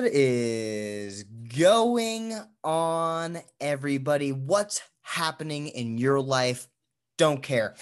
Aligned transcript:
What 0.00 0.14
is 0.14 1.24
going 1.24 2.32
on, 2.64 3.38
everybody? 3.60 4.32
What's 4.32 4.80
happening 5.02 5.68
in 5.68 5.98
your 5.98 6.22
life? 6.22 6.68
Don't 7.18 7.42
care. 7.42 7.74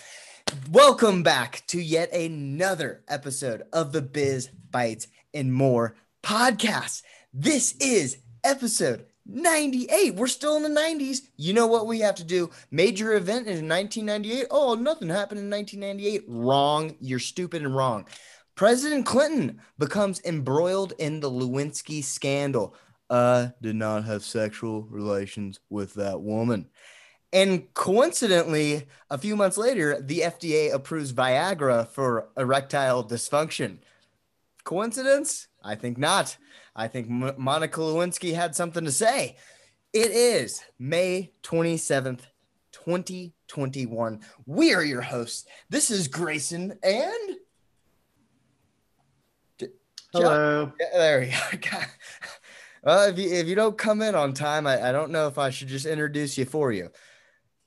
Welcome 0.68 1.22
back 1.22 1.62
to 1.68 1.80
yet 1.80 2.12
another 2.12 3.04
episode 3.06 3.62
of 3.72 3.92
the 3.92 4.02
Biz 4.02 4.48
Bites 4.48 5.06
and 5.32 5.54
More 5.54 5.94
podcast. 6.20 7.02
This 7.32 7.76
is 7.76 8.18
episode 8.42 9.06
98. 9.24 10.16
We're 10.16 10.26
still 10.26 10.56
in 10.56 10.64
the 10.64 10.80
90s. 10.80 11.18
You 11.36 11.52
know 11.52 11.68
what 11.68 11.86
we 11.86 12.00
have 12.00 12.16
to 12.16 12.24
do? 12.24 12.50
Major 12.72 13.14
event 13.14 13.46
in 13.46 13.68
1998. 13.68 14.46
Oh, 14.50 14.74
nothing 14.74 15.08
happened 15.08 15.38
in 15.38 15.50
1998. 15.50 16.24
Wrong. 16.26 16.96
You're 16.98 17.20
stupid 17.20 17.62
and 17.62 17.76
wrong. 17.76 18.06
President 18.58 19.06
Clinton 19.06 19.60
becomes 19.78 20.20
embroiled 20.24 20.92
in 20.98 21.20
the 21.20 21.30
Lewinsky 21.30 22.02
scandal. 22.02 22.74
I 23.08 23.52
did 23.62 23.76
not 23.76 24.04
have 24.06 24.24
sexual 24.24 24.82
relations 24.82 25.60
with 25.70 25.94
that 25.94 26.20
woman. 26.20 26.68
And 27.32 27.72
coincidentally, 27.74 28.88
a 29.10 29.16
few 29.16 29.36
months 29.36 29.58
later, 29.58 30.02
the 30.02 30.22
FDA 30.22 30.74
approves 30.74 31.12
Viagra 31.12 31.86
for 31.86 32.30
erectile 32.36 33.04
dysfunction. 33.04 33.78
Coincidence? 34.64 35.46
I 35.62 35.76
think 35.76 35.96
not. 35.96 36.36
I 36.74 36.88
think 36.88 37.06
M- 37.08 37.34
Monica 37.38 37.78
Lewinsky 37.80 38.34
had 38.34 38.56
something 38.56 38.84
to 38.84 38.90
say. 38.90 39.36
It 39.92 40.10
is 40.10 40.64
May 40.80 41.30
27th, 41.44 42.22
2021. 42.72 44.18
We 44.46 44.74
are 44.74 44.82
your 44.82 45.02
hosts. 45.02 45.46
This 45.70 45.92
is 45.92 46.08
Grayson 46.08 46.76
and 46.82 47.36
Hello. 50.12 50.72
Yeah, 50.80 50.86
there 50.98 51.20
we 51.20 51.58
go. 51.58 51.78
well, 52.82 53.08
if 53.10 53.18
you 53.18 53.30
if 53.30 53.46
you 53.46 53.54
don't 53.54 53.76
come 53.76 54.02
in 54.02 54.14
on 54.14 54.32
time, 54.32 54.66
I, 54.66 54.88
I 54.88 54.92
don't 54.92 55.10
know 55.10 55.26
if 55.28 55.38
I 55.38 55.50
should 55.50 55.68
just 55.68 55.86
introduce 55.86 56.38
you 56.38 56.44
for 56.44 56.72
you. 56.72 56.90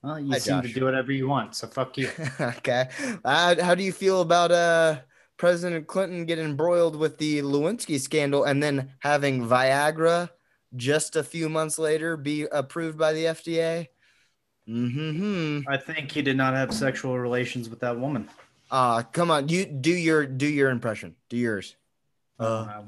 Well, 0.03 0.20
you 0.20 0.31
Hi, 0.31 0.39
seem 0.39 0.61
Josh. 0.61 0.73
to 0.73 0.80
do 0.80 0.86
whatever 0.86 1.11
you 1.11 1.28
want, 1.28 1.56
so 1.56 1.67
fuck 1.67 1.98
you. 1.98 2.09
okay. 2.42 2.89
Uh, 3.23 3.61
how 3.61 3.75
do 3.75 3.83
you 3.83 3.92
feel 3.92 4.22
about 4.22 4.52
uh 4.52 5.02
President 5.38 5.88
Clinton 5.88 6.25
getting 6.25 6.45
embroiled 6.45 6.95
with 6.95 7.17
the 7.17 7.39
Lewinsky 7.42 8.00
scandal 8.00 8.44
and 8.44 8.61
then 8.61 8.94
having 9.00 9.45
Viagra 9.48 10.30
just 10.76 11.16
a 11.16 11.23
few 11.23 11.50
months 11.50 11.78
later 11.78 12.17
be 12.17 12.44
approved 12.52 12.98
by 12.98 13.14
the 13.14 13.26
FDA? 13.26 13.88
Mm-hmm. 14.67 15.67
I 15.67 15.78
think 15.78 16.11
he 16.11 16.22
did 16.22 16.38
not 16.38 16.53
have 16.53 16.73
sexual 16.73 17.17
relations 17.20 17.70
with 17.70 17.80
that 17.81 18.00
woman. 18.00 18.30
Uh 18.72 19.03
come 19.03 19.30
on, 19.31 19.50
you 19.50 19.66
do 19.66 19.92
your 19.92 20.26
do 20.26 20.48
your 20.48 20.70
impression. 20.70 21.16
Do 21.30 21.38
yours. 21.38 21.76
Uh, 22.42 22.81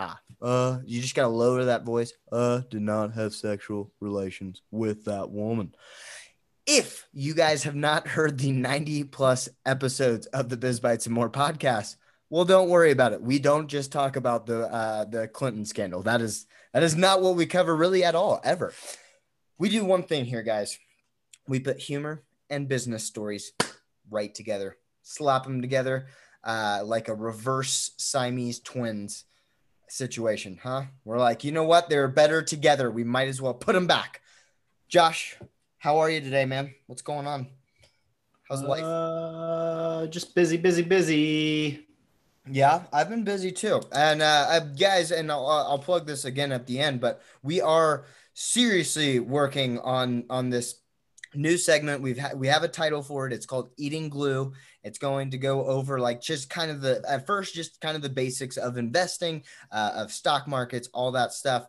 Ah, 0.00 0.20
uh, 0.40 0.78
you 0.86 1.00
just 1.00 1.16
gotta 1.16 1.26
lower 1.26 1.64
that 1.64 1.84
voice. 1.84 2.12
Uh, 2.30 2.60
did 2.70 2.82
not 2.82 3.14
have 3.14 3.34
sexual 3.34 3.90
relations 3.98 4.62
with 4.70 5.06
that 5.06 5.28
woman. 5.28 5.74
If 6.68 7.08
you 7.12 7.34
guys 7.34 7.64
have 7.64 7.74
not 7.74 8.06
heard 8.06 8.38
the 8.38 8.52
90 8.52 9.02
plus 9.04 9.48
episodes 9.66 10.26
of 10.26 10.50
the 10.50 10.56
Biz 10.56 10.78
Bites 10.78 11.06
and 11.06 11.14
More 11.16 11.28
podcast, 11.28 11.96
well, 12.30 12.44
don't 12.44 12.68
worry 12.68 12.92
about 12.92 13.12
it. 13.12 13.22
We 13.22 13.40
don't 13.40 13.66
just 13.66 13.90
talk 13.90 14.14
about 14.14 14.46
the 14.46 14.72
uh, 14.72 15.04
the 15.06 15.26
Clinton 15.26 15.64
scandal. 15.64 16.02
That 16.02 16.20
is 16.20 16.46
that 16.72 16.84
is 16.84 16.94
not 16.94 17.20
what 17.20 17.34
we 17.34 17.46
cover 17.46 17.74
really 17.74 18.04
at 18.04 18.14
all, 18.14 18.40
ever. 18.44 18.72
We 19.58 19.68
do 19.68 19.84
one 19.84 20.04
thing 20.04 20.26
here, 20.26 20.44
guys. 20.44 20.78
We 21.48 21.58
put 21.58 21.80
humor 21.80 22.22
and 22.48 22.68
business 22.68 23.02
stories 23.02 23.52
right 24.08 24.32
together, 24.32 24.76
slap 25.02 25.42
them 25.42 25.60
together 25.60 26.06
uh, 26.44 26.82
like 26.84 27.08
a 27.08 27.14
reverse 27.14 27.92
Siamese 27.96 28.60
twins 28.60 29.24
situation, 29.88 30.58
huh? 30.62 30.84
We're 31.04 31.18
like, 31.18 31.44
you 31.44 31.52
know 31.52 31.64
what? 31.64 31.88
They're 31.88 32.08
better 32.08 32.42
together. 32.42 32.90
We 32.90 33.04
might 33.04 33.28
as 33.28 33.40
well 33.40 33.54
put 33.54 33.74
them 33.74 33.86
back. 33.86 34.20
Josh, 34.88 35.36
how 35.78 35.98
are 35.98 36.10
you 36.10 36.20
today, 36.20 36.44
man? 36.44 36.74
What's 36.86 37.02
going 37.02 37.26
on? 37.26 37.48
How's 38.48 38.62
life? 38.62 38.82
Uh, 38.82 40.06
just 40.06 40.34
busy, 40.34 40.56
busy, 40.56 40.82
busy. 40.82 41.86
Yeah, 42.50 42.84
I've 42.92 43.10
been 43.10 43.24
busy 43.24 43.52
too. 43.52 43.82
And 43.92 44.22
uh, 44.22 44.46
I, 44.48 44.60
guys, 44.60 45.10
and 45.10 45.30
I'll, 45.30 45.46
I'll 45.46 45.78
plug 45.78 46.06
this 46.06 46.24
again 46.24 46.52
at 46.52 46.66
the 46.66 46.78
end, 46.78 47.00
but 47.00 47.20
we 47.42 47.60
are 47.60 48.06
seriously 48.32 49.18
working 49.18 49.78
on 49.80 50.24
on 50.30 50.48
this 50.48 50.76
new 51.34 51.56
segment. 51.56 52.02
We've 52.02 52.18
ha- 52.18 52.34
we 52.34 52.48
have 52.48 52.62
a 52.62 52.68
title 52.68 53.02
for 53.02 53.26
it. 53.26 53.32
It's 53.32 53.46
called 53.46 53.70
Eating 53.76 54.08
Glue. 54.08 54.52
It's 54.82 54.98
going 54.98 55.30
to 55.30 55.38
go 55.38 55.66
over 55.66 55.98
like 55.98 56.20
just 56.20 56.50
kind 56.50 56.70
of 56.70 56.80
the 56.80 57.02
at 57.08 57.26
first 57.26 57.54
just 57.54 57.80
kind 57.80 57.96
of 57.96 58.02
the 58.02 58.08
basics 58.08 58.56
of 58.56 58.78
investing, 58.78 59.44
uh, 59.70 59.92
of 59.94 60.12
stock 60.12 60.46
markets, 60.48 60.88
all 60.92 61.12
that 61.12 61.32
stuff. 61.32 61.66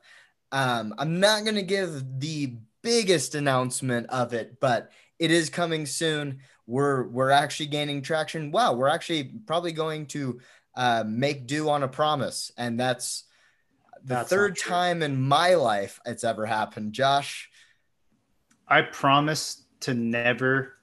Um, 0.51 0.93
I'm 0.97 1.19
not 1.19 1.43
going 1.43 1.55
to 1.55 1.61
give 1.61 2.03
the 2.19 2.55
biggest 2.81 3.35
announcement 3.35 4.09
of 4.09 4.33
it, 4.33 4.59
but 4.59 4.91
it 5.19 5.31
is 5.31 5.49
coming 5.49 5.85
soon. 5.85 6.39
We're 6.65 7.07
we're 7.07 7.31
actually 7.31 7.67
gaining 7.67 8.01
traction. 8.01 8.51
Wow, 8.51 8.73
we're 8.73 8.87
actually 8.87 9.23
probably 9.45 9.71
going 9.71 10.05
to 10.07 10.39
uh, 10.75 11.03
make 11.05 11.47
do 11.47 11.69
on 11.69 11.83
a 11.83 11.87
promise, 11.87 12.51
and 12.57 12.79
that's 12.79 13.25
the 14.01 14.15
That's 14.15 14.29
third 14.29 14.57
time 14.57 15.03
in 15.03 15.21
my 15.21 15.55
life 15.55 15.99
it's 16.05 16.23
ever 16.23 16.45
happened. 16.45 16.93
Josh, 16.93 17.48
I 18.69 18.81
promise 18.83 19.63
to 19.81 19.93
never, 19.93 20.75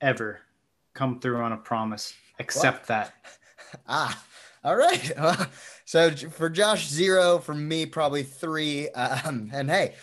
ever 0.00 0.40
come 0.92 1.18
through 1.20 1.38
on 1.38 1.52
a 1.52 1.56
promise, 1.56 2.14
except 2.38 2.86
that. 2.88 3.12
Ah, 3.88 4.24
all 4.62 4.76
right. 4.76 5.10
Well, 5.18 5.46
so 5.84 6.10
for 6.14 6.48
Josh, 6.48 6.88
zero. 6.88 7.40
For 7.40 7.54
me, 7.54 7.86
probably 7.86 8.22
three. 8.22 8.88
Um, 8.94 9.50
and 9.52 9.68
hey, 9.68 9.94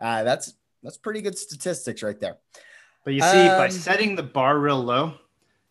uh, 0.00 0.22
that's 0.22 0.54
that's 0.82 0.96
pretty 0.96 1.20
good 1.22 1.36
statistics 1.36 2.04
right 2.04 2.20
there. 2.20 2.36
But 3.04 3.14
you 3.14 3.20
see, 3.20 3.48
by 3.48 3.64
Um, 3.64 3.70
setting 3.72 4.14
the 4.14 4.22
bar 4.22 4.58
real 4.60 4.80
low, 4.80 5.14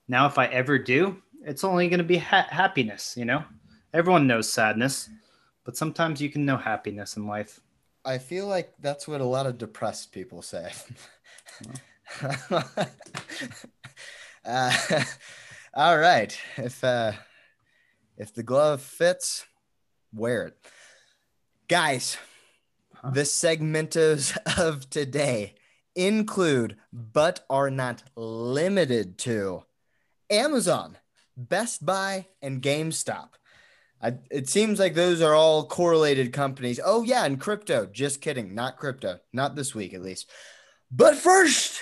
now 0.10 0.26
if 0.28 0.38
I 0.38 0.48
ever 0.48 0.78
do, 0.78 1.22
it's 1.44 1.64
only 1.64 1.88
going 1.88 2.00
to 2.00 2.04
be 2.04 2.18
ha- 2.18 2.48
happiness. 2.50 3.16
You 3.16 3.24
know, 3.24 3.46
everyone 3.94 4.28
knows 4.28 4.52
sadness, 4.52 5.10
but 5.64 5.78
sometimes 5.78 6.22
you 6.22 6.30
can 6.30 6.46
know 6.46 6.58
happiness 6.58 7.16
in 7.16 7.28
life. 7.28 7.62
I 8.06 8.20
feel 8.20 8.48
like 8.48 8.74
that's 8.80 9.08
what 9.08 9.22
a 9.22 9.26
lot 9.26 9.48
of 9.48 9.58
depressed 9.58 10.12
people 10.12 10.42
say. 10.44 10.72
uh, 14.46 14.72
all 15.74 15.98
right. 15.98 16.38
If 16.58 16.84
uh, 16.84 17.14
if 18.18 18.34
the 18.34 18.44
glove 18.44 18.82
fits, 18.82 19.46
wear 20.14 20.48
it, 20.48 20.58
guys. 21.68 22.18
Huh? 22.94 23.10
The 23.12 23.22
segmentos 23.22 24.38
of 24.60 24.90
today 24.90 25.56
include, 25.96 26.78
but 26.94 27.44
are 27.50 27.72
not 27.72 28.04
limited 28.16 29.18
to, 29.20 29.64
Amazon, 30.30 30.98
Best 31.36 31.86
Buy, 31.86 32.28
and 32.42 32.62
GameStop. 32.62 33.30
I, 34.06 34.14
it 34.30 34.48
seems 34.48 34.78
like 34.78 34.94
those 34.94 35.20
are 35.20 35.34
all 35.34 35.66
correlated 35.66 36.32
companies. 36.32 36.80
Oh, 36.84 37.02
yeah, 37.02 37.26
and 37.26 37.42
crypto. 37.42 37.88
Just 37.88 38.22
kidding. 38.22 38.54
Not 38.54 38.78
crypto. 38.78 39.18
Not 39.34 39.56
this 39.56 39.74
week, 39.74 39.96
at 39.96 40.04
least. 40.04 40.30
But 40.92 41.16
first, 41.16 41.82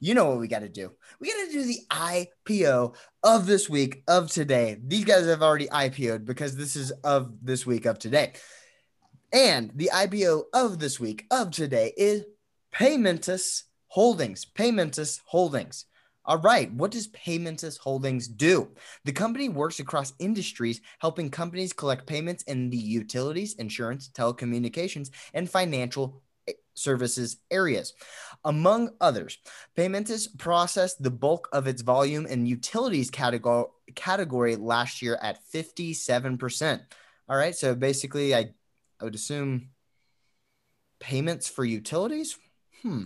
you 0.00 0.14
know 0.14 0.24
what 0.24 0.38
we 0.38 0.48
got 0.48 0.60
to 0.60 0.70
do. 0.70 0.90
We 1.20 1.28
got 1.28 1.46
to 1.46 1.52
do 1.52 1.64
the 1.64 1.80
IPO 1.90 2.94
of 3.22 3.44
this 3.44 3.68
week, 3.68 4.04
of 4.08 4.30
today. 4.30 4.78
These 4.82 5.04
guys 5.04 5.26
have 5.26 5.42
already 5.42 5.66
IPO'd 5.66 6.24
because 6.24 6.56
this 6.56 6.76
is 6.76 6.92
of 7.04 7.34
this 7.42 7.66
week, 7.66 7.84
of 7.84 7.98
today. 7.98 8.32
And 9.30 9.70
the 9.74 9.90
IPO 9.92 10.44
of 10.54 10.78
this 10.78 10.98
week, 10.98 11.26
of 11.30 11.50
today, 11.50 11.92
is 11.94 12.24
Paymentus 12.74 13.64
Holdings. 13.88 14.46
Paymentus 14.46 15.20
Holdings. 15.26 15.84
All 16.28 16.36
right, 16.36 16.70
what 16.74 16.90
does 16.90 17.08
Paymentus 17.08 17.78
Holdings 17.78 18.28
do? 18.28 18.68
The 19.06 19.12
company 19.12 19.48
works 19.48 19.80
across 19.80 20.12
industries, 20.18 20.82
helping 20.98 21.30
companies 21.30 21.72
collect 21.72 22.06
payments 22.06 22.42
in 22.42 22.68
the 22.68 22.76
utilities, 22.76 23.54
insurance, 23.54 24.10
telecommunications, 24.10 25.08
and 25.32 25.48
financial 25.48 26.22
eh, 26.46 26.52
services 26.74 27.38
areas. 27.50 27.94
Among 28.44 28.90
others, 29.00 29.38
Paymentus 29.74 30.28
processed 30.36 31.02
the 31.02 31.10
bulk 31.10 31.48
of 31.50 31.66
its 31.66 31.80
volume 31.80 32.26
in 32.26 32.44
utilities 32.44 33.08
category, 33.08 33.64
category 33.94 34.56
last 34.56 35.00
year 35.00 35.18
at 35.22 35.38
57%. 35.50 36.80
All 37.30 37.38
right, 37.38 37.56
so 37.56 37.74
basically, 37.74 38.34
I, 38.34 38.50
I 39.00 39.04
would 39.04 39.14
assume 39.14 39.70
payments 41.00 41.48
for 41.48 41.64
utilities? 41.64 42.36
Hmm. 42.82 43.04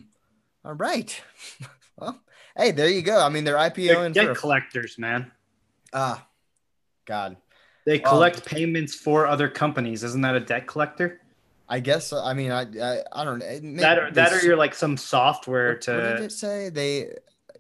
All 0.64 0.74
right. 0.74 1.22
well, 1.96 2.20
hey, 2.56 2.70
there 2.70 2.88
you 2.88 3.02
go. 3.02 3.20
I 3.20 3.28
mean, 3.28 3.44
they're 3.44 3.58
They're 4.14 4.26
debt 4.26 4.36
for 4.36 4.40
collectors, 4.40 4.98
man. 4.98 5.30
ah, 5.92 6.26
God. 7.06 7.36
They 7.84 7.98
collect 7.98 8.44
payments 8.46 8.94
for 8.94 9.26
other 9.26 9.48
companies. 9.48 10.04
Isn't 10.04 10.20
that 10.20 10.36
a 10.36 10.40
debt 10.40 10.66
collector? 10.68 11.20
I 11.68 11.80
guess. 11.80 12.12
I 12.12 12.32
mean, 12.34 12.52
I 12.52 12.62
I, 12.62 13.02
I 13.12 13.24
don't 13.24 13.38
know. 13.40 13.80
That 13.80 13.98
or, 13.98 14.10
that 14.12 14.32
or 14.32 14.40
you're 14.44 14.56
like 14.56 14.74
some 14.74 14.96
software 14.96 15.74
what, 15.74 15.88
what 15.88 16.02
did 16.02 16.16
to 16.18 16.24
it 16.24 16.32
say? 16.32 16.68
They 16.68 17.14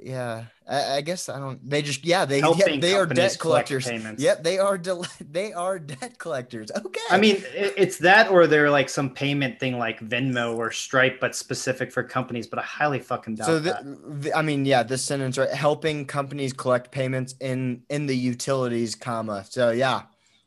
yeah. 0.04 0.44
I, 0.68 0.96
I 0.96 1.00
guess 1.00 1.28
I 1.28 1.38
don't. 1.38 1.58
They 1.68 1.82
just 1.82 2.04
yeah. 2.04 2.24
They 2.24 2.38
yeah, 2.38 2.76
they 2.78 2.94
are 2.94 3.06
debt 3.06 3.36
collectors. 3.38 3.86
payments. 3.86 4.22
Yep, 4.22 4.42
they 4.42 4.58
are. 4.58 4.78
Del- 4.78 5.06
they 5.20 5.52
are 5.52 5.78
debt 5.78 6.18
collectors. 6.18 6.70
Okay. 6.70 7.00
I 7.10 7.18
mean, 7.18 7.42
it's 7.54 7.98
that 7.98 8.30
or 8.30 8.46
they're 8.46 8.70
like 8.70 8.88
some 8.88 9.10
payment 9.10 9.60
thing 9.60 9.78
like 9.78 10.00
Venmo 10.00 10.56
or 10.56 10.70
Stripe, 10.70 11.20
but 11.20 11.34
specific 11.34 11.92
for 11.92 12.02
companies. 12.02 12.46
But 12.46 12.60
I 12.60 12.62
highly 12.62 13.00
fucking 13.00 13.36
doubt 13.36 13.46
so 13.46 13.58
that. 13.60 13.84
the, 13.84 14.28
the, 14.28 14.36
I 14.36 14.42
mean, 14.42 14.64
yeah, 14.64 14.82
this 14.82 15.02
sentence 15.02 15.36
right, 15.36 15.50
helping 15.50 16.06
companies 16.06 16.52
collect 16.52 16.90
payments 16.90 17.34
in 17.40 17.82
in 17.90 18.06
the 18.06 18.16
utilities, 18.16 18.94
comma. 18.94 19.44
So 19.48 19.70
yeah, 19.70 20.02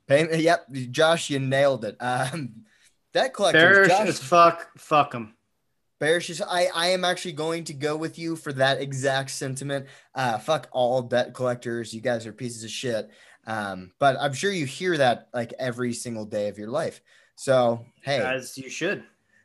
payment. 0.07 0.41
Yep, 0.41 0.71
Josh, 0.91 1.29
you 1.29 1.39
nailed 1.39 1.85
it. 1.85 1.97
Um, 1.99 2.65
debt 3.13 3.33
collectors. 3.33 3.89
Josh, 3.89 4.07
as 4.07 4.19
fuck. 4.19 4.69
Fuck 4.77 5.11
them. 5.11 5.34
Bearish 5.99 6.29
is 6.29 6.41
I, 6.41 6.67
I 6.73 6.87
am 6.87 7.05
actually 7.05 7.33
going 7.33 7.63
to 7.65 7.73
go 7.73 7.95
with 7.95 8.19
you 8.19 8.35
for 8.35 8.51
that 8.53 8.81
exact 8.81 9.31
sentiment. 9.31 9.87
Uh, 10.13 10.37
fuck 10.37 10.67
all 10.71 11.01
debt 11.01 11.33
collectors. 11.33 11.93
You 11.93 12.01
guys 12.01 12.27
are 12.27 12.33
pieces 12.33 12.63
of 12.63 12.69
shit. 12.69 13.09
Um, 13.47 13.91
but 13.99 14.17
I'm 14.19 14.33
sure 14.33 14.51
you 14.51 14.65
hear 14.65 14.97
that 14.97 15.29
like 15.33 15.53
every 15.59 15.93
single 15.93 16.25
day 16.25 16.47
of 16.49 16.57
your 16.57 16.69
life. 16.69 17.01
So 17.35 17.85
hey, 18.03 18.19
As 18.19 18.57
you 18.57 18.69
should. 18.69 19.03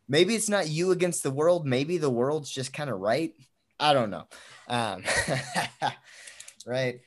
maybe 0.08 0.34
it's 0.34 0.48
not 0.48 0.68
you 0.68 0.90
against 0.90 1.22
the 1.22 1.30
world. 1.30 1.66
Maybe 1.66 1.98
the 1.98 2.10
world's 2.10 2.50
just 2.50 2.72
kind 2.72 2.90
of 2.90 2.98
right. 2.98 3.32
I 3.78 3.92
don't 3.92 4.10
know. 4.10 4.24
Um, 4.68 5.04
right. 6.66 7.00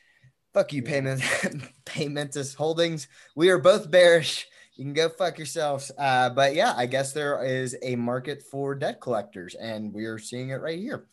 Fuck 0.54 0.72
you, 0.74 0.84
payment 0.84 1.22
Paymentus 1.86 2.54
Holdings. 2.56 3.08
We 3.36 3.50
are 3.50 3.58
both 3.58 3.90
bearish. 3.90 4.48
You 4.76 4.86
can 4.86 4.94
go 4.94 5.10
fuck 5.10 5.38
yourselves. 5.38 5.92
Uh, 5.98 6.30
but 6.30 6.56
yeah, 6.56 6.74
I 6.76 6.86
guess 6.88 7.14
there 7.14 7.44
is 7.44 7.78
a 7.84 7.96
market 7.96 8.42
for 8.42 8.74
debt 8.74 9.00
collectors, 9.00 9.56
and 9.56 9.94
we 9.94 10.06
are 10.06 10.18
seeing 10.18 10.50
it 10.50 10.62
right 10.62 10.80
here. 10.80 11.06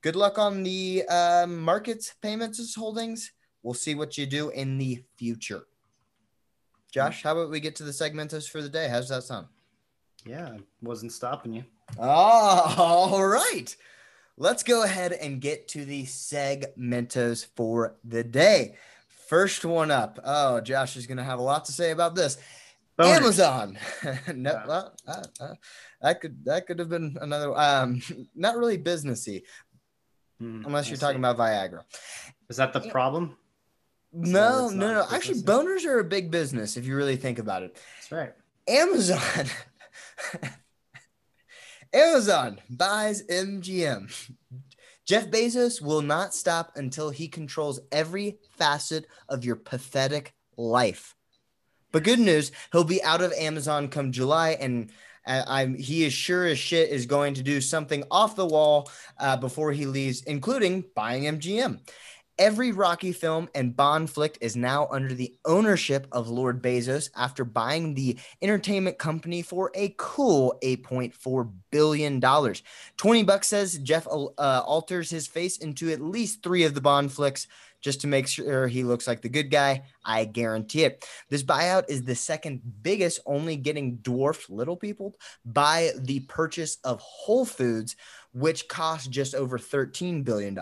Good 0.00 0.16
luck 0.16 0.38
on 0.38 0.62
the 0.62 1.04
uh, 1.08 1.46
markets, 1.46 2.14
Paymentus 2.22 2.74
Holdings. 2.74 3.32
We'll 3.62 3.74
see 3.74 3.94
what 3.94 4.18
you 4.18 4.26
do 4.26 4.50
in 4.50 4.78
the 4.78 5.04
future. 5.16 5.66
Josh, 6.90 7.22
how 7.22 7.32
about 7.32 7.50
we 7.50 7.60
get 7.60 7.76
to 7.76 7.84
the 7.84 7.92
segmentos 7.92 8.48
for 8.48 8.60
the 8.60 8.68
day? 8.68 8.88
How's 8.88 9.08
that 9.10 9.22
sound? 9.22 9.46
Yeah, 10.26 10.48
I 10.48 10.58
wasn't 10.80 11.12
stopping 11.12 11.52
you. 11.52 11.64
Oh, 11.98 12.74
all 13.12 13.24
right. 13.24 13.74
Let's 14.36 14.62
go 14.62 14.82
ahead 14.82 15.12
and 15.12 15.40
get 15.40 15.68
to 15.68 15.84
the 15.84 16.04
segmentos 16.04 17.46
for 17.54 17.96
the 18.04 18.24
day. 18.24 18.76
First 19.28 19.64
one 19.64 19.90
up. 19.90 20.18
Oh, 20.24 20.60
Josh 20.60 20.96
is 20.96 21.06
going 21.06 21.18
to 21.18 21.24
have 21.24 21.38
a 21.38 21.42
lot 21.42 21.66
to 21.66 21.72
say 21.72 21.90
about 21.90 22.14
this. 22.14 22.38
Boners. 22.98 23.16
Amazon. 23.16 23.78
no, 24.34 24.52
Yeah. 24.52 24.66
well, 24.66 24.94
uh, 25.06 25.22
uh, 25.40 25.54
that 26.02 26.20
could 26.20 26.44
that 26.44 26.66
could 26.66 26.78
have 26.78 26.88
been 26.88 27.16
another. 27.20 27.56
Um, 27.58 28.02
not 28.34 28.56
really 28.56 28.78
businessy, 28.78 29.42
Hmm, 30.38 30.62
unless 30.66 30.86
I 30.86 30.90
you're 30.90 30.98
talking 30.98 31.18
about 31.18 31.38
Viagra. 31.38 31.82
Is 32.48 32.56
that 32.56 32.72
the 32.72 32.80
problem? 32.80 33.36
No, 34.12 34.66
it's 34.66 34.74
no, 34.74 34.92
no. 34.92 35.06
Actually, 35.10 35.40
boners 35.42 35.86
are 35.86 36.00
a 36.00 36.04
big 36.04 36.30
business 36.30 36.76
if 36.76 36.84
you 36.86 36.94
really 36.96 37.16
think 37.16 37.38
about 37.38 37.62
it. 37.62 37.78
That's 37.96 38.12
right. 38.12 38.32
Amazon. 38.68 39.46
Amazon 41.94 42.58
buys 42.70 43.22
MGM. 43.24 44.30
Jeff 45.04 45.26
Bezos 45.28 45.80
will 45.82 46.02
not 46.02 46.34
stop 46.34 46.72
until 46.76 47.10
he 47.10 47.28
controls 47.28 47.80
every 47.90 48.38
facet 48.56 49.06
of 49.28 49.44
your 49.44 49.56
pathetic 49.56 50.34
life. 50.56 51.14
But 51.92 52.04
good 52.04 52.18
news, 52.18 52.52
he'll 52.72 52.84
be 52.84 53.02
out 53.02 53.20
of 53.20 53.32
Amazon 53.32 53.88
come 53.88 54.12
July, 54.12 54.50
and 54.50 54.90
uh, 55.26 55.42
I'm 55.46 55.74
he 55.74 56.04
is 56.04 56.12
sure 56.12 56.46
as 56.46 56.58
shit 56.58 56.90
is 56.90 57.06
going 57.06 57.34
to 57.34 57.42
do 57.42 57.60
something 57.60 58.02
off 58.10 58.34
the 58.34 58.46
wall 58.46 58.90
uh, 59.18 59.36
before 59.36 59.72
he 59.72 59.86
leaves, 59.86 60.22
including 60.22 60.84
buying 60.94 61.24
MGM. 61.24 61.80
Every 62.38 62.72
Rocky 62.72 63.12
film 63.12 63.50
and 63.54 63.76
Bond 63.76 64.08
flick 64.08 64.38
is 64.40 64.56
now 64.56 64.88
under 64.90 65.12
the 65.12 65.36
ownership 65.44 66.08
of 66.10 66.30
Lord 66.30 66.62
Bezos 66.62 67.10
after 67.14 67.44
buying 67.44 67.94
the 67.94 68.18
entertainment 68.40 68.98
company 68.98 69.42
for 69.42 69.70
a 69.74 69.94
cool 69.98 70.58
$8.4 70.62 71.52
billion. 71.70 72.20
20 72.96 73.22
bucks 73.24 73.48
says 73.48 73.78
Jeff 73.78 74.06
uh, 74.08 74.62
alters 74.64 75.10
his 75.10 75.26
face 75.26 75.58
into 75.58 75.90
at 75.90 76.00
least 76.00 76.42
three 76.42 76.64
of 76.64 76.74
the 76.74 76.80
Bond 76.80 77.12
flicks 77.12 77.46
just 77.82 78.00
to 78.00 78.06
make 78.06 78.26
sure 78.28 78.66
he 78.66 78.84
looks 78.84 79.06
like 79.06 79.20
the 79.20 79.28
good 79.28 79.50
guy. 79.50 79.82
I 80.04 80.24
guarantee 80.24 80.84
it. 80.84 81.04
This 81.28 81.42
buyout 81.42 81.84
is 81.88 82.04
the 82.04 82.14
second 82.14 82.62
biggest, 82.82 83.20
only 83.26 83.56
getting 83.56 83.96
dwarfed 83.96 84.48
little 84.48 84.76
people 84.76 85.14
by 85.44 85.90
the 85.98 86.20
purchase 86.20 86.78
of 86.84 87.00
Whole 87.00 87.44
Foods, 87.44 87.96
which 88.32 88.68
cost 88.68 89.10
just 89.10 89.34
over 89.34 89.58
$13 89.58 90.24
billion. 90.24 90.58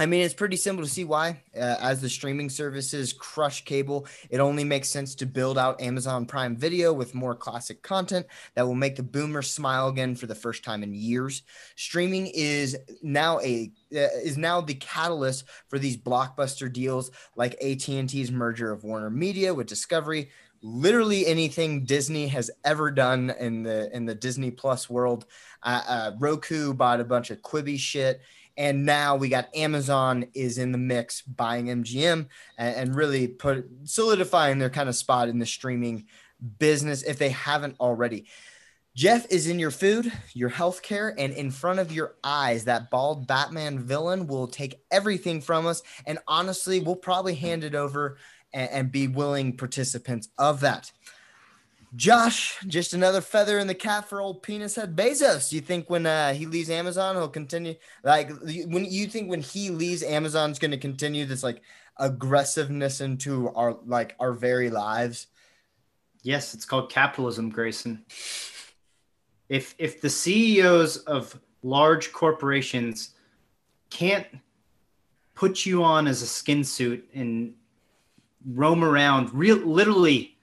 I 0.00 0.06
mean, 0.06 0.22
it's 0.22 0.32
pretty 0.32 0.56
simple 0.56 0.84
to 0.84 0.90
see 0.90 1.02
why. 1.02 1.42
Uh, 1.56 1.74
as 1.80 2.00
the 2.00 2.08
streaming 2.08 2.50
services 2.50 3.12
crush 3.12 3.64
cable, 3.64 4.06
it 4.30 4.38
only 4.38 4.62
makes 4.62 4.88
sense 4.88 5.16
to 5.16 5.26
build 5.26 5.58
out 5.58 5.80
Amazon 5.80 6.24
Prime 6.24 6.56
Video 6.56 6.92
with 6.92 7.16
more 7.16 7.34
classic 7.34 7.82
content 7.82 8.24
that 8.54 8.64
will 8.64 8.76
make 8.76 8.94
the 8.94 9.02
boomers 9.02 9.50
smile 9.50 9.88
again 9.88 10.14
for 10.14 10.26
the 10.26 10.36
first 10.36 10.62
time 10.62 10.84
in 10.84 10.94
years. 10.94 11.42
Streaming 11.74 12.28
is 12.28 12.78
now 13.02 13.40
a 13.40 13.72
uh, 13.92 14.22
is 14.22 14.38
now 14.38 14.60
the 14.60 14.74
catalyst 14.74 15.46
for 15.66 15.80
these 15.80 15.96
blockbuster 15.96 16.72
deals 16.72 17.10
like 17.34 17.54
AT&T's 17.54 18.30
merger 18.30 18.70
of 18.70 18.84
Warner 18.84 19.10
Media 19.10 19.52
with 19.52 19.66
Discovery. 19.66 20.30
Literally 20.62 21.26
anything 21.26 21.84
Disney 21.84 22.28
has 22.28 22.52
ever 22.64 22.92
done 22.92 23.30
in 23.40 23.64
the 23.64 23.94
in 23.94 24.06
the 24.06 24.14
Disney 24.14 24.52
Plus 24.52 24.88
world. 24.88 25.26
Uh, 25.64 25.82
uh, 25.88 26.12
Roku 26.20 26.72
bought 26.72 27.00
a 27.00 27.04
bunch 27.04 27.30
of 27.30 27.42
Quibi 27.42 27.76
shit 27.76 28.20
and 28.58 28.84
now 28.84 29.14
we 29.14 29.28
got 29.28 29.54
Amazon 29.56 30.26
is 30.34 30.58
in 30.58 30.72
the 30.72 30.78
mix 30.78 31.22
buying 31.22 31.66
MGM 31.66 32.26
and, 32.58 32.76
and, 32.76 32.94
really 32.96 33.28
put 33.28 33.64
solidifying 33.84 34.58
their 34.58 34.68
kind 34.68 34.88
of 34.88 34.96
spot 34.96 35.28
in 35.28 35.38
the 35.38 35.46
streaming 35.46 36.06
business 36.58 37.04
if 37.04 37.18
they 37.18 37.30
haven't 37.30 37.76
already. 37.78 38.26
Jeff 38.96 39.30
is 39.30 39.46
in 39.46 39.60
your 39.60 39.70
food, 39.70 40.12
your 40.34 40.50
healthcare, 40.50 41.14
and 41.16 41.32
in 41.32 41.52
front 41.52 41.78
of 41.78 41.92
your 41.92 42.16
eyes. 42.24 42.64
That 42.64 42.90
bald 42.90 43.28
Batman 43.28 43.78
villain 43.78 44.26
will 44.26 44.48
take 44.48 44.82
everything 44.90 45.40
from 45.40 45.66
us, 45.66 45.82
and 46.04 46.18
honestly, 46.26 46.80
we'll 46.80 46.96
probably 46.96 47.36
hand 47.36 47.62
it 47.62 47.76
over 47.76 48.18
and, 48.52 48.68
and 48.70 48.92
be 48.92 49.06
willing 49.06 49.56
participants 49.56 50.30
of 50.36 50.60
that. 50.60 50.90
Josh, 51.96 52.58
just 52.66 52.92
another 52.92 53.20
feather 53.20 53.58
in 53.58 53.66
the 53.66 53.74
cap 53.74 54.08
for 54.08 54.20
old 54.20 54.42
penis 54.42 54.76
head 54.76 54.94
Bezos. 54.94 55.48
Do 55.48 55.56
you 55.56 55.62
think 55.62 55.88
when 55.88 56.06
uh, 56.06 56.34
he 56.34 56.46
leaves 56.46 56.68
Amazon, 56.68 57.16
he'll 57.16 57.28
continue 57.28 57.74
like 58.04 58.30
when 58.66 58.84
you 58.84 59.06
think 59.06 59.30
when 59.30 59.40
he 59.40 59.70
leaves, 59.70 60.02
Amazon's 60.02 60.58
going 60.58 60.70
to 60.70 60.78
continue 60.78 61.24
this 61.24 61.42
like 61.42 61.62
aggressiveness 61.96 63.00
into 63.00 63.50
our 63.54 63.78
like 63.86 64.14
our 64.20 64.32
very 64.32 64.68
lives? 64.70 65.28
Yes, 66.22 66.52
it's 66.52 66.66
called 66.66 66.90
capitalism, 66.90 67.48
Grayson. 67.48 68.04
If 69.48 69.74
if 69.78 70.02
the 70.02 70.10
CEOs 70.10 70.98
of 70.98 71.38
large 71.62 72.12
corporations 72.12 73.14
can't 73.88 74.26
put 75.34 75.64
you 75.64 75.82
on 75.82 76.06
as 76.06 76.20
a 76.20 76.26
skin 76.26 76.64
suit 76.64 77.08
and 77.14 77.54
roam 78.46 78.84
around, 78.84 79.32
real 79.32 79.56
literally 79.56 80.37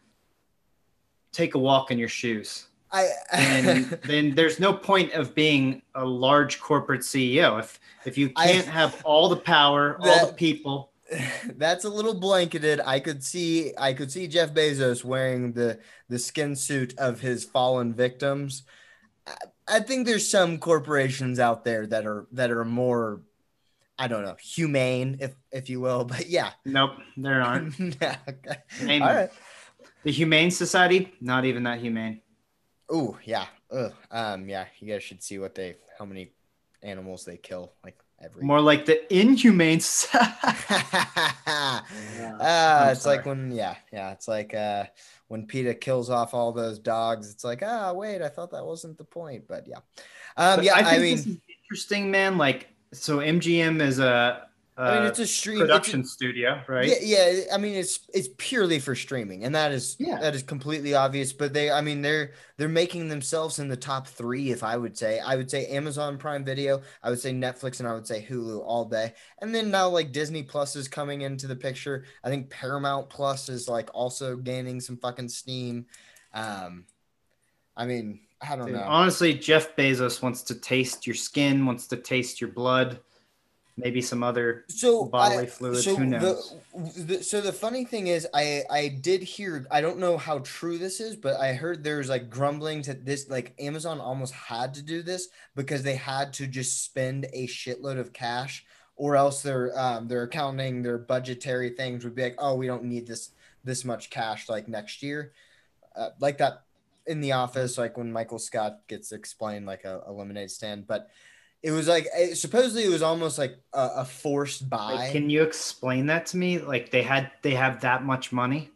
take 1.35 1.55
a 1.55 1.59
walk 1.59 1.91
in 1.91 1.97
your 1.97 2.09
shoes. 2.09 2.67
I 2.91 3.09
and 3.31 3.85
then 4.05 4.35
there's 4.35 4.59
no 4.59 4.73
point 4.73 5.13
of 5.13 5.35
being 5.35 5.81
a 5.95 6.05
large 6.05 6.59
corporate 6.59 7.01
CEO 7.01 7.59
if 7.59 7.79
if 8.05 8.17
you 8.17 8.29
can't 8.29 8.67
have 8.67 9.01
all 9.03 9.29
the 9.29 9.35
power, 9.35 9.97
all 9.99 10.27
the 10.27 10.33
people. 10.33 10.91
that's 11.57 11.85
a 11.85 11.89
little 11.89 12.13
blanketed. 12.13 12.79
I 12.85 12.99
could 12.99 13.23
see 13.23 13.73
I 13.77 13.93
could 13.93 14.11
see 14.11 14.27
Jeff 14.27 14.53
Bezos 14.53 15.03
wearing 15.03 15.53
the 15.53 15.79
the 16.09 16.19
skin 16.19 16.55
suit 16.55 16.97
of 16.97 17.19
his 17.19 17.43
fallen 17.43 17.93
victims. 17.93 18.63
I, 19.27 19.35
I 19.67 19.79
think 19.79 20.05
there's 20.05 20.29
some 20.29 20.57
corporations 20.57 21.39
out 21.39 21.65
there 21.65 21.85
that 21.87 22.05
are 22.05 22.27
that 22.31 22.51
are 22.51 22.65
more 22.65 23.21
I 23.97 24.07
don't 24.07 24.23
know, 24.23 24.35
humane 24.39 25.17
if 25.19 25.35
if 25.51 25.69
you 25.69 25.79
will, 25.79 26.05
but 26.05 26.27
yeah. 26.27 26.51
Nope, 26.65 26.91
there 27.17 27.41
aren't. 27.41 27.77
yeah 28.01 28.17
okay. 28.27 28.99
All 28.99 28.99
right. 28.99 29.29
The 30.05 30.11
Humane 30.11 30.51
Society, 30.51 31.11
not 31.19 31.45
even 31.45 31.63
that 31.63 31.79
humane. 31.79 32.21
Oh 32.89 33.17
yeah. 33.23 33.47
Ugh. 33.71 33.91
Um, 34.11 34.47
yeah, 34.47 34.65
you 34.79 34.87
guys 34.87 35.01
should 35.03 35.23
see 35.23 35.39
what 35.39 35.55
they 35.55 35.77
how 35.97 36.05
many 36.05 36.31
animals 36.83 37.25
they 37.25 37.37
kill 37.37 37.73
like 37.83 37.97
every 38.21 38.43
More 38.43 38.61
like 38.61 38.85
the 38.85 39.11
Inhumane 39.11 39.79
Society. 39.79 40.31
uh, 40.69 41.81
I'm 42.39 42.89
it's 42.91 43.07
like 43.07 43.25
when 43.25 43.51
yeah, 43.51 43.77
yeah, 43.91 44.11
it's 44.11 44.27
like 44.27 44.53
uh 44.53 44.83
when 45.27 45.47
PETA 45.47 45.73
kills 45.73 46.11
off 46.11 46.35
all 46.35 46.51
those 46.51 46.77
dogs, 46.77 47.31
it's 47.31 47.43
like, 47.43 47.63
ah, 47.65 47.91
wait, 47.91 48.21
I 48.21 48.29
thought 48.29 48.51
that 48.51 48.63
wasn't 48.63 48.99
the 48.99 49.03
point, 49.03 49.47
but 49.47 49.67
yeah. 49.67 49.79
Um, 50.37 50.57
But 50.57 50.65
yeah, 50.65 50.75
I, 50.75 50.83
think 50.83 51.01
mean, 51.01 51.15
this 51.15 51.25
is 51.25 51.37
interesting, 51.63 52.11
man. 52.11 52.37
Like, 52.37 52.67
so 52.93 53.17
MGM 53.17 53.81
is 53.81 53.97
a 53.97 54.44
I 54.83 54.95
mean, 54.95 55.03
uh, 55.03 55.07
it's 55.07 55.19
a 55.19 55.27
stream 55.27 55.61
it's 55.61 55.63
a- 55.63 55.65
production 55.67 56.03
studio, 56.03 56.61
right? 56.67 56.95
Yeah, 57.01 57.29
yeah. 57.29 57.43
I 57.53 57.57
mean, 57.57 57.75
it's 57.75 57.99
it's 58.13 58.27
purely 58.37 58.79
for 58.79 58.93
streaming, 58.93 59.45
and 59.45 59.55
that 59.55 59.71
is 59.71 59.95
Yeah. 59.99 60.19
that 60.19 60.35
is 60.35 60.43
completely 60.43 60.93
obvious. 60.93 61.31
But 61.31 61.53
they, 61.53 61.71
I 61.71 61.79
mean, 61.81 62.01
they're 62.01 62.33
they're 62.57 62.67
making 62.67 63.07
themselves 63.07 63.59
in 63.59 63.69
the 63.69 63.77
top 63.77 64.07
three. 64.07 64.51
If 64.51 64.63
I 64.63 64.75
would 64.75 64.97
say, 64.97 65.19
I 65.19 65.37
would 65.37 65.49
say 65.49 65.65
Amazon 65.67 66.17
Prime 66.17 66.43
Video, 66.43 66.81
I 67.01 67.09
would 67.09 67.19
say 67.19 67.31
Netflix, 67.31 67.79
and 67.79 67.87
I 67.87 67.93
would 67.93 68.05
say 68.05 68.25
Hulu 68.29 68.61
all 68.65 68.85
day. 68.85 69.13
And 69.41 69.55
then 69.55 69.71
now 69.71 69.87
like 69.89 70.11
Disney 70.11 70.43
Plus 70.43 70.75
is 70.75 70.89
coming 70.89 71.21
into 71.21 71.47
the 71.47 71.55
picture. 71.55 72.03
I 72.23 72.29
think 72.29 72.49
Paramount 72.49 73.09
Plus 73.09 73.47
is 73.47 73.69
like 73.69 73.89
also 73.93 74.35
gaining 74.35 74.81
some 74.81 74.97
fucking 74.97 75.29
steam. 75.29 75.85
Um, 76.33 76.85
I 77.77 77.85
mean, 77.85 78.21
I 78.41 78.55
don't 78.55 78.67
Dude, 78.67 78.75
know. 78.75 78.83
honestly, 78.83 79.33
Jeff 79.33 79.75
Bezos 79.75 80.21
wants 80.21 80.43
to 80.43 80.55
taste 80.55 81.07
your 81.07 81.15
skin, 81.15 81.65
wants 81.65 81.87
to 81.87 81.97
taste 81.97 82.39
your 82.41 82.51
blood, 82.51 82.99
maybe 83.77 84.01
some 84.01 84.23
other 84.23 84.63
so 84.67 85.05
bodily 85.05 85.43
I- 85.43 85.47
fluids. 85.47 85.83
So 85.83 85.95
Who 85.95 86.05
knows? 86.05 86.55
The, 86.73 87.03
the, 87.03 87.23
so 87.23 87.41
the 87.41 87.51
funny 87.51 87.85
thing 87.85 88.07
is, 88.07 88.27
I 88.33 88.63
I 88.69 88.87
did 88.87 89.21
hear. 89.21 89.65
I 89.69 89.81
don't 89.81 89.99
know 89.99 90.17
how 90.17 90.39
true 90.39 90.77
this 90.77 90.99
is, 90.99 91.15
but 91.15 91.39
I 91.39 91.53
heard 91.53 91.83
there's 91.83 92.09
like 92.09 92.29
grumblings 92.29 92.87
that 92.87 93.05
this 93.05 93.29
like 93.29 93.53
Amazon 93.59 93.99
almost 93.99 94.33
had 94.33 94.73
to 94.75 94.81
do 94.81 95.01
this 95.01 95.29
because 95.55 95.83
they 95.83 95.95
had 95.95 96.33
to 96.33 96.47
just 96.47 96.83
spend 96.83 97.27
a 97.33 97.47
shitload 97.47 97.99
of 97.99 98.13
cash, 98.13 98.65
or 98.95 99.15
else 99.15 99.41
their 99.41 99.77
um 99.77 100.07
their 100.07 100.23
accounting 100.23 100.81
their 100.81 100.97
budgetary 100.97 101.71
things 101.71 102.03
would 102.03 102.15
be 102.15 102.23
like, 102.23 102.35
oh, 102.37 102.55
we 102.55 102.67
don't 102.67 102.83
need 102.83 103.07
this 103.07 103.31
this 103.63 103.83
much 103.83 104.09
cash 104.09 104.47
like 104.47 104.67
next 104.67 105.01
year, 105.01 105.33
uh, 105.95 106.09
like 106.19 106.37
that 106.37 106.63
in 107.07 107.19
the 107.19 107.33
office, 107.33 107.77
like 107.77 107.97
when 107.97 108.11
Michael 108.11 108.39
Scott 108.39 108.79
gets 108.87 109.11
explained 109.11 109.65
like 109.65 109.83
a, 109.83 110.01
a 110.05 110.11
lemonade 110.11 110.51
stand, 110.51 110.87
but. 110.87 111.09
It 111.65 111.71
was 111.71 111.87
like 111.87 112.05
it, 112.15 112.37
supposedly 112.37 112.85
it 112.85 112.89
was 112.89 113.01
almost 113.01 113.37
like 113.37 113.57
a, 113.73 113.89
a 113.97 114.05
forced 114.05 114.69
buy. 114.69 114.93
Like, 114.93 115.11
can 115.11 115.29
you 115.29 115.43
explain 115.43 116.05
that 116.07 116.27
to 116.27 116.37
me? 116.37 116.59
Like 116.59 116.91
they 116.91 117.01
had 117.03 117.31
they 117.41 117.55
have 117.55 117.81
that 117.81 118.03
much 118.03 118.31
money. 118.31 118.71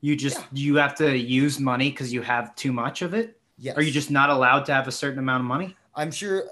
You 0.00 0.16
just 0.16 0.46
you 0.52 0.76
have 0.76 0.94
to 0.96 1.16
use 1.16 1.58
money 1.60 1.90
because 1.90 2.12
you 2.12 2.22
have 2.22 2.54
too 2.54 2.72
much 2.72 3.02
of 3.02 3.14
it. 3.14 3.40
yes. 3.56 3.76
Are 3.76 3.82
you 3.82 3.90
just 3.92 4.10
not 4.10 4.30
allowed 4.30 4.64
to 4.66 4.74
have 4.74 4.88
a 4.88 4.92
certain 4.92 5.18
amount 5.18 5.40
of 5.42 5.46
money? 5.46 5.76
I'm 5.94 6.10
sure. 6.10 6.44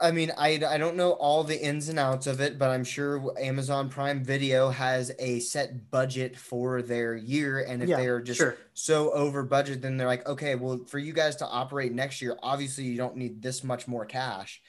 I 0.00 0.10
mean, 0.10 0.32
I, 0.36 0.60
I 0.68 0.76
don't 0.78 0.96
know 0.96 1.12
all 1.12 1.44
the 1.44 1.60
ins 1.64 1.88
and 1.88 1.98
outs 2.00 2.26
of 2.26 2.40
it, 2.40 2.58
but 2.58 2.68
I'm 2.70 2.82
sure 2.84 3.32
Amazon 3.40 3.88
Prime 3.88 4.24
Video 4.24 4.70
has 4.70 5.12
a 5.20 5.38
set 5.38 5.90
budget 5.90 6.36
for 6.36 6.82
their 6.82 7.14
year. 7.14 7.60
And 7.60 7.80
if 7.82 7.90
Yeah, 7.90 7.96
they're 7.96 8.20
just 8.20 8.38
sure. 8.38 8.58
so 8.74 9.12
over 9.12 9.44
budget, 9.44 9.82
then 9.82 9.96
they're 9.96 10.08
like, 10.08 10.26
okay, 10.28 10.56
well, 10.56 10.84
for 10.88 10.98
you 10.98 11.12
guys 11.12 11.36
to 11.36 11.46
operate 11.46 11.92
next 11.92 12.20
year, 12.20 12.36
obviously 12.42 12.84
you 12.84 12.96
don't 12.96 13.16
need 13.16 13.40
this 13.40 13.62
much 13.62 13.86
more 13.86 14.04
cash. 14.04 14.60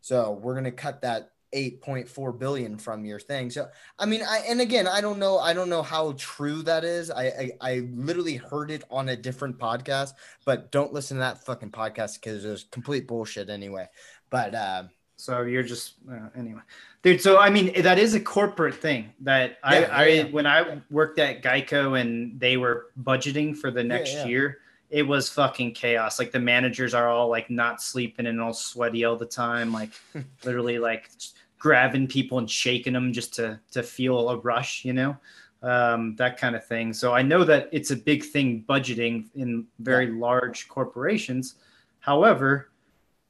So 0.00 0.32
we're 0.32 0.54
going 0.54 0.64
to 0.64 0.72
cut 0.72 1.02
that 1.02 1.32
8.4 1.54 2.38
billion 2.38 2.78
from 2.78 3.04
your 3.04 3.18
thing. 3.18 3.50
So, 3.50 3.68
I 3.98 4.06
mean, 4.06 4.22
I, 4.22 4.44
and 4.48 4.60
again, 4.60 4.86
I 4.86 5.00
don't 5.00 5.18
know, 5.18 5.38
I 5.38 5.52
don't 5.52 5.68
know 5.68 5.82
how 5.82 6.14
true 6.16 6.62
that 6.62 6.84
is. 6.84 7.10
I, 7.10 7.24
I, 7.24 7.50
I 7.60 7.88
literally 7.92 8.36
heard 8.36 8.70
it 8.70 8.84
on 8.90 9.08
a 9.08 9.16
different 9.16 9.58
podcast, 9.58 10.12
but 10.44 10.70
don't 10.70 10.92
listen 10.92 11.16
to 11.16 11.20
that 11.22 11.44
fucking 11.44 11.72
podcast 11.72 12.20
because 12.20 12.44
it's 12.44 12.64
complete 12.64 13.08
bullshit 13.08 13.50
anyway. 13.50 13.88
But, 14.30 14.54
uh, 14.54 14.84
So 15.16 15.42
you're 15.42 15.64
just 15.64 15.94
uh, 16.10 16.28
anyway, 16.34 16.62
dude. 17.02 17.20
So 17.20 17.38
I 17.38 17.50
mean, 17.50 17.82
that 17.82 17.98
is 17.98 18.14
a 18.14 18.20
corporate 18.20 18.76
thing 18.76 19.12
that 19.20 19.58
I, 19.62 19.80
Yeah, 19.80 19.88
I 19.92 20.06
yeah. 20.06 20.24
when 20.24 20.46
I 20.46 20.80
worked 20.88 21.18
at 21.18 21.42
Geico 21.42 22.00
and 22.00 22.40
they 22.40 22.56
were 22.56 22.86
budgeting 23.02 23.54
for 23.54 23.70
the 23.70 23.84
next 23.84 24.14
yeah. 24.14 24.26
year, 24.26 24.58
it 24.90 25.04
was 25.04 25.30
fucking 25.30 25.72
chaos. 25.72 26.18
Like 26.18 26.32
the 26.32 26.40
managers 26.40 26.94
are 26.94 27.08
all 27.08 27.28
like 27.28 27.48
not 27.48 27.80
sleeping 27.80 28.26
and 28.26 28.40
all 28.40 28.52
sweaty 28.52 29.04
all 29.04 29.16
the 29.16 29.24
time, 29.26 29.72
like 29.72 29.90
literally 30.44 30.78
like 30.78 31.10
grabbing 31.58 32.08
people 32.08 32.38
and 32.38 32.50
shaking 32.50 32.92
them 32.92 33.12
just 33.12 33.34
to 33.34 33.60
to 33.70 33.82
feel 33.82 34.28
a 34.30 34.36
rush, 34.38 34.84
you 34.84 34.92
know, 34.92 35.16
um, 35.62 36.16
that 36.16 36.36
kind 36.38 36.56
of 36.56 36.66
thing. 36.66 36.92
So 36.92 37.14
I 37.14 37.22
know 37.22 37.44
that 37.44 37.68
it's 37.70 37.92
a 37.92 37.96
big 37.96 38.24
thing 38.24 38.64
budgeting 38.68 39.26
in 39.36 39.66
very 39.78 40.08
large 40.08 40.68
corporations. 40.68 41.54
However, 42.00 42.70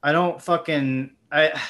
I 0.02 0.12
don't 0.12 0.40
fucking 0.40 1.10
I. 1.30 1.60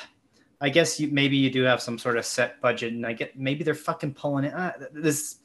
I 0.63 0.69
guess 0.69 1.01
you 1.01 1.09
maybe 1.09 1.39
you 1.39 1.49
do 1.49 1.63
have 1.63 1.81
some 1.81 1.99
sort 1.99 2.19
of 2.19 2.27
set 2.27 2.61
budget, 2.61 2.93
and 2.93 3.07
I 3.07 3.15
get 3.15 3.35
maybe 3.35 3.65
they're 3.65 3.75
fucking 3.75 4.13
pulling 4.13 4.45
it. 4.45 4.53
Uh, 4.53 4.73
this, 4.93 5.39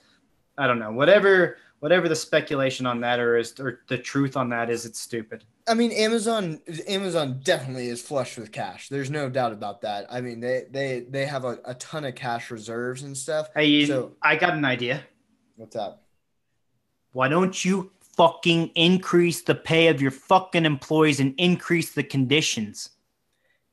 I 0.57 0.67
don't 0.67 0.77
know. 0.77 0.91
Whatever, 0.91 1.55
whatever 1.79 2.07
the 2.09 2.15
speculation 2.15 2.85
on 2.85 3.01
that 3.01 3.19
or 3.19 3.37
is, 3.37 3.59
or 3.59 3.81
the 3.87 3.97
truth 3.97 4.35
on 4.37 4.49
that 4.49 4.69
is, 4.69 4.85
it's 4.85 4.99
stupid. 4.99 5.43
I 5.67 5.73
mean, 5.73 5.91
Amazon 5.91 6.59
Amazon 6.87 7.41
definitely 7.43 7.87
is 7.87 8.01
flush 8.01 8.37
with 8.37 8.51
cash. 8.51 8.89
There's 8.89 9.09
no 9.09 9.29
doubt 9.29 9.51
about 9.51 9.81
that. 9.81 10.05
I 10.09 10.21
mean, 10.21 10.39
they 10.39 10.65
they 10.69 11.05
they 11.09 11.25
have 11.25 11.43
a, 11.45 11.59
a 11.65 11.73
ton 11.75 12.05
of 12.05 12.15
cash 12.15 12.51
reserves 12.51 13.03
and 13.03 13.17
stuff. 13.17 13.49
Hey, 13.55 13.85
So- 13.85 14.13
I 14.21 14.35
got 14.35 14.53
an 14.53 14.65
idea. 14.65 15.03
What's 15.55 15.75
up? 15.75 16.03
Why 17.13 17.29
don't 17.29 17.63
you 17.63 17.91
fucking 18.17 18.67
increase 18.75 19.41
the 19.41 19.55
pay 19.55 19.87
of 19.87 20.01
your 20.01 20.11
fucking 20.11 20.65
employees 20.65 21.19
and 21.19 21.33
increase 21.37 21.93
the 21.93 22.03
conditions? 22.03 22.89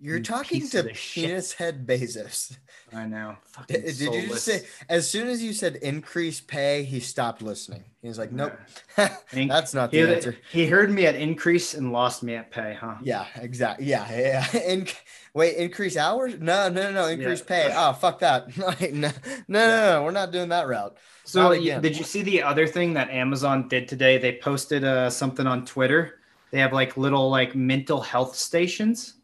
You're 0.03 0.17
You 0.17 0.23
talking 0.25 0.69
to 0.71 0.83
penis 0.83 1.53
head 1.53 1.87
Bezos. 1.87 2.57
I 2.93 3.07
know. 3.07 3.37
Fucking 3.53 3.83
Did, 3.83 3.85
did 3.85 4.01
you 4.01 4.29
just 4.29 4.45
say 4.45 4.63
as 4.89 5.09
soon 5.09 5.29
as 5.29 5.41
you 5.41 5.53
said 5.53 5.77
increase 5.77 6.41
pay, 6.41 6.83
he 6.83 6.99
stopped 6.99 7.41
listening. 7.41 7.85
He 8.03 8.09
was 8.09 8.19
like, 8.19 8.33
"Nope, 8.33 8.53
that's 8.97 9.73
not 9.73 9.93
He, 9.93 10.03
the 10.03 10.17
answer." 10.17 10.37
he 10.51 10.67
heard 10.67 10.91
me 10.91 11.07
at 11.07 11.15
increase 11.15 11.75
and 11.75 11.93
lost 11.93 12.25
me 12.25 12.35
at 12.35 12.51
pay, 12.51 12.77
huh? 12.79 12.97
Yeah, 13.01 13.27
exactly. 13.37 13.87
Yeah, 13.87 14.11
yeah. 14.53 14.61
In, 14.63 14.89
wait, 15.35 15.57
increase 15.57 15.97
hours? 15.97 16.35
No, 16.41 16.69
no, 16.69 16.83
no, 16.83 16.93
no. 16.93 17.07
Increase 17.07 17.39
Yeah. 17.39 17.69
pay. 17.69 17.73
Oh, 17.73 17.93
fuck 17.93 18.19
that. 18.19 18.49
No, 18.59 18.75
no, 18.81 19.13
no, 19.47 19.93
no, 19.97 20.03
We're 20.03 20.11
not 20.11 20.33
doing 20.33 20.49
that 20.49 20.67
route. 20.67 20.97
So 21.23 21.53
did 21.55 21.97
you 21.97 22.03
see 22.05 22.23
the 22.23 22.43
other 22.43 22.67
thing 22.67 22.95
that 22.95 23.09
Amazon 23.11 23.69
did 23.69 23.87
today? 23.87 24.19
They 24.19 24.39
posted 24.39 24.83
uh, 24.83 25.11
something 25.11 25.47
on 25.47 25.65
Twitter. 25.65 26.19
They 26.51 26.59
have 26.59 26.73
like 26.73 26.97
little 26.97 27.31
like 27.31 27.55
mental 27.55 28.01
health 28.01 28.35
stations 28.35 29.15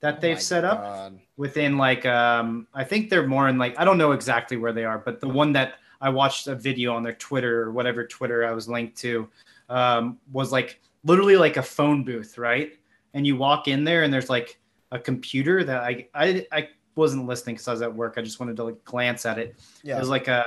that 0.00 0.16
Oh 0.16 0.20
they've 0.20 0.40
set 0.40 0.64
up 0.64 0.80
God. 0.82 1.20
within 1.36 1.76
like 1.78 2.06
um 2.06 2.66
I 2.74 2.84
think 2.84 3.10
they're 3.10 3.26
more 3.26 3.48
in 3.48 3.58
like 3.58 3.78
I 3.78 3.84
don't 3.84 3.98
know 3.98 4.12
exactly 4.12 4.56
where 4.56 4.72
they 4.72 4.84
are, 4.84 4.98
but 4.98 5.20
the 5.20 5.28
one 5.28 5.52
that 5.52 5.74
I 6.00 6.08
watched 6.08 6.46
a 6.46 6.54
video 6.54 6.94
on 6.94 7.02
their 7.02 7.12
Twitter 7.14 7.62
or 7.62 7.72
whatever 7.72 8.06
Twitter 8.06 8.46
I 8.46 8.52
was 8.52 8.68
linked 8.68 8.96
to 8.98 9.28
um, 9.68 10.18
was 10.32 10.50
like 10.50 10.80
literally 11.04 11.36
like 11.36 11.58
a 11.58 11.62
phone 11.62 12.04
booth, 12.04 12.38
right? 12.38 12.72
And 13.12 13.26
you 13.26 13.36
walk 13.36 13.68
in 13.68 13.84
there 13.84 14.02
and 14.04 14.12
there's 14.12 14.30
like 14.30 14.58
a 14.92 14.98
computer 14.98 15.62
that 15.64 15.82
I 15.82 16.08
I, 16.14 16.46
I 16.50 16.68
wasn't 16.94 17.26
listening 17.26 17.56
because 17.56 17.68
I 17.68 17.72
was 17.72 17.82
at 17.82 17.94
work. 17.94 18.14
I 18.16 18.22
just 18.22 18.40
wanted 18.40 18.56
to 18.56 18.64
like 18.64 18.82
glance 18.84 19.26
at 19.26 19.38
it. 19.38 19.56
Yeah. 19.82 19.96
It 19.96 20.00
was 20.00 20.08
like 20.08 20.28
a 20.28 20.44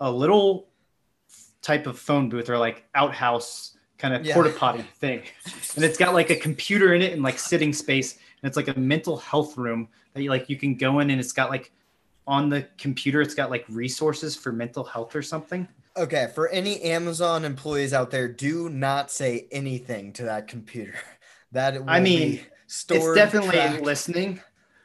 a 0.00 0.10
little 0.10 0.66
type 1.62 1.86
of 1.86 1.98
phone 1.98 2.28
booth 2.28 2.50
or 2.50 2.58
like 2.58 2.84
outhouse 2.96 3.76
kind 3.96 4.12
of 4.12 4.26
Yeah. 4.26 4.34
porta 4.34 4.50
potty 4.50 4.84
thing. 4.96 5.22
And 5.76 5.84
it's 5.84 5.96
got 5.96 6.14
like 6.14 6.30
a 6.30 6.36
computer 6.36 6.94
in 6.94 7.00
it 7.02 7.12
and 7.12 7.22
like 7.22 7.38
sitting 7.38 7.72
space. 7.72 8.18
And 8.44 8.48
it's 8.50 8.58
like 8.58 8.68
a 8.68 8.78
mental 8.78 9.16
health 9.16 9.56
room 9.56 9.88
that 10.12 10.22
you 10.22 10.28
like 10.28 10.50
you 10.50 10.56
can 10.56 10.74
go 10.74 10.98
in 10.98 11.08
and 11.08 11.18
it's 11.18 11.32
got 11.32 11.48
like 11.48 11.72
on 12.26 12.50
the 12.50 12.68
computer 12.76 13.22
it's 13.22 13.34
got 13.34 13.48
like 13.48 13.64
resources 13.70 14.36
for 14.36 14.52
mental 14.52 14.84
health 14.84 15.16
or 15.16 15.22
something. 15.22 15.66
Okay, 15.96 16.30
for 16.34 16.50
any 16.50 16.82
Amazon 16.82 17.46
employees 17.46 17.94
out 17.94 18.10
there, 18.10 18.28
do 18.28 18.68
not 18.68 19.10
say 19.10 19.46
anything 19.50 20.12
to 20.12 20.24
that 20.24 20.46
computer. 20.46 20.94
That 21.52 21.74
will 21.74 21.88
I 21.88 22.00
mean, 22.00 22.40
stored, 22.66 23.16
it's 23.16 23.32
definitely 23.32 23.54
tracked. 23.54 23.82
listening. 23.82 24.40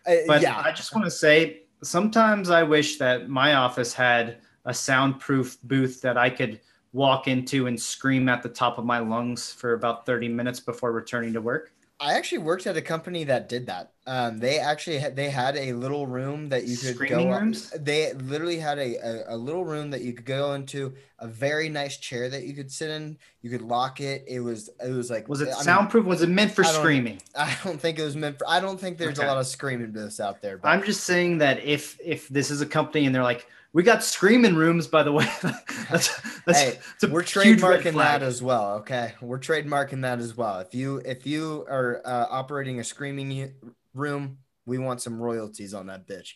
Uh, 0.07 0.17
But 0.27 0.43
yeah, 0.43 0.61
I 0.63 0.71
just 0.71 0.93
want 0.93 1.03
to 1.03 1.11
say 1.11 1.63
sometimes 1.81 2.51
I 2.51 2.61
wish 2.61 2.99
that 2.99 3.27
my 3.27 3.55
office 3.55 3.91
had 3.91 4.37
a 4.65 4.73
soundproof 4.73 5.57
booth 5.63 5.99
that 6.01 6.15
I 6.15 6.29
could 6.29 6.61
walk 6.93 7.27
into 7.27 7.65
and 7.65 7.81
scream 7.81 8.29
at 8.29 8.43
the 8.43 8.49
top 8.49 8.77
of 8.77 8.85
my 8.85 8.99
lungs 8.99 9.51
for 9.51 9.73
about 9.73 10.05
30 10.05 10.29
minutes 10.29 10.59
before 10.59 10.91
returning 10.91 11.33
to 11.33 11.41
work. 11.41 11.73
I 12.01 12.13
actually 12.13 12.37
worked 12.39 12.65
at 12.65 12.77
a 12.77 12.81
company 12.81 13.25
that 13.25 13.49
did 13.49 13.65
that. 13.67 13.91
Um, 14.07 14.39
they 14.39 14.57
actually 14.57 14.99
had, 14.99 15.15
they 15.17 15.29
had 15.29 15.57
a 15.57 15.73
little 15.73 16.07
room 16.07 16.49
that 16.49 16.63
you 16.63 16.77
could 16.77 16.95
Screaming 16.95 17.27
go. 17.29 17.37
rooms? 17.37 17.69
They 17.71 18.13
literally 18.13 18.57
had 18.57 18.79
a, 18.79 18.95
a, 18.95 19.35
a 19.35 19.37
little 19.37 19.65
room 19.65 19.91
that 19.91 20.01
you 20.01 20.13
could 20.13 20.25
go 20.25 20.53
into, 20.53 20.93
a 21.19 21.27
very 21.27 21.67
nice 21.67 21.97
chair 21.97 22.29
that 22.29 22.43
you 22.43 22.53
could 22.53 22.71
sit 22.71 22.89
in. 22.89 23.17
You 23.41 23.49
could 23.49 23.61
lock 23.61 23.99
it. 23.99 24.23
It 24.27 24.39
was 24.39 24.69
it 24.83 24.91
was 24.91 25.09
like 25.11 25.27
Was 25.27 25.41
it 25.41 25.49
I 25.49 25.55
mean, 25.55 25.63
soundproof? 25.63 26.05
was 26.05 26.21
it 26.21 26.29
meant 26.29 26.53
for 26.53 26.63
I 26.63 26.67
screaming? 26.71 27.21
I 27.35 27.55
don't 27.63 27.79
think 27.79 27.99
it 27.99 28.03
was 28.03 28.15
meant 28.15 28.37
for. 28.39 28.47
I 28.49 28.61
don't 28.61 28.79
think 28.79 28.97
there's 28.97 29.19
Okay. 29.19 29.27
a 29.27 29.29
lot 29.29 29.37
of 29.37 29.45
screaming 29.45 29.91
this 29.91 30.19
out 30.21 30.41
there. 30.41 30.57
But 30.57 30.69
I'm 30.69 30.83
just 30.83 31.03
saying 31.03 31.39
that 31.39 31.63
if 31.63 31.99
if 32.03 32.29
this 32.29 32.49
is 32.49 32.61
a 32.61 32.65
company 32.65 33.05
and 33.05 33.13
they're 33.13 33.23
like, 33.23 33.45
we 33.73 33.83
got 33.83 34.03
screaming 34.03 34.55
rooms, 34.55 34.87
by 34.87 35.03
the 35.03 35.11
way, 35.11 35.25
that's, 35.89 36.21
that's, 36.45 36.59
Hey, 36.59 36.79
it's 36.95 37.03
a 37.03 37.07
we're 37.07 37.21
trademarking 37.23 37.95
that 37.97 38.23
as 38.23 38.41
well. 38.41 38.75
Okay, 38.77 39.13
we're 39.21 39.39
trademarking 39.39 40.01
that 40.01 40.19
as 40.19 40.35
well. 40.35 40.59
If 40.59 40.73
you 40.73 40.97
if 41.05 41.25
you 41.25 41.65
are 41.69 42.01
uh, 42.05 42.25
operating 42.29 42.79
a 42.79 42.83
screaming 42.83 43.53
room, 43.93 44.39
we 44.65 44.77
want 44.77 45.01
some 45.01 45.19
royalties 45.21 45.73
on 45.73 45.87
that 45.87 46.07
bitch. 46.07 46.33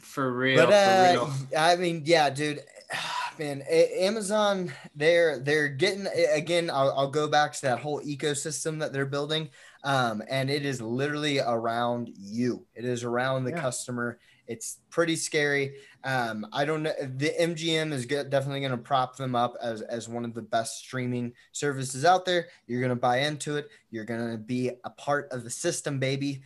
for 0.00 0.32
real. 0.32 0.66
but 0.66 0.72
uh, 0.72 1.12
for 1.12 1.12
real. 1.12 1.32
I 1.56 1.76
mean, 1.76 2.02
yeah, 2.04 2.30
dude, 2.30 2.60
man, 3.38 3.62
Amazon, 3.70 4.72
they're 4.94 5.38
they're 5.38 5.68
getting 5.68 6.06
again. 6.32 6.68
I'll, 6.70 6.92
I'll 6.96 7.10
go 7.10 7.28
back 7.28 7.52
to 7.54 7.62
that 7.62 7.78
whole 7.78 8.00
ecosystem 8.02 8.80
that 8.80 8.92
they're 8.92 9.06
building, 9.06 9.50
um, 9.84 10.22
and 10.28 10.50
it 10.50 10.66
is 10.66 10.80
literally 10.82 11.38
around 11.38 12.10
you. 12.18 12.66
It 12.74 12.84
is 12.84 13.04
around 13.04 13.44
the 13.44 13.52
Yeah. 13.52 13.60
customer. 13.60 14.18
It's 14.48 14.78
pretty 14.90 15.16
scary. 15.16 15.74
Um, 16.04 16.46
I 16.52 16.64
don't 16.64 16.82
know. 16.84 16.92
The 17.00 17.32
MGM 17.40 17.92
is 17.92 18.06
good, 18.06 18.30
definitely 18.30 18.60
going 18.60 18.70
to 18.72 18.78
prop 18.78 19.16
them 19.16 19.34
up 19.34 19.56
as, 19.60 19.82
as 19.82 20.08
one 20.08 20.24
of 20.24 20.34
the 20.34 20.42
best 20.42 20.78
streaming 20.78 21.32
services 21.52 22.04
out 22.04 22.24
there. 22.24 22.48
You're 22.66 22.80
going 22.80 22.90
to 22.90 22.96
buy 22.96 23.18
into 23.20 23.56
it. 23.56 23.68
You're 23.90 24.04
going 24.04 24.30
to 24.30 24.38
be 24.38 24.70
a 24.84 24.90
part 24.90 25.28
of 25.32 25.42
the 25.44 25.50
system, 25.50 25.98
baby. 25.98 26.42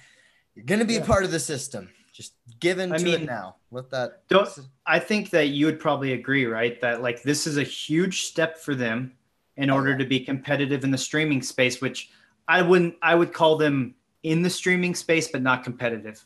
You're 0.55 0.65
going 0.65 0.81
to 0.81 0.87
be 0.87 0.95
Yeah. 0.95 1.01
a 1.01 1.05
part 1.05 1.25
of 1.25 1.31
the 1.31 1.41
system. 1.41 1.91
Just 2.13 2.35
give 2.59 2.79
into 2.81 2.97
I 2.97 2.99
it 2.99 3.05
mean, 3.05 3.25
now. 3.27 3.57
Let 3.71 3.91
that. 3.91 4.27
Don't 4.29 4.49
I 4.85 4.99
think 4.99 5.31
that 5.31 5.49
you 5.49 5.67
would 5.67 5.79
probably 5.79 6.13
agree, 6.15 6.45
right? 6.45 6.81
That 6.81 7.03
like 7.03 7.23
this 7.23 7.47
is 7.47 7.57
a 7.57 7.63
huge 7.63 8.25
step 8.25 8.59
for 8.59 8.75
them 8.75 9.13
in 9.57 9.71
Oh, 9.71 9.75
order 9.75 9.97
to 9.97 10.05
be 10.05 10.21
competitive 10.21 10.85
in 10.85 10.91
the 10.91 10.99
streaming 10.99 11.41
space, 11.41 11.81
which 11.81 12.11
I 12.49 12.63
wouldn't 12.63 12.97
I 13.01 13.15
would 13.15 13.33
call 13.33 13.57
them 13.57 13.95
in 14.23 14.43
the 14.43 14.51
streaming 14.51 14.95
space, 14.95 15.29
but 15.29 15.41
not 15.41 15.63
competitive. 15.65 16.25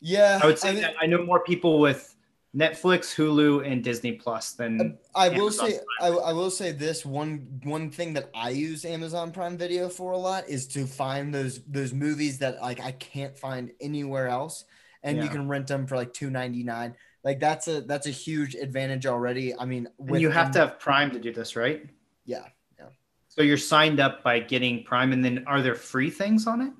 Yeah. 0.00 0.40
I 0.42 0.46
would 0.46 0.58
say 0.58 0.72
mean- 0.72 0.82
that 0.82 0.94
I 1.00 1.06
know 1.06 1.24
more 1.24 1.40
people 1.40 1.80
with 1.80 2.14
Netflix, 2.56 3.14
Hulu, 3.14 3.70
and 3.70 3.84
Disney 3.84 4.12
Plus 4.12 4.52
than 4.52 4.98
I 5.14 5.28
will 5.28 5.42
Amazon 5.46 5.70
say 5.70 5.80
I, 6.00 6.06
I 6.08 6.32
will 6.32 6.50
say 6.50 6.72
this 6.72 7.04
one 7.04 7.60
one 7.62 7.90
thing 7.90 8.14
that 8.14 8.30
I 8.34 8.50
use 8.50 8.86
Amazon 8.86 9.32
Prime 9.32 9.58
Video 9.58 9.88
for 9.88 10.12
a 10.12 10.16
lot 10.16 10.48
is 10.48 10.66
to 10.68 10.86
find 10.86 11.32
those 11.32 11.60
those 11.66 11.92
movies 11.92 12.38
that 12.38 12.62
like 12.62 12.80
I 12.80 12.92
can't 12.92 13.36
find 13.36 13.70
anywhere 13.80 14.28
else 14.28 14.64
and 15.02 15.22
you 15.22 15.28
can 15.28 15.46
rent 15.46 15.66
them 15.66 15.86
for 15.86 15.96
like 15.96 16.12
2.99 16.12 16.94
like 17.24 17.40
that's 17.40 17.68
a 17.68 17.82
that's 17.82 18.06
a 18.06 18.10
huge 18.10 18.54
advantage 18.54 19.06
already. 19.06 19.54
I 19.56 19.64
mean 19.64 19.88
and 19.98 20.20
you 20.20 20.30
have 20.30 20.50
to 20.52 20.60
have 20.60 20.80
Prime 20.80 21.10
to 21.10 21.18
do 21.18 21.32
this, 21.32 21.56
right? 21.56 21.84
Yeah, 22.24 22.44
yeah. 22.78 22.86
So 23.28 23.42
you're 23.42 23.56
signed 23.56 24.00
up 24.00 24.22
by 24.22 24.38
getting 24.40 24.84
Prime, 24.84 25.12
and 25.12 25.24
then 25.24 25.44
are 25.46 25.60
there 25.60 25.74
free 25.74 26.10
things 26.10 26.46
on 26.46 26.62
it, 26.62 26.72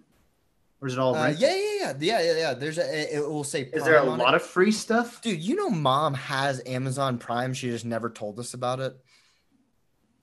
or 0.80 0.88
is 0.88 0.94
it 0.94 0.98
all? 0.98 1.14
uh, 1.14 1.22
rented? 1.24 1.40
yeah 1.40 1.54
yeah 1.56 1.80
yeah 1.80 1.92
yeah 2.00 2.20
yeah 2.32 2.38
yeah 2.38 2.54
there's 2.54 2.78
a 2.78 3.16
it 3.16 3.20
will 3.28 3.44
say 3.44 3.62
Is 3.72 3.84
there 3.84 3.94
a 3.96 4.00
Prime 4.00 4.12
on 4.12 4.20
it. 4.20 4.22
lot 4.22 4.34
of 4.34 4.42
free 4.42 4.72
stuff? 4.72 5.20
dude 5.22 5.40
you 5.42 5.54
know 5.56 5.70
mom 5.70 6.14
has 6.14 6.62
Amazon 6.66 7.18
Prime 7.18 7.54
she 7.54 7.68
just 7.70 7.84
never 7.84 8.10
told 8.10 8.38
us 8.38 8.54
about 8.54 8.80
it 8.80 8.96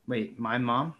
Wait, 0.08 0.38
my 0.40 0.58
mom. 0.58 0.94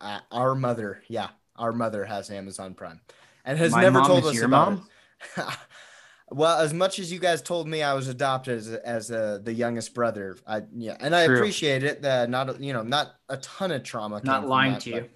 uh, 0.00 0.20
our 0.32 0.54
mother 0.54 1.02
yeah 1.08 1.28
our 1.56 1.72
mother 1.72 2.04
has 2.04 2.30
Amazon 2.30 2.74
Prime 2.74 3.00
and 3.44 3.58
has 3.58 3.72
My 3.72 3.82
never 3.82 4.00
mom 4.00 4.06
told 4.08 4.24
is 4.24 4.30
us 4.30 4.34
your 4.34 4.46
about 4.46 4.72
mom? 4.72 4.88
it. 5.36 5.44
well, 6.30 6.58
as 6.58 6.74
much 6.74 6.98
as 6.98 7.12
you 7.12 7.18
guys 7.20 7.40
told 7.40 7.68
me 7.68 7.80
I 7.82 7.94
was 7.94 8.08
adopted 8.08 8.58
as, 8.58 8.68
as 8.68 9.10
uh, 9.12 9.38
the 9.42 9.52
youngest 9.52 9.94
brother, 9.94 10.36
I 10.46 10.62
yeah, 10.76 10.96
and 10.98 11.14
I 11.14 11.26
True. 11.26 11.36
appreciate 11.36 11.84
it. 11.84 12.02
That 12.02 12.28
not 12.28 12.60
you 12.60 12.72
know 12.72 12.82
not 12.82 13.14
a 13.28 13.36
ton 13.36 13.70
of 13.70 13.84
trauma. 13.84 14.20
Not 14.24 14.48
lying 14.48 14.72
that, 14.72 14.80
to 14.82 14.90
but- 14.90 15.02
you. 15.04 15.08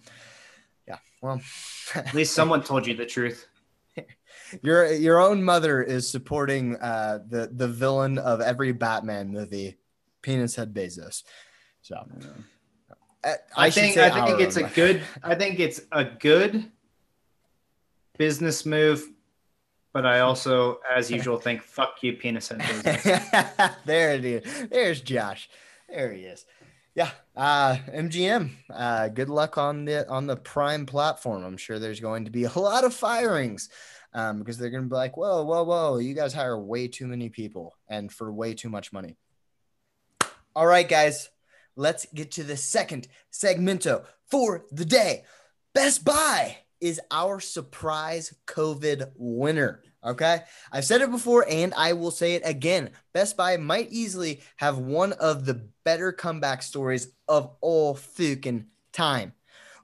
Yeah, 0.87 0.99
well, 1.21 1.40
At 1.97 2.14
least 2.14 2.35
someone 2.35 2.62
told 2.62 2.87
you 2.87 2.95
the 2.95 3.05
truth. 3.05 3.49
Your 4.62 4.92
your 4.92 5.21
own 5.21 5.42
mother 5.42 5.83
is 5.83 6.09
supporting 6.09 6.76
uh, 6.76 7.21
the 7.28 7.50
the 7.52 7.69
villain 7.69 8.19
of 8.19 8.40
every 8.40 8.73
Batman 8.73 9.30
movie, 9.30 9.76
Penis 10.23 10.57
Head 10.57 10.75
Bezos. 10.75 11.23
So 11.83 11.97
uh, 13.25 13.35
I, 13.57 13.71
should 13.71 13.83
think 13.83 13.97
I 13.97 14.26
think 14.26 14.40
it's 14.40 14.57
a 14.57 14.64
good 14.64 15.02
I 15.23 15.35
think 15.35 15.61
it's 15.61 15.80
a 15.92 16.04
good 16.04 16.71
business 18.16 18.66
move, 18.66 19.07
but 19.92 20.07
I 20.07 20.21
also, 20.21 20.80
as 20.95 21.11
usual, 21.11 21.37
think 21.40 21.62
fuck 21.62 22.02
you, 22.02 22.14
penis 22.14 22.49
head 22.49 22.61
Bezos. 22.61 23.75
there 23.85 24.14
it 24.14 24.25
is. 24.25 24.69
There's 24.71 25.00
Josh. 25.00 25.49
There 25.88 26.12
he 26.12 26.23
is. 26.23 26.47
Yeah. 26.95 27.11
Uh 27.37 27.76
MGM. 27.92 28.50
Uh 28.73 29.09
good 29.09 29.28
luck 29.28 29.59
on 29.59 29.85
the 29.85 30.09
on 30.09 30.26
the 30.26 30.37
prime 30.37 30.87
platform. 30.87 31.45
I'm 31.45 31.57
sure 31.57 31.78
there's 31.78 32.00
going 32.00 32.25
to 32.25 32.30
be 32.30 32.45
a 32.45 32.59
lot 32.59 32.85
of 32.85 32.95
firings. 32.95 33.69
Um, 34.12 34.40
because 34.40 34.59
they're 34.59 34.71
gonna 34.71 34.87
be 34.87 34.95
like, 34.95 35.17
whoa, 35.17 35.45
whoa, 35.45 35.62
whoa, 35.62 35.99
you 35.99 36.14
guys 36.14 36.35
hire 36.35 36.59
way 36.59 36.88
too 36.88 37.07
many 37.07 37.29
people 37.29 37.76
and 37.88 38.11
for 38.11 38.33
way 38.33 38.55
too 38.55 38.69
much 38.69 38.93
money. 38.93 39.17
All 40.55 40.67
right, 40.67 40.88
guys, 40.88 41.29
let's 41.76 42.07
get 42.12 42.33
to 42.33 42.43
the 42.43 42.57
second 42.57 43.07
segmento 43.33 44.05
for 44.31 44.64
the 44.73 44.85
day. 44.85 45.25
Best 45.75 46.05
Buy 46.05 46.59
is 46.81 47.00
our 47.11 47.40
surprise 47.40 48.35
COVID 48.47 49.12
winner. 49.17 49.83
Okay. 50.05 50.40
I've 50.73 50.85
said 50.85 51.03
it 51.03 51.11
before 51.11 51.44
and 51.49 51.75
I 51.75 51.92
will 51.92 52.11
say 52.11 52.35
it 52.35 52.42
again. 52.44 52.90
Best 53.12 53.37
Buy 53.37 53.59
might 53.59 53.92
easily 53.92 54.40
have 54.57 54.79
one 54.79 55.12
of 55.12 55.44
the 55.44 55.68
better 55.85 56.11
comeback 56.11 56.62
stories 56.62 57.09
of 57.29 57.51
all 57.61 57.94
fucking 57.94 58.66
time. 58.92 59.35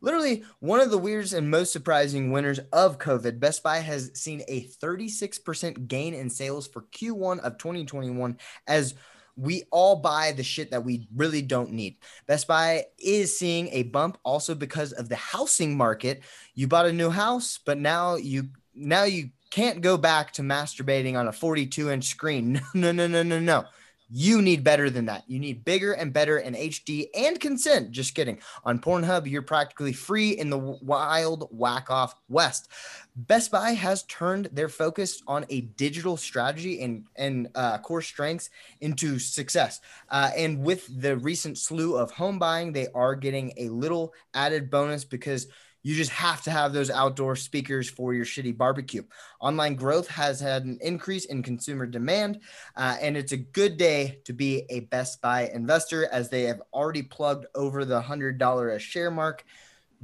Literally, 0.06 0.44
one 0.60 0.78
of 0.78 0.92
the 0.92 0.98
weirdest 0.98 1.32
and 1.32 1.50
most 1.50 1.72
surprising 1.72 2.30
winners 2.30 2.60
of 2.72 3.00
COVID, 3.00 3.40
Best 3.40 3.64
Buy 3.64 3.78
has 3.78 4.12
seen 4.14 4.40
a 4.46 4.68
36% 4.80 5.88
gain 5.88 6.14
in 6.14 6.30
sales 6.30 6.68
for 6.68 6.82
Q1 6.82 7.40
of 7.40 7.58
2021 7.58 8.38
as 8.68 8.94
we 9.34 9.64
all 9.72 9.96
buy 9.96 10.30
the 10.30 10.44
shit 10.44 10.70
that 10.70 10.84
we 10.84 11.08
really 11.16 11.42
don't 11.42 11.72
need. 11.72 11.96
Best 12.28 12.46
Buy 12.46 12.84
is 13.00 13.36
seeing 13.36 13.68
a 13.72 13.82
bump 13.82 14.16
also 14.22 14.54
because 14.54 14.92
of 14.92 15.08
the 15.08 15.16
housing 15.16 15.76
market. 15.76 16.22
You 16.54 16.68
bought 16.68 16.86
a 16.86 16.92
new 16.92 17.10
house, 17.10 17.58
but 17.66 17.76
now 17.76 18.14
you 18.14 18.50
now 18.76 19.02
you 19.02 19.30
can't 19.50 19.80
go 19.80 19.96
back 19.96 20.32
to 20.34 20.42
masturbating 20.42 21.18
on 21.18 21.26
a 21.26 21.32
42 21.32 21.90
inch 21.90 22.04
screen. 22.04 22.60
No, 22.74 22.92
no, 22.92 23.08
no, 23.08 23.24
no, 23.24 23.40
no. 23.40 23.64
You 24.08 24.40
need 24.40 24.62
better 24.62 24.88
than 24.88 25.06
that. 25.06 25.24
You 25.26 25.40
need 25.40 25.64
bigger 25.64 25.92
and 25.92 26.12
better 26.12 26.38
in 26.38 26.54
HD 26.54 27.08
and 27.14 27.40
consent. 27.40 27.90
Just 27.90 28.14
kidding. 28.14 28.38
On 28.64 28.78
Pornhub, 28.78 29.28
you're 29.28 29.42
practically 29.42 29.92
free 29.92 30.30
in 30.30 30.48
the 30.48 30.58
wild 30.58 31.48
whack 31.50 31.90
off 31.90 32.14
West. 32.28 32.68
Best 33.16 33.50
Buy 33.50 33.72
has 33.72 34.04
turned 34.04 34.48
their 34.52 34.68
focus 34.68 35.22
on 35.26 35.44
a 35.50 35.62
digital 35.62 36.16
strategy 36.16 36.82
and, 36.82 37.06
and 37.16 37.48
uh, 37.56 37.78
core 37.78 38.02
strengths 38.02 38.50
into 38.80 39.18
success. 39.18 39.80
Uh, 40.08 40.30
and 40.36 40.62
with 40.62 40.88
the 41.00 41.16
recent 41.16 41.58
slew 41.58 41.96
of 41.96 42.12
home 42.12 42.38
buying, 42.38 42.72
they 42.72 42.86
are 42.94 43.16
getting 43.16 43.52
a 43.56 43.68
little 43.70 44.14
added 44.34 44.70
bonus 44.70 45.04
because 45.04 45.48
you 45.86 45.94
just 45.94 46.10
have 46.10 46.42
to 46.42 46.50
have 46.50 46.72
those 46.72 46.90
outdoor 46.90 47.36
speakers 47.36 47.88
for 47.88 48.12
your 48.12 48.24
shitty 48.24 48.58
barbecue. 48.58 49.04
Online 49.38 49.76
growth 49.76 50.08
has 50.08 50.40
had 50.40 50.64
an 50.64 50.80
increase 50.80 51.26
in 51.26 51.44
consumer 51.44 51.86
demand, 51.86 52.40
uh, 52.74 52.96
and 53.00 53.16
it's 53.16 53.30
a 53.30 53.36
good 53.36 53.76
day 53.76 54.18
to 54.24 54.32
be 54.32 54.64
a 54.68 54.80
Best 54.80 55.22
Buy 55.22 55.48
investor 55.54 56.08
as 56.10 56.28
they 56.28 56.42
have 56.42 56.60
already 56.72 57.04
plugged 57.04 57.46
over 57.54 57.84
the 57.84 58.02
$100 58.02 58.74
a 58.74 58.78
share 58.80 59.12
mark. 59.12 59.44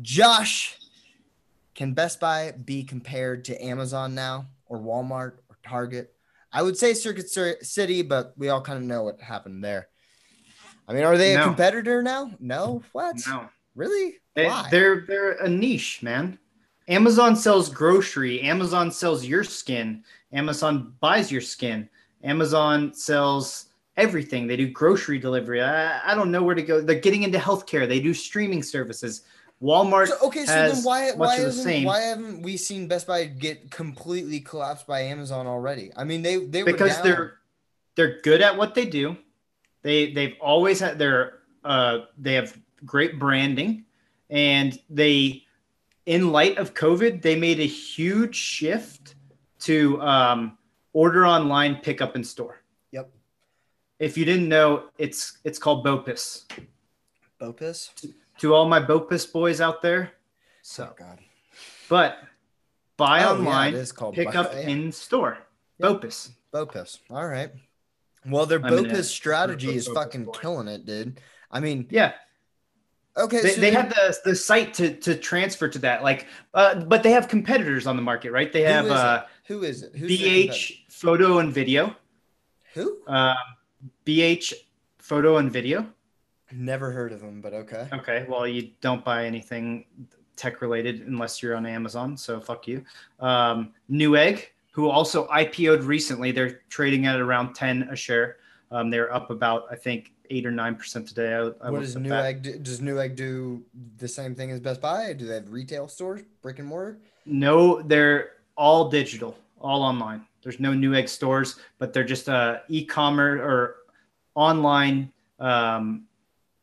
Josh, 0.00 0.78
can 1.74 1.94
Best 1.94 2.20
Buy 2.20 2.52
be 2.52 2.84
compared 2.84 3.46
to 3.46 3.60
Amazon 3.60 4.14
now 4.14 4.46
or 4.66 4.78
Walmart 4.78 5.38
or 5.48 5.58
Target? 5.64 6.14
I 6.52 6.62
would 6.62 6.76
say 6.76 6.94
Circuit 6.94 7.28
City, 7.28 8.02
but 8.02 8.34
we 8.36 8.50
all 8.50 8.60
kind 8.60 8.78
of 8.78 8.84
know 8.84 9.02
what 9.02 9.20
happened 9.20 9.64
there. 9.64 9.88
I 10.86 10.92
mean, 10.92 11.02
are 11.02 11.18
they 11.18 11.34
a 11.34 11.42
competitor 11.42 12.04
now? 12.04 12.30
No. 12.38 12.84
What? 12.92 13.16
No, 13.26 13.48
Really? 13.74 14.14
they, 14.34 14.46
Why? 14.46 14.68
they're 14.70 15.04
they're 15.06 15.32
a 15.32 15.48
niche, 15.48 16.02
man. 16.02 16.38
Amazon 16.88 17.36
sells 17.36 17.68
grocery. 17.68 18.40
Amazon 18.42 18.90
sells 18.90 19.24
your 19.24 19.44
skin. 19.44 20.04
Amazon 20.32 20.94
buys 21.00 21.30
your 21.30 21.40
skin. 21.40 21.88
Amazon 22.24 22.92
sells 22.92 23.66
everything. 23.96 24.46
They 24.46 24.56
do 24.56 24.68
grocery 24.68 25.18
delivery. 25.18 25.62
I, 25.62 26.12
I 26.12 26.14
don't 26.14 26.30
know 26.30 26.42
where 26.42 26.54
to 26.54 26.62
go. 26.62 26.80
They're 26.80 27.00
getting 27.00 27.22
into 27.22 27.38
healthcare. 27.38 27.88
They 27.88 28.00
do 28.00 28.14
streaming 28.14 28.62
services. 28.62 29.22
Walmart. 29.62 30.08
So, 30.08 30.16
okay, 30.24 30.44
so 30.44 30.52
then 30.52 30.82
why 30.82 31.12
why 31.12 31.36
isn't, 31.36 31.84
why 31.84 32.00
haven't 32.00 32.42
we 32.42 32.56
seen 32.56 32.88
Best 32.88 33.06
Buy 33.06 33.26
get 33.26 33.70
completely 33.70 34.40
collapsed 34.40 34.86
by 34.88 35.02
Amazon 35.02 35.46
already? 35.46 35.92
I 35.96 36.02
mean, 36.02 36.22
they 36.22 36.44
they 36.44 36.64
were 36.64 36.72
because 36.72 36.96
down. 36.96 37.04
they're 37.04 37.34
they're 37.94 38.20
good 38.22 38.42
at 38.42 38.56
what 38.56 38.74
they 38.74 38.86
do. 38.86 39.16
They 39.82 40.12
they've 40.12 40.34
always 40.40 40.80
had 40.80 40.98
their 40.98 41.38
uh 41.64 42.00
they 42.18 42.34
have 42.34 42.58
great 42.84 43.18
branding 43.18 43.84
and 44.30 44.78
they 44.90 45.44
in 46.06 46.32
light 46.32 46.58
of 46.58 46.74
COVID, 46.74 47.22
they 47.22 47.36
made 47.36 47.60
a 47.60 47.66
huge 47.66 48.34
shift 48.34 49.14
to 49.60 50.00
um, 50.02 50.58
order 50.92 51.24
online, 51.24 51.76
pick 51.76 52.00
up 52.00 52.16
in 52.16 52.24
store. 52.24 52.62
Yep. 52.90 53.10
If 54.00 54.18
you 54.18 54.24
didn't 54.24 54.48
know, 54.48 54.88
it's 54.98 55.38
it's 55.44 55.58
called 55.58 55.84
Bopus. 55.86 56.44
Bopus. 57.40 57.90
To 58.38 58.54
all 58.54 58.68
my 58.68 58.80
Bopus 58.80 59.30
boys 59.30 59.60
out 59.60 59.82
there, 59.82 60.12
so 60.62 60.88
Oh 60.90 60.94
God. 60.98 61.18
but 61.88 62.18
buy 62.96 63.20
Oh, 63.24 63.34
yeah, 63.34 63.38
online, 63.38 63.86
called 63.94 64.14
pick 64.14 64.32
Bo- 64.32 64.40
up 64.40 64.52
yeah. 64.54 64.60
in 64.68 64.90
store. 64.92 65.38
Yep. 65.78 65.90
Bopus. 66.00 66.30
Bopus. 66.52 66.98
All 67.10 67.26
right. 67.26 67.50
Well, 68.26 68.46
their 68.46 68.64
I'm 68.64 68.72
Bopus 68.72 69.04
strategy 69.04 69.74
is 69.74 69.86
fucking 69.88 70.24
boy. 70.24 70.32
killing 70.32 70.68
it, 70.68 70.84
dude. 70.86 71.20
I 71.50 71.60
mean, 71.60 71.86
Yeah, 71.90 72.12
okay, 73.16 73.42
they, 73.42 73.50
so 73.50 73.60
they 73.60 73.70
have 73.70 73.88
the 73.88 74.18
the 74.24 74.34
site 74.34 74.74
to 74.74 74.94
to 74.94 75.14
transfer 75.16 75.68
to 75.68 75.78
that 75.78 76.02
like 76.02 76.26
uh 76.54 76.76
but 76.76 77.02
they 77.02 77.10
have 77.10 77.28
competitors 77.28 77.86
on 77.86 77.96
the 77.96 78.02
market 78.02 78.32
right 78.32 78.52
they 78.52 78.62
who 78.62 78.68
have 78.68 78.84
is 78.86 78.90
it? 78.90 78.96
uh 78.96 79.22
Who 79.46 79.62
is 79.62 79.82
it? 79.82 79.96
Who's 79.96 80.10
bh 80.10 80.90
photo 80.90 81.38
and 81.38 81.52
video? 81.52 81.94
Who? 82.74 82.98
um 83.06 83.36
bh 84.06 84.52
photo 84.98 85.38
and 85.38 85.50
video 85.50 85.86
Never 86.54 86.90
heard 86.92 87.12
of 87.12 87.20
them, 87.20 87.40
but 87.40 87.54
okay. 87.54 87.88
okay 87.92 88.26
well 88.28 88.46
you 88.46 88.70
don't 88.80 89.04
buy 89.04 89.24
anything 89.24 89.86
tech 90.36 90.60
related 90.60 91.02
unless 91.06 91.42
you're 91.42 91.54
on 91.54 91.66
amazon 91.66 92.16
so 92.16 92.40
fuck 92.40 92.66
you 92.66 92.82
um 93.20 93.72
newegg 93.90 94.46
who 94.72 94.88
also 94.88 95.28
IPO'd 95.28 95.84
recently. 95.84 96.32
They're 96.32 96.62
trading 96.68 97.06
at 97.06 97.20
around 97.20 97.54
10 97.54 97.88
a 97.90 97.96
share. 97.96 98.38
Um, 98.70 98.90
they're 98.90 99.12
up 99.14 99.30
about, 99.30 99.66
I 99.70 99.76
think, 99.76 100.11
eight 100.30 100.46
or 100.46 100.50
nine 100.50 100.74
percent 100.76 101.08
today. 101.08 101.34
I, 101.34 101.66
I 101.66 101.70
what 101.70 101.80
does. 101.80 101.96
Newegg 101.96 102.42
do? 102.42 102.58
Does 102.58 102.80
Newegg 102.80 103.16
do 103.16 103.62
the 103.98 104.08
same 104.08 104.34
thing 104.34 104.50
as 104.50 104.60
Best 104.60 104.80
Buy? 104.80 105.12
Do 105.12 105.26
they 105.26 105.34
have 105.34 105.50
retail 105.50 105.88
stores, 105.88 106.22
brick 106.42 106.58
and 106.58 106.68
mortar? 106.68 106.98
No, 107.26 107.82
they're 107.82 108.32
all 108.56 108.88
digital, 108.90 109.36
all 109.60 109.82
online. 109.82 110.26
There's 110.42 110.58
no 110.58 110.72
Newegg 110.72 111.08
stores, 111.08 111.58
but 111.78 111.92
they're 111.92 112.04
just 112.04 112.28
uh, 112.28 112.58
e-commerce 112.68 113.40
or 113.40 113.76
online 114.34 115.12
um, 115.38 116.04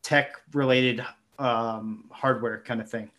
tech 0.02 0.34
related 0.52 1.04
um, 1.38 2.04
hardware 2.10 2.60
kind 2.60 2.80
of 2.80 2.90
thing, 2.90 3.10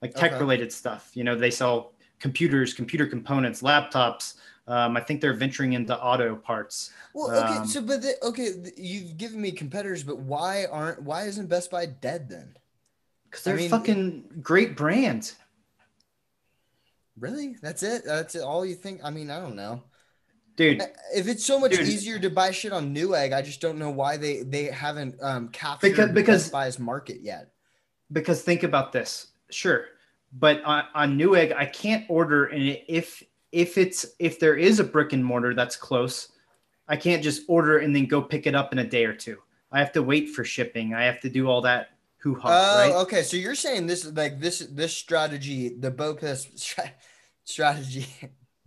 like 0.00 0.14
tech 0.14 0.32
Okay. 0.32 0.40
related 0.40 0.72
stuff. 0.72 1.10
You 1.14 1.22
know, 1.22 1.36
they 1.36 1.50
sell 1.50 1.92
computers, 2.18 2.74
computer 2.74 3.06
components, 3.06 3.62
laptops. 3.62 4.34
Um, 4.68 4.96
I 4.96 5.00
think 5.00 5.20
they're 5.20 5.34
venturing 5.34 5.72
into 5.72 5.98
auto 6.00 6.36
parts. 6.36 6.92
Well, 7.14 7.30
okay, 7.30 7.58
Um, 7.58 7.66
so 7.66 7.82
but 7.82 8.00
the, 8.02 8.14
okay, 8.22 8.50
you've 8.76 9.16
given 9.16 9.40
me 9.40 9.50
competitors, 9.50 10.04
but 10.04 10.18
why 10.18 10.66
aren't 10.70 11.02
why 11.02 11.24
isn't 11.24 11.48
Best 11.48 11.70
Buy 11.70 11.86
dead 11.86 12.28
then? 12.28 12.54
Because 13.24 13.42
they're 13.44 13.56
mean- 13.56 13.70
fucking 13.70 14.24
great 14.42 14.76
brands. 14.76 15.34
Really? 17.18 17.56
That's 17.60 17.82
it? 17.82 18.02
That's 18.04 18.34
it, 18.34 18.42
all 18.42 18.64
you 18.64 18.74
think? 18.74 19.00
I 19.04 19.10
mean, 19.10 19.30
I 19.30 19.38
don't 19.40 19.56
know. 19.56 19.82
Dude, 20.56 20.82
If 21.14 21.28
it's 21.28 21.44
so 21.44 21.58
much 21.58 21.72
Dude. 21.72 21.88
easier 21.88 22.18
to 22.18 22.28
buy 22.30 22.50
shit 22.50 22.72
on 22.72 22.94
Newegg, 22.94 23.32
I 23.32 23.40
just 23.42 23.60
don't 23.60 23.78
know 23.78 23.90
why 23.90 24.16
they 24.18 24.42
they 24.42 24.64
haven't 24.64 25.16
um 25.22 25.48
captured 25.48 25.88
Because- 25.90 26.10
because- 26.12 26.42
Best 26.44 26.52
Buy's 26.52 26.78
market 26.78 27.20
yet. 27.22 27.52
because 28.12 28.42
think 28.42 28.62
about 28.62 28.92
this 28.92 29.28
sure 29.50 29.86
but 30.34 30.62
on, 30.64 30.84
on 30.94 31.18
newegg 31.18 31.54
i 31.56 31.64
can't 31.64 32.04
order 32.10 32.44
and 32.46 32.78
if 32.88 33.22
if 33.52 33.78
it's 33.78 34.06
if 34.18 34.40
there 34.40 34.56
is 34.56 34.80
a 34.80 34.84
brick 34.84 35.12
and 35.12 35.24
mortar 35.24 35.54
that's 35.54 35.76
close 35.76 36.28
i 36.88 36.96
can't 36.96 37.22
just 37.22 37.42
order 37.48 37.78
and 37.78 37.94
then 37.94 38.06
go 38.06 38.20
pick 38.20 38.46
it 38.46 38.54
up 38.54 38.72
in 38.72 38.78
a 38.80 38.84
day 38.84 39.04
or 39.04 39.14
two 39.14 39.36
i 39.70 39.78
have 39.78 39.92
to 39.92 40.02
wait 40.02 40.30
for 40.30 40.42
shipping 40.44 40.94
i 40.94 41.04
have 41.04 41.20
to 41.20 41.28
do 41.28 41.48
all 41.48 41.60
that 41.60 41.90
hoo-ha 42.18 42.48
Oh, 42.48 42.78
right 42.78 42.94
okay. 43.02 43.22
So 43.22 43.36
you're 43.36 43.54
saying 43.54 43.86
this 43.86 44.04
is 44.04 44.12
like 44.12 44.38
this 44.40 44.60
this 44.70 44.96
strategy, 44.96 45.70
the 45.70 45.90
Bopus 45.90 46.46
stra- 46.58 46.92
strategy. 47.44 48.06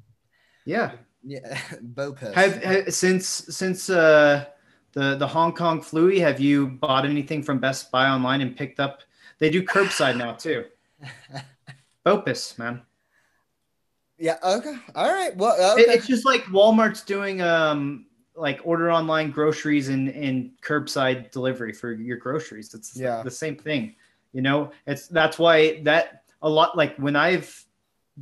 yeah 0.66 0.92
yeah, 1.24 1.58
Bopus. 1.96 2.34
have, 2.34 2.62
have 2.64 2.94
since 2.94 3.28
since 3.28 3.90
uh 3.90 4.46
the 4.92 5.16
the 5.16 5.28
hong 5.28 5.54
kong 5.54 5.82
fluey 5.82 6.20
have 6.20 6.40
you 6.40 6.68
bought 6.68 7.06
anything 7.06 7.42
from 7.42 7.60
best 7.60 7.92
buy 7.92 8.08
online 8.10 8.42
and 8.42 8.56
picked 8.58 8.80
up 8.80 9.02
they 9.40 9.50
do 9.50 9.64
curbside 9.64 10.18
now 10.18 10.34
too 10.34 10.66
Opus, 12.06 12.58
man. 12.60 12.84
Yeah. 14.18 14.38
Okay. 14.44 14.76
All 14.96 15.12
right. 15.12 15.36
Well. 15.36 15.56
It- 15.78 15.88
it's 15.90 16.08
just 16.08 16.26
like 16.26 16.44
Walmart's 16.46 17.02
doing 17.02 17.42
um 17.42 18.06
like 18.36 18.60
order 18.64 18.92
online 18.92 19.32
groceries 19.32 19.90
and 19.90 20.10
and 20.10 20.52
curbside 20.62 21.32
delivery 21.32 21.72
for 21.74 21.94
your 21.94 22.18
groceries. 22.18 22.74
It's 22.74 22.96
Yeah. 22.98 23.22
the 23.24 23.32
same 23.32 23.56
thing. 23.56 23.96
You 24.34 24.42
know, 24.42 24.72
it's 24.88 25.08
that's 25.08 25.40
why 25.40 25.82
that 25.84 26.24
a 26.42 26.50
lot 26.50 26.76
like 26.78 26.96
when 26.98 27.16
I've 27.16 27.64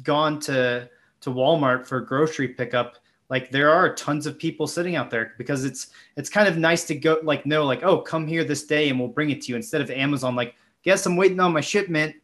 gone 0.04 0.40
to 0.42 0.90
to 1.22 1.30
Walmart 1.30 1.86
for 1.86 2.00
grocery 2.02 2.50
pickup, 2.50 2.98
like 3.30 3.50
there 3.50 3.72
are 3.72 3.94
tons 3.96 4.28
of 4.28 4.38
people 4.38 4.68
sitting 4.68 4.96
out 4.96 5.10
there 5.10 5.34
because 5.38 5.66
it's 5.66 5.88
it's 6.18 6.30
kind 6.30 6.48
of 6.48 6.58
nice 6.58 6.86
to 6.86 6.96
go 6.96 7.20
like 7.24 7.46
know 7.46 7.66
like 7.66 7.82
oh 7.84 7.98
come 8.00 8.28
here 8.28 8.44
this 8.44 8.66
day 8.66 8.90
and 8.90 9.00
we'll 9.00 9.08
bring 9.10 9.30
it 9.32 9.42
to 9.42 9.50
you 9.50 9.56
instead 9.56 9.82
of 9.82 9.90
Amazon 9.90 10.36
like 10.36 10.54
guess 10.84 11.06
I'm 11.06 11.16
waiting 11.16 11.40
on 11.40 11.54
my 11.54 11.62
shipment 11.62 12.16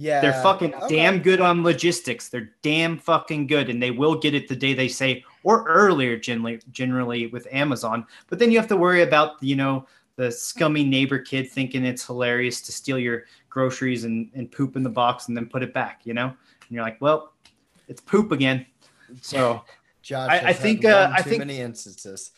yeah. 0.00 0.20
they're 0.20 0.42
fucking 0.42 0.74
Okay. 0.74 0.96
damn 0.96 1.20
good 1.20 1.40
on 1.40 1.62
logistics. 1.62 2.28
They're 2.28 2.50
damn 2.62 2.96
fucking 2.98 3.46
good, 3.46 3.68
and 3.68 3.82
they 3.82 3.90
will 3.90 4.14
get 4.14 4.34
it 4.34 4.48
the 4.48 4.56
day 4.56 4.72
they 4.74 4.88
say 4.88 5.24
or 5.44 5.64
earlier. 5.68 6.16
Generally, 6.16 6.60
generally 6.72 7.26
with 7.26 7.46
Amazon, 7.52 8.06
but 8.28 8.38
then 8.38 8.50
you 8.50 8.58
have 8.58 8.68
to 8.68 8.76
worry 8.76 9.02
about 9.02 9.42
you 9.42 9.56
know 9.56 9.86
the 10.16 10.30
scummy 10.30 10.84
neighbor 10.84 11.18
kid 11.18 11.50
thinking 11.50 11.84
it's 11.84 12.06
hilarious 12.06 12.60
to 12.62 12.72
steal 12.72 12.98
your 12.98 13.24
groceries 13.48 14.04
and, 14.04 14.30
and 14.34 14.50
poop 14.52 14.76
in 14.76 14.82
the 14.82 14.90
box 15.02 15.28
and 15.28 15.36
then 15.36 15.46
put 15.46 15.62
it 15.62 15.72
back. 15.74 16.00
You 16.04 16.14
know, 16.14 16.26
and 16.28 16.70
you're 16.70 16.82
like, 16.84 17.00
well, 17.00 17.32
it's 17.88 18.00
poop 18.00 18.32
again. 18.32 18.64
So 19.22 19.62
Josh. 20.02 20.30
I- 20.30 20.48
I 20.48 20.52
think, 20.54 20.84
uh, 20.84 21.10
I 21.14 21.20
think- 21.22 21.38
many 21.40 21.58
instances. 21.60 22.30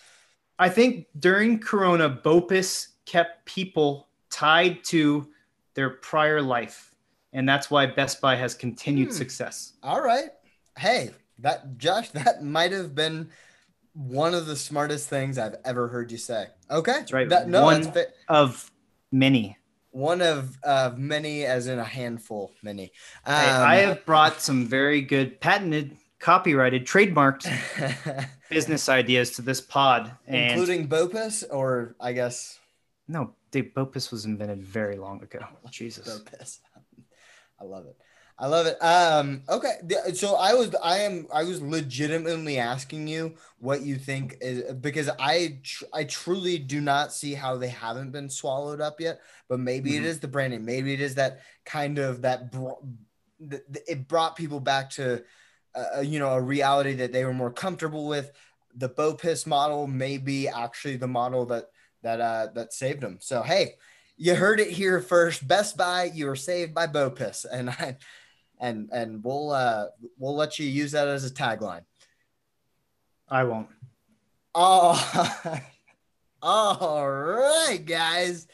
I 0.59 0.69
think 0.69 1.07
during 1.19 1.59
Corona, 1.59 2.09
Bopus 2.09 2.89
kept 3.05 3.45
people 3.47 4.09
tied 4.31 4.85
to 4.85 5.27
their 5.75 5.91
prior 5.91 6.41
life, 6.43 6.92
and 7.33 7.49
that's 7.49 7.71
why 7.71 7.87
Best 7.87 8.21
Buy 8.21 8.37
has 8.37 8.55
continued 8.55 9.09
Hmm. 9.09 9.15
success. 9.15 9.73
All 9.83 10.01
right. 10.03 10.31
Hey, 10.79 11.11
that 11.39 11.79
Josh, 11.79 12.11
that 12.11 12.43
might 12.43 12.73
have 12.73 12.95
been 12.95 13.31
one 13.95 14.33
of 14.35 14.47
the 14.47 14.57
smartest 14.57 15.09
things 15.09 15.37
I've 15.39 15.57
ever 15.65 15.89
heard 15.89 16.11
you 16.11 16.19
say. 16.19 16.47
Okay. 16.71 16.93
That's 16.93 17.13
right. 17.13 17.29
That, 17.29 17.49
no, 17.49 17.65
One- 17.65 17.93
fa- 17.93 18.07
Of 18.29 18.71
many. 19.11 19.59
one 19.91 20.23
of 20.23 20.57
of 20.63 20.97
many, 20.99 21.45
as 21.45 21.67
in 21.67 21.79
a 21.79 21.85
handful, 21.85 22.53
many. 22.63 22.93
Um, 23.27 23.35
Hey, 23.35 23.51
I 23.51 23.75
have 23.77 24.07
brought 24.07 24.41
some 24.41 24.67
very 24.67 25.03
good 25.03 25.39
patented, 25.41 25.97
copyrighted, 26.21 26.87
trademarked 26.87 27.45
business 28.49 28.89
ideas 28.89 29.33
to 29.33 29.43
this 29.43 29.61
pod. 29.61 30.11
And 30.27 30.53
including 30.53 30.89
Bopus, 30.89 31.45
or 31.51 31.95
I 32.01 32.13
guess 32.15 32.59
no, 33.09 33.35
Dave 33.51 33.73
Bopus 33.77 34.11
was 34.11 34.25
invented 34.25 34.63
very 34.63 34.97
long 34.97 35.23
ago. 35.23 35.41
Jesus. 35.71 36.09
Bopus. 36.09 36.61
I 37.63 37.65
love 37.65 37.87
it. 37.87 37.97
I 38.39 38.47
love 38.47 38.67
it. 38.67 38.77
Um, 38.83 39.43
okay, 39.49 39.75
so 40.15 40.35
I 40.35 40.55
was, 40.55 40.75
I 40.83 40.99
am, 40.99 41.29
I 41.33 41.45
was 41.45 41.63
legitimately 41.63 42.59
asking 42.59 43.07
you 43.07 43.37
what 43.61 43.83
you 43.83 43.97
think 43.97 44.37
is 44.41 44.73
because 44.75 45.09
I, 45.19 45.61
tr- 45.63 45.85
I 45.93 46.05
truly 46.05 46.59
do 46.59 46.81
not 46.81 47.13
see 47.13 47.35
how 47.35 47.57
they 47.57 47.69
haven't 47.69 48.11
been 48.11 48.29
swallowed 48.29 48.81
up 48.81 49.01
yet. 49.01 49.21
But 49.49 49.61
maybe 49.61 49.97
it 49.97 50.03
Mhm. 50.03 50.07
is 50.07 50.19
the 50.21 50.29
branding. 50.29 50.65
Maybe 50.65 50.93
it 50.93 51.01
is 51.01 51.15
that 51.17 51.41
kind 51.65 51.99
of 51.99 52.23
that. 52.23 52.51
Bro- 52.51 52.83
th- 53.39 53.63
th- 53.73 53.85
it 53.87 54.09
brought 54.09 54.35
people 54.35 54.61
back 54.61 54.91
to, 54.91 55.23
uh, 55.75 56.01
you 56.01 56.19
know, 56.19 56.31
a 56.31 56.41
reality 56.41 56.95
that 56.95 57.13
they 57.13 57.25
were 57.25 57.35
more 57.35 57.53
comfortable 57.53 58.09
with. 58.09 58.33
The 58.75 58.89
Bopis 58.89 59.47
model 59.47 59.87
may 59.87 60.17
be 60.19 60.49
actually 60.49 60.97
the 60.97 61.07
model 61.07 61.47
that 61.47 61.67
that 62.03 62.21
uh, 62.21 62.49
that 62.55 62.73
saved 62.73 63.03
them. 63.03 63.19
So 63.21 63.43
hey, 63.43 63.75
you 64.23 64.37
heard 64.37 64.61
it 64.61 64.71
here 64.71 65.01
first. 65.01 65.49
Best 65.49 65.77
Buy, 65.77 66.05
you 66.05 66.27
were 66.27 66.37
saved 66.37 66.73
by 66.73 66.87
Bopis, 66.87 67.45
and 67.53 67.71
I, 67.71 67.97
and 68.61 68.89
and 68.93 69.25
we'll 69.25 69.51
uh 69.51 69.87
we'll 70.17 70.37
let 70.37 70.61
you 70.61 70.67
use 70.67 70.93
that 70.93 71.09
as 71.09 71.25
a 71.25 71.35
tagline. 71.35 71.83
I 73.29 73.45
won't. 73.45 73.69
Oh, 74.55 75.59
all 76.41 77.11
right, 77.11 77.83
guys. 77.85 78.47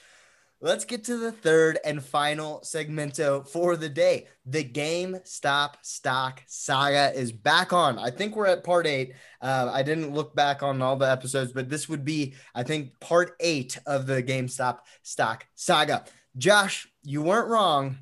Let's 0.60 0.84
get 0.84 1.04
to 1.04 1.16
the 1.16 1.30
third 1.30 1.78
and 1.84 2.02
final 2.02 2.60
segmento 2.64 3.46
for 3.46 3.76
the 3.76 3.88
day. 3.88 4.26
The 4.44 4.64
GameStop 4.64 5.74
stock 5.82 6.42
saga 6.46 7.12
is 7.14 7.30
back 7.30 7.72
on. 7.72 7.96
I 7.96 8.10
think 8.10 8.34
we're 8.34 8.46
at 8.46 8.64
part 8.64 8.84
eight. 8.84 9.12
Uh, 9.40 9.70
I 9.72 9.84
didn't 9.84 10.12
look 10.12 10.34
back 10.34 10.64
on 10.64 10.82
all 10.82 10.96
the 10.96 11.08
episodes, 11.08 11.52
but 11.52 11.68
this 11.68 11.88
would 11.88 12.04
be, 12.04 12.34
I 12.56 12.64
think, 12.64 12.98
part 12.98 13.36
eight 13.38 13.78
of 13.86 14.08
the 14.08 14.20
GameStop 14.20 14.80
stock 15.04 15.46
saga. 15.54 16.04
Josh, 16.36 16.88
you 17.04 17.22
weren't 17.22 17.48
wrong, 17.48 17.98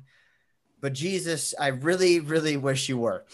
but 0.81 0.93
Jesus, 0.93 1.53
I 1.59 1.67
really, 1.67 2.21
really 2.21 2.57
wish 2.57 2.89
you 2.89 2.97
were. 2.97 3.25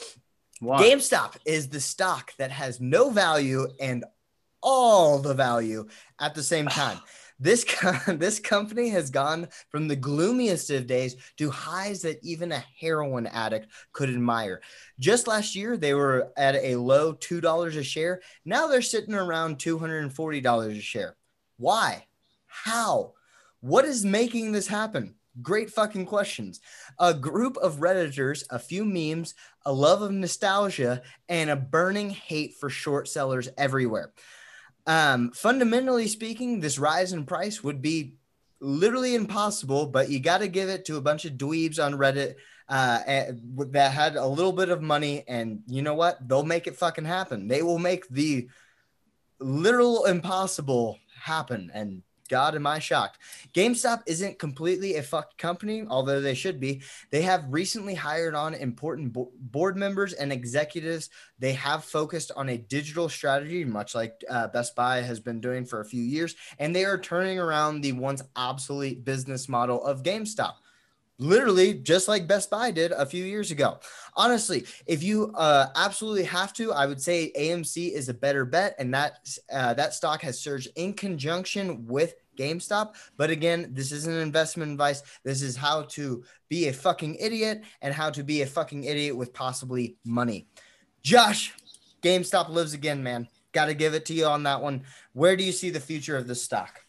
Why? 0.60 0.84
GameStop 0.84 1.38
is 1.46 1.70
the 1.70 1.80
stock 1.80 2.34
that 2.40 2.52
has 2.52 2.82
no 2.82 3.10
value 3.10 3.68
and 3.80 4.04
all 4.62 5.20
the 5.20 5.34
value 5.34 5.88
at 6.20 6.36
the 6.36 6.44
same 6.44 6.68
time. 6.68 7.00
This 7.44 7.66
co- 7.66 8.00
this 8.16 8.40
company 8.40 8.88
has 8.90 9.10
gone 9.10 9.50
from 9.70 9.90
the 9.90 9.98
gloomiest 9.98 10.70
of 10.70 10.88
days 10.88 11.18
to 11.38 11.52
highs 11.52 12.02
that 12.04 12.24
even 12.24 12.54
a 12.54 12.64
heroin 12.80 13.28
addict 13.28 13.68
could 13.92 14.10
admire. 14.10 14.62
Just 14.98 15.28
last 15.28 15.54
year, 15.54 15.76
they 15.76 15.94
were 15.94 16.32
at 16.38 16.56
a 16.56 16.78
low 16.78 17.12
two 17.12 17.42
dollars 17.42 17.76
a 17.76 17.84
share. 17.84 18.22
Now 18.46 18.68
they're 18.68 18.82
sitting 18.82 19.14
around 19.14 19.60
two 19.60 19.78
hundred 19.78 20.04
and 20.04 20.14
forty 20.14 20.40
dollars 20.40 20.78
a 20.78 20.82
share. 20.82 21.18
Why? 21.58 22.06
How? 22.48 23.12
What 23.60 23.84
is 23.84 24.06
making 24.06 24.54
this 24.54 24.68
happen? 24.68 25.16
Great 25.42 25.70
fucking 25.70 26.06
questions. 26.06 26.62
A 26.98 27.14
group 27.14 27.58
of 27.58 27.80
redditors, 27.80 28.46
a 28.52 28.60
few 28.60 28.86
memes, 28.86 29.34
a 29.66 29.74
love 29.74 30.02
of 30.02 30.12
nostalgia, 30.12 31.02
and 31.28 31.50
a 31.50 31.58
burning 31.58 32.12
hate 32.12 32.54
for 32.58 32.70
short 32.70 33.10
sellers 33.10 33.50
everywhere. 33.58 34.14
Um, 34.86 35.32
fundamentally 35.32 36.08
speaking, 36.08 36.60
this 36.60 36.78
rise 36.78 37.14
in 37.14 37.26
price 37.26 37.64
would 37.64 37.82
be 37.82 38.16
literally 38.60 39.16
impossible, 39.16 39.88
but 39.88 40.10
you 40.10 40.20
got 40.20 40.40
to 40.40 40.48
give 40.48 40.70
it 40.70 40.86
to 40.86 40.98
a 40.98 41.02
bunch 41.02 41.26
of 41.26 41.34
dweebs 41.34 41.84
on 41.84 41.94
Reddit 41.94 42.36
uh, 42.70 43.00
that 43.72 43.92
had 43.92 44.16
a 44.16 44.26
little 44.26 44.52
bit 44.52 44.70
of 44.70 44.82
money, 44.82 45.24
and 45.28 45.62
you 45.68 45.82
know 45.82 45.94
what? 45.94 46.28
They'll 46.28 46.44
make 46.44 46.68
it 46.68 46.76
fucking 46.76 47.06
happen. 47.06 47.48
They 47.48 47.62
will 47.62 47.80
make 47.80 48.08
the 48.10 48.48
literal 49.40 50.06
impossible 50.06 50.98
happen. 51.22 51.72
And 51.74 52.04
God, 52.34 52.56
am 52.56 52.66
I 52.66 52.80
shocked? 52.80 53.20
GameStop 53.54 54.02
isn't 54.08 54.40
completely 54.40 54.96
a 54.96 55.04
fucked 55.04 55.38
company, 55.38 55.86
although 55.88 56.20
they 56.20 56.34
should 56.34 56.60
be. 56.60 56.82
They 57.12 57.22
have 57.22 57.46
recently 57.48 57.94
hired 57.94 58.34
on 58.34 58.56
important 58.56 59.14
bo- 59.14 59.32
board 59.40 59.78
members 59.78 60.14
and 60.14 60.34
executives. 60.34 61.12
They 61.38 61.54
have 61.54 61.86
focused 61.86 62.32
on 62.36 62.50
a 62.50 62.58
digital 62.58 63.08
strategy, 63.08 63.64
much 63.66 63.94
like 63.94 64.24
uh, 64.28 64.48
Best 64.48 64.76
Buy 64.76 65.02
has 65.02 65.20
been 65.20 65.42
doing 65.42 65.64
for 65.64 65.80
a 65.80 65.86
few 65.86 66.02
years, 66.02 66.36
and 66.58 66.76
they 66.76 66.86
are 66.86 66.98
turning 66.98 67.38
around 67.38 67.82
the 67.82 67.92
once 67.92 68.24
obsolete 68.36 69.06
business 69.06 69.48
model 69.48 69.86
of 69.86 70.02
GameStop 70.02 70.54
literally 71.20 71.74
just 71.76 72.08
like 72.08 72.28
Best 72.28 72.50
Buy 72.50 72.72
did 72.72 72.92
a 72.92 73.06
few 73.06 73.24
years 73.24 73.52
ago. 73.52 73.80
Honestly, 74.16 74.66
if 74.86 75.04
you 75.04 75.32
uh, 75.36 75.68
absolutely 75.76 76.24
have 76.24 76.54
to, 76.54 76.74
I 76.74 76.86
would 76.86 77.02
say 77.02 77.32
AMC 77.38 77.92
is 77.92 78.10
a 78.10 78.14
better 78.14 78.46
bet, 78.46 78.76
and 78.80 78.94
that 78.94 79.28
uh, 79.52 79.74
that 79.76 79.94
stock 79.94 80.22
has 80.22 80.40
surged 80.40 80.70
in 80.76 80.94
conjunction 80.94 81.86
with 81.88 82.16
GameStop. 82.38 82.96
But 83.18 83.30
again, 83.30 83.70
this 83.74 83.92
isn't 83.92 84.22
investment 84.22 84.72
advice. 84.72 85.04
This 85.24 85.42
is 85.42 85.56
how 85.56 85.84
to 85.84 86.24
be 86.50 86.68
a 86.68 86.74
fucking 86.74 87.16
idiot 87.16 87.62
and 87.82 87.94
how 87.94 88.10
to 88.12 88.24
be 88.24 88.42
a 88.42 88.48
fucking 88.48 88.84
idiot 88.84 89.16
with 89.16 89.34
possibly 89.34 89.98
money. 90.04 90.48
Josh, 91.04 91.54
GameStop 92.02 92.50
lives 92.50 92.74
again, 92.74 93.04
man. 93.04 93.28
Got 93.52 93.66
to 93.66 93.74
give 93.74 93.94
it 93.94 94.06
to 94.06 94.14
you 94.14 94.26
on 94.26 94.44
that 94.44 94.62
one. 94.62 94.84
Where 95.14 95.36
do 95.36 95.44
you 95.44 95.52
see 95.52 95.70
the 95.70 95.80
future 95.80 96.18
of 96.18 96.28
this 96.28 96.42
stock? 96.42 96.82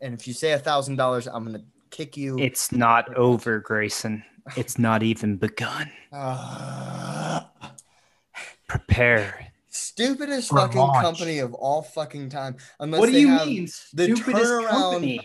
And 0.00 0.12
if 0.12 0.26
you 0.26 0.34
say 0.34 0.52
a 0.52 0.58
thousand 0.58 0.96
dollars, 0.96 1.26
I'm 1.26 1.44
gonna 1.44 1.62
kick 1.92 2.16
you. 2.16 2.38
It's 2.38 2.72
not 2.72 3.14
over, 3.16 3.60
Grayson. 3.60 4.24
It's 4.56 4.76
not 4.78 5.04
even 5.04 5.36
begun. 5.36 5.88
Uh, 6.12 7.42
Prepare. 8.68 9.52
stupidest 9.68 10.48
For 10.48 10.56
fucking 10.58 10.78
launch. 10.80 11.04
company 11.04 11.38
of 11.38 11.54
all 11.54 11.82
fucking 11.82 12.30
time. 12.30 12.56
Unless 12.80 13.00
what 13.00 13.10
do 13.10 13.20
you 13.20 13.28
mean, 13.28 13.64
the 13.92 14.04
stupidest 14.14 14.26
turnaround- 14.50 14.68
company? 14.68 15.20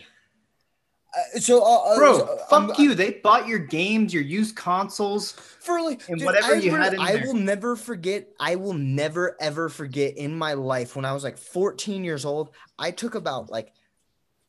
Uh, 1.36 1.40
so, 1.40 1.62
uh, 1.64 1.76
uh, 1.84 1.96
Bro, 1.96 2.18
so, 2.18 2.38
fuck 2.50 2.78
um, 2.78 2.84
you. 2.84 2.94
They 2.94 3.12
bought 3.12 3.48
your 3.48 3.58
games, 3.58 4.12
your 4.12 4.22
used 4.22 4.54
consoles. 4.56 5.32
for 5.32 5.80
like 5.80 6.06
and 6.08 6.18
dude, 6.18 6.26
whatever 6.26 6.52
I 6.54 6.58
you 6.58 6.70
really- 6.70 6.84
had 6.84 6.94
in 6.94 7.00
I 7.00 7.12
there. 7.14 7.26
will 7.26 7.34
never 7.34 7.76
forget. 7.76 8.28
I 8.38 8.56
will 8.56 8.74
never 8.74 9.34
ever 9.40 9.70
forget 9.70 10.18
in 10.18 10.36
my 10.36 10.52
life 10.52 10.94
when 10.96 11.06
I 11.06 11.12
was 11.14 11.24
like 11.24 11.38
14 11.38 12.04
years 12.04 12.26
old. 12.26 12.50
I 12.78 12.90
took 12.90 13.14
about 13.14 13.50
like 13.50 13.72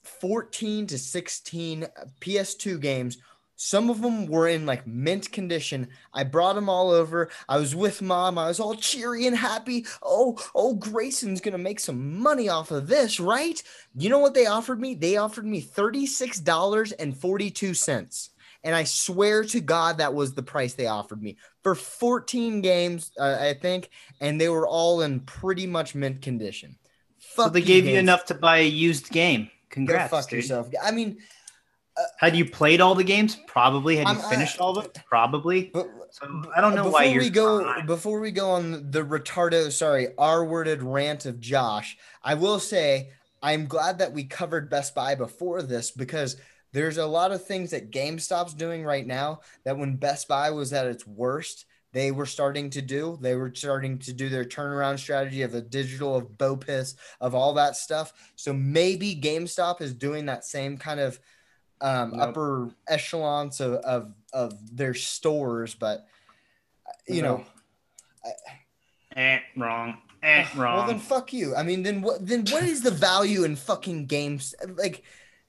14 0.10 0.88
to 0.88 0.98
16 0.98 1.86
PS2 2.22 2.82
games. 2.82 3.18
Some 3.62 3.90
of 3.90 4.02
them 4.02 4.26
were 4.26 4.48
in 4.48 4.66
like 4.66 4.88
mint 4.88 5.34
condition. 5.34 5.90
I 6.14 6.24
brought 6.24 6.56
them 6.56 6.70
all 6.70 6.92
over. 6.92 7.30
I 7.50 7.58
was 7.58 7.76
with 7.76 8.02
mom. 8.02 8.38
I 8.38 8.48
was 8.48 8.62
all 8.62 8.74
cheery 8.74 9.28
and 9.28 9.36
happy. 9.36 9.86
Oh, 10.02 10.40
oh, 10.56 10.76
Grayson's 10.76 11.42
gonna 11.42 11.58
make 11.58 11.82
some 11.82 12.22
money 12.22 12.48
off 12.48 12.72
of 12.72 12.88
this, 12.88 13.20
right? 13.20 13.62
You 13.96 14.10
know 14.10 14.20
what 14.20 14.34
they 14.34 14.46
offered 14.46 14.80
me? 14.80 14.96
They 14.96 15.18
offered 15.18 15.46
me 15.46 15.62
$36.42. 15.62 18.30
And 18.64 18.76
I 18.76 18.86
swear 18.86 19.44
to 19.44 19.60
God, 19.60 19.98
that 19.98 20.14
was 20.14 20.34
the 20.34 20.44
price 20.44 20.74
they 20.74 20.88
offered 20.88 21.22
me 21.22 21.36
for 21.62 21.76
14 21.76 22.62
games, 22.62 23.12
uh, 23.20 23.38
I 23.40 23.56
think. 23.56 23.90
And 24.22 24.40
they 24.40 24.48
were 24.48 24.68
all 24.68 25.02
in 25.02 25.20
pretty 25.22 25.68
much 25.68 25.96
mint 25.96 26.22
condition. 26.22 26.78
So 27.20 27.50
they 27.50 27.62
gave 27.62 27.86
you 27.86 27.98
enough 27.98 28.26
to 28.26 28.34
buy 28.34 28.60
a 28.60 28.68
used 28.68 29.12
game. 29.12 29.50
Go 29.70 29.74
Congrats, 29.76 30.10
fuck 30.12 30.30
dude. 30.30 30.38
yourself. 30.38 30.70
I 30.84 30.92
mean, 30.92 31.18
uh, 31.98 32.02
Had 32.18 32.36
you 32.36 32.50
played 32.50 32.82
all 32.82 32.96
the 32.96 33.04
games? 33.04 33.38
Probably. 33.48 33.98
Had 33.98 34.08
you 34.08 34.14
I'm- 34.14 34.22
I- 34.26 34.30
finished 34.30 34.60
all 34.60 34.78
of 34.78 34.92
them? 34.94 35.04
Probably. 35.08 35.70
but 35.74 35.88
So 36.12 36.26
I 36.56 36.62
don't 36.62 36.74
uh, 36.74 36.76
know 36.78 36.84
before 36.86 36.92
why 36.92 37.04
you're. 37.06 37.22
we 37.22 37.30
go 37.30 37.82
before 37.84 38.20
we 38.20 38.32
go 38.32 38.50
on 38.52 38.90
the 38.92 39.04
retardo 39.04 39.72
sorry 39.72 40.08
r-worded 40.18 40.82
rant 40.82 41.28
of 41.28 41.40
josh 41.40 41.98
i 42.24 42.34
will 42.34 42.60
say 42.60 43.12
i'm 43.44 43.68
glad 43.68 44.00
that 44.00 44.12
we 44.12 44.24
covered 44.24 44.72
best 44.72 44.96
buy 44.96 45.14
before 45.14 45.62
this 45.62 45.92
because 45.92 46.38
there's 46.74 46.98
a 46.98 47.06
lot 47.06 47.32
of 47.32 47.46
things 47.46 47.70
that 47.72 47.92
gamestop's 47.92 48.56
doing 48.56 48.84
right 48.84 49.06
now 49.06 49.42
that 49.66 49.78
when 49.78 49.98
best 49.98 50.28
buy 50.28 50.50
was 50.50 50.74
at 50.74 50.88
its 50.88 51.06
worst 51.06 51.66
they 51.92 52.12
were 52.12 52.26
starting 52.26 52.70
to 52.70 52.82
do 52.82 53.18
they 53.22 53.36
were 53.36 53.52
starting 53.54 53.98
to 53.98 54.14
do 54.14 54.30
their 54.30 54.46
turnaround 54.46 55.00
strategy 55.00 55.42
of 55.42 55.52
the 55.52 55.62
digital 55.62 56.16
of 56.16 56.38
bopis 56.38 56.96
of 57.20 57.34
all 57.34 57.54
that 57.54 57.76
stuff 57.76 58.14
so 58.36 58.54
maybe 58.54 59.16
gamestop 59.16 59.82
is 59.82 59.94
doing 59.94 60.26
that 60.28 60.46
same 60.46 60.78
kind 60.78 61.00
of 61.00 61.20
um, 61.82 62.12
Nope. 62.12 62.30
upper 62.30 62.70
echelons 62.88 63.60
of, 63.62 63.74
of 63.76 64.14
of 64.34 64.54
their 64.76 64.94
stores 64.94 65.74
but 65.76 66.06
you 67.08 67.22
know 67.22 67.46
Eh, 69.16 69.40
wrong. 69.58 69.98
Eh, 70.22 70.46
wrong. 70.56 70.78
well, 70.78 70.88
then 70.88 71.00
fuck 71.00 71.34
you. 71.34 71.56
I 71.56 71.64
mean, 71.64 71.82
then 71.84 72.02
what? 72.02 72.26
Then 72.26 72.46
what 72.52 72.64
is 72.64 72.82
the 72.82 72.92
value 72.92 73.44
in 73.44 73.56
fucking 73.56 74.06
games? 74.06 74.54
Like, 74.76 75.04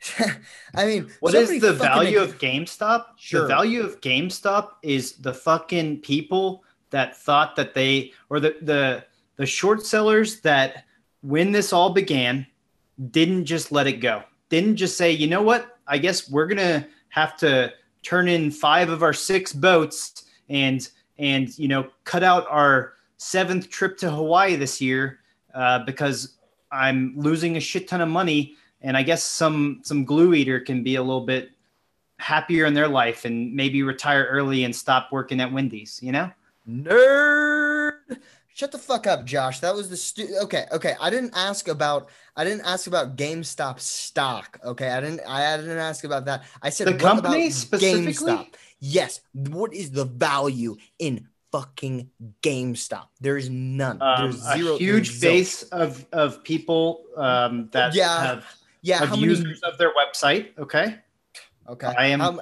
I 0.75 0.87
mean, 0.87 1.11
What 1.21 1.35
is 1.35 1.61
the 1.61 1.73
value 1.73 2.21
make- 2.21 2.29
of 2.29 2.39
GameStop? 2.39 3.05
Sure. 3.17 3.43
The 3.43 3.47
value 3.49 3.83
of 3.83 4.01
GameStop 4.01 4.71
is 4.83 5.13
the 5.13 5.35
fucking 5.35 6.01
people 6.01 6.65
that 6.91 7.17
thought 7.17 7.57
that 7.57 7.75
they 7.75 8.13
or 8.31 8.41
the 8.41 8.57
the 8.63 9.05
the 9.37 9.47
short 9.47 9.85
sellers 9.85 10.41
that 10.41 10.85
when 11.23 11.53
this 11.53 11.73
all 11.73 11.91
began 11.91 12.47
didn't 13.11 13.45
just 13.45 13.73
let 13.73 13.87
it 13.87 14.01
go. 14.01 14.23
Didn't 14.49 14.77
just 14.77 14.97
say, 14.97 15.13
"You 15.13 15.27
know 15.29 15.43
what? 15.43 15.79
I 15.87 15.99
guess 15.99 16.31
we're 16.31 16.47
going 16.47 16.59
to 16.59 16.87
have 17.11 17.37
to 17.39 17.73
turn 18.03 18.29
in 18.29 18.51
5 18.51 18.89
of 18.91 19.03
our 19.03 19.13
6 19.13 19.53
boats 19.55 20.25
and 20.49 20.89
and 21.19 21.57
you 21.59 21.69
know, 21.69 21.89
cut 22.05 22.23
out 22.23 22.47
our 22.49 22.95
seventh 23.19 23.69
trip 23.69 23.99
to 23.99 24.11
Hawaii 24.11 24.57
this 24.57 24.81
year 24.81 25.19
uh, 25.55 25.81
because 25.81 26.39
I'm 26.73 27.13
losing 27.17 27.57
a 27.59 27.61
shit 27.61 27.89
ton 27.89 28.01
of 28.01 28.09
money 28.09 28.57
and 28.83 28.97
I 28.97 29.03
guess 29.03 29.23
some 29.23 29.81
some 29.83 30.05
glue 30.05 30.35
eater 30.35 30.61
can 30.61 30.83
be 30.83 30.97
a 30.97 31.03
little 31.03 31.25
bit 31.27 31.51
happier 32.19 32.67
in 32.67 32.75
their 32.75 32.89
life 32.89 33.25
and 33.25 33.55
maybe 33.55 33.83
retire 33.83 34.27
early 34.31 34.65
and 34.65 34.75
stop 34.77 35.09
working 35.11 35.41
at 35.41 35.51
Wendy's, 35.53 35.99
you 36.03 36.13
know? 36.13 36.31
nerd. 36.69 37.93
Shut 38.53 38.73
the 38.73 38.79
fuck 38.79 39.07
up, 39.07 39.25
Josh. 39.25 39.61
That 39.61 39.75
was 39.75 39.89
the 39.89 39.97
stu- 39.97 40.37
okay. 40.43 40.67
Okay, 40.73 40.95
I 41.01 41.09
didn't 41.09 41.33
ask 41.35 41.69
about. 41.69 42.11
I 42.37 42.45
didn't 42.45 42.67
ask 42.67 42.87
about 42.87 43.17
GameStop 43.17 43.81
stock. 43.81 44.59
Okay, 44.65 44.91
I 44.91 45.01
didn't. 45.01 45.21
I 45.27 45.57
didn't 45.57 45.79
ask 45.79 46.05
about 46.05 46.27
that. 46.27 46.43
I 46.63 46.69
said 46.71 46.89
The 46.89 46.95
company 46.95 47.47
about 47.47 47.53
specifically? 47.53 48.33
GameStop? 48.33 48.55
Yes. 48.81 49.21
What 49.33 49.73
is 49.73 49.91
the 49.93 50.05
value 50.05 50.77
in 50.99 51.29
fucking 51.53 52.11
GameStop? 52.43 53.07
There 53.21 53.39
is 53.39 53.49
none. 53.49 54.03
Um, 54.03 54.33
There's 54.33 54.43
zero. 54.59 54.75
a 54.75 54.79
huge 54.79 55.21
base 55.23 55.63
of 55.65 56.05
of 56.13 56.43
people 56.45 57.05
um, 57.17 57.69
that 57.73 57.95
Yeah. 57.95 58.27
have 58.27 58.45
Yeah. 58.83 58.99
How 58.99 59.15
many? 59.15 59.23
users 59.23 59.61
of 59.61 59.79
their 59.79 59.93
website. 59.95 60.59
Okay, 60.59 60.97
Okay. 61.69 61.87
I 61.87 62.07
am- 62.07 62.21
How, 62.21 62.39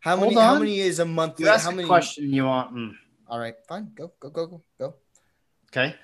how 0.00 0.16
many? 0.16 0.34
How 0.34 0.58
many 0.58 0.78
is 0.80 0.98
a 1.00 1.04
monthly? 1.04 1.46
you 1.46 1.50
how 1.50 1.70
many? 1.70 1.86
question 1.88 2.32
you 2.32 2.44
want. 2.44 2.74
mm, 2.74 2.92
All 3.28 3.38
right, 3.40 3.54
fine. 3.68 3.90
Go, 3.94 4.12
go, 4.20 4.30
go, 4.30 4.46
go, 4.46 4.62
go. 4.78 4.94
Okay. 5.70 5.94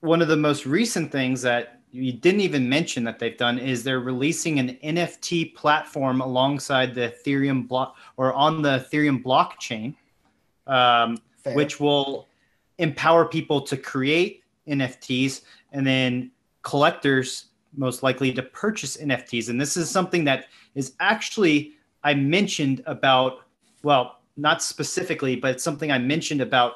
One 0.00 0.22
of 0.22 0.28
the 0.28 0.36
most 0.36 0.66
recent 0.66 1.12
things 1.12 1.42
that 1.42 1.80
you 1.90 2.12
didn't 2.12 2.40
even 2.40 2.66
mention 2.68 3.04
that 3.04 3.18
they've 3.18 3.36
done 3.36 3.58
is 3.58 3.84
they're 3.84 4.00
releasing 4.00 4.58
an 4.58 4.78
NFT 4.82 5.54
platform 5.54 6.22
alongside 6.22 6.94
the 6.94 7.12
Ethereum 7.12 7.68
block 7.68 7.96
or 8.16 8.32
on 8.32 8.62
the 8.62 8.78
Ethereum 8.90 9.22
blockchain, 9.22 9.94
um, 10.66 11.18
which 11.54 11.78
will 11.78 12.26
empower 12.78 13.26
people 13.26 13.60
to 13.60 13.76
create 13.76 14.42
NFTs 14.66 15.42
and 15.72 15.86
then 15.86 16.30
collectors 16.62 17.46
most 17.76 18.02
likely 18.02 18.32
to 18.32 18.42
purchase 18.42 18.96
NFTs. 18.96 19.48
And 19.48 19.60
this 19.60 19.76
is 19.76 19.90
something 19.90 20.24
that 20.24 20.46
is 20.74 20.94
actually 21.00 21.72
I 22.04 22.14
mentioned 22.14 22.82
about, 22.86 23.40
well, 23.82 24.20
not 24.36 24.62
specifically, 24.62 25.36
but 25.36 25.52
it's 25.52 25.64
something 25.64 25.90
I 25.90 25.98
mentioned 25.98 26.40
about 26.40 26.74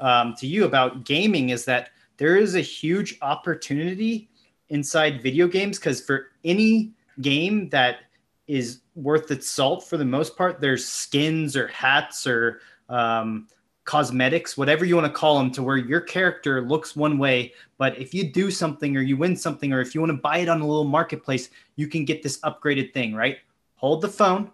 um, 0.00 0.34
to 0.38 0.46
you 0.46 0.64
about 0.64 1.04
gaming 1.04 1.50
is 1.50 1.64
that 1.66 1.90
there 2.16 2.36
is 2.36 2.54
a 2.54 2.60
huge 2.60 3.18
opportunity 3.22 4.28
inside 4.68 5.22
video 5.22 5.46
games 5.46 5.78
because 5.78 6.00
for 6.00 6.28
any 6.44 6.92
game 7.20 7.68
that 7.70 7.98
is 8.46 8.80
worth 8.94 9.30
its 9.30 9.48
salt 9.48 9.88
for 9.88 9.96
the 9.96 10.04
most 10.04 10.36
part, 10.36 10.60
there's 10.60 10.84
skins 10.84 11.56
or 11.56 11.68
hats 11.68 12.26
or 12.26 12.60
um, 12.88 13.46
cosmetics, 13.84 14.56
whatever 14.56 14.84
you 14.84 14.94
want 14.94 15.06
to 15.06 15.12
call 15.12 15.38
them, 15.38 15.50
to 15.50 15.62
where 15.62 15.76
your 15.76 16.00
character 16.00 16.62
looks 16.62 16.94
one 16.94 17.18
way, 17.18 17.52
but 17.78 17.98
if 17.98 18.14
you 18.14 18.30
do 18.30 18.50
something 18.50 18.96
or 18.96 19.00
you 19.00 19.16
win 19.16 19.36
something 19.36 19.72
or 19.72 19.80
if 19.80 19.94
you 19.94 20.00
want 20.00 20.10
to 20.10 20.18
buy 20.18 20.38
it 20.38 20.48
on 20.48 20.60
a 20.60 20.66
little 20.66 20.84
marketplace, 20.84 21.50
you 21.76 21.88
can 21.88 22.04
get 22.04 22.22
this 22.22 22.38
upgraded 22.40 22.92
thing, 22.94 23.14
right? 23.14 23.38
Hold 23.76 24.00
the 24.00 24.08
phone. 24.08 24.50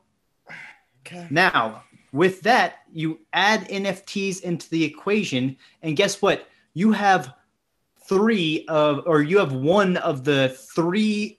Okay. 1.06 1.26
Now, 1.30 1.84
with 2.12 2.40
that, 2.42 2.80
you 2.92 3.20
add 3.32 3.68
NFTs 3.68 4.42
into 4.42 4.68
the 4.70 4.82
equation, 4.82 5.56
and 5.82 5.96
guess 5.96 6.22
what? 6.22 6.48
You 6.74 6.92
have 6.92 7.34
three 8.04 8.64
of, 8.68 9.02
or 9.06 9.22
you 9.22 9.38
have 9.38 9.52
one 9.52 9.98
of 9.98 10.24
the 10.24 10.56
three 10.74 11.38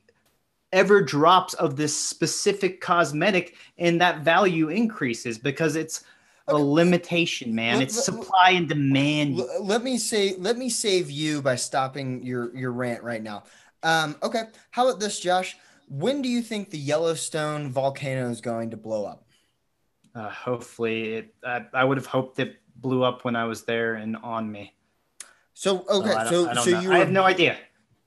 ever 0.72 1.02
drops 1.02 1.56
of 1.56 1.76
this 1.76 1.98
specific 1.98 2.82
cosmetic, 2.82 3.56
and 3.80 4.00
that 4.00 4.22
value 4.22 4.70
increases 4.70 5.40
because 5.40 5.76
it's 5.76 6.04
a 6.50 6.54
Okay. 6.56 6.64
limitation, 6.64 7.54
man. 7.56 7.76
Let- 7.76 7.84
It's 7.84 7.96
let- 7.96 8.04
supply 8.06 8.52
and 8.52 8.68
demand. 8.68 9.40
L- 9.40 9.64
let 9.64 9.84
me 9.84 9.98
say, 9.98 10.36
let 10.38 10.58
me 10.58 10.70
save 10.70 11.10
you 11.12 11.42
by 11.42 11.56
stopping 11.56 12.24
your 12.26 12.56
your 12.56 12.72
rant 12.72 13.04
right 13.04 13.22
now. 13.22 13.44
Um, 13.84 14.16
okay, 14.24 14.44
how 14.72 14.88
about 14.88 15.00
this, 15.00 15.20
Josh? 15.20 15.58
when 15.92 16.22
do 16.22 16.30
you 16.30 16.44
think 16.44 16.70
the 16.70 16.78
Yellowstone 16.78 17.72
volcano 17.72 18.30
is 18.30 18.42
going 18.42 18.70
to 18.70 18.78
blow 18.78 19.06
up? 19.06 19.24
Uh, 20.14 20.30
hopefully, 20.30 21.14
it. 21.16 21.34
I, 21.44 21.66
I 21.74 21.84
would 21.84 21.98
have 21.98 22.06
hoped 22.06 22.38
it 22.40 22.58
blew 22.76 23.02
up 23.04 23.26
when 23.26 23.36
I 23.36 23.46
was 23.46 23.64
there 23.64 23.96
and 23.96 24.16
on 24.18 24.52
me. 24.52 24.76
So 25.56 25.84
okay, 25.90 26.12
I 26.14 26.24
don't- 26.26 26.32
so 26.32 26.50
I 26.50 26.54
don't 26.54 26.64
so 26.64 26.72
know. 26.72 26.80
you 26.82 26.92
I 26.92 26.98
have 27.00 27.10
no 27.10 27.24
idea. 27.24 27.58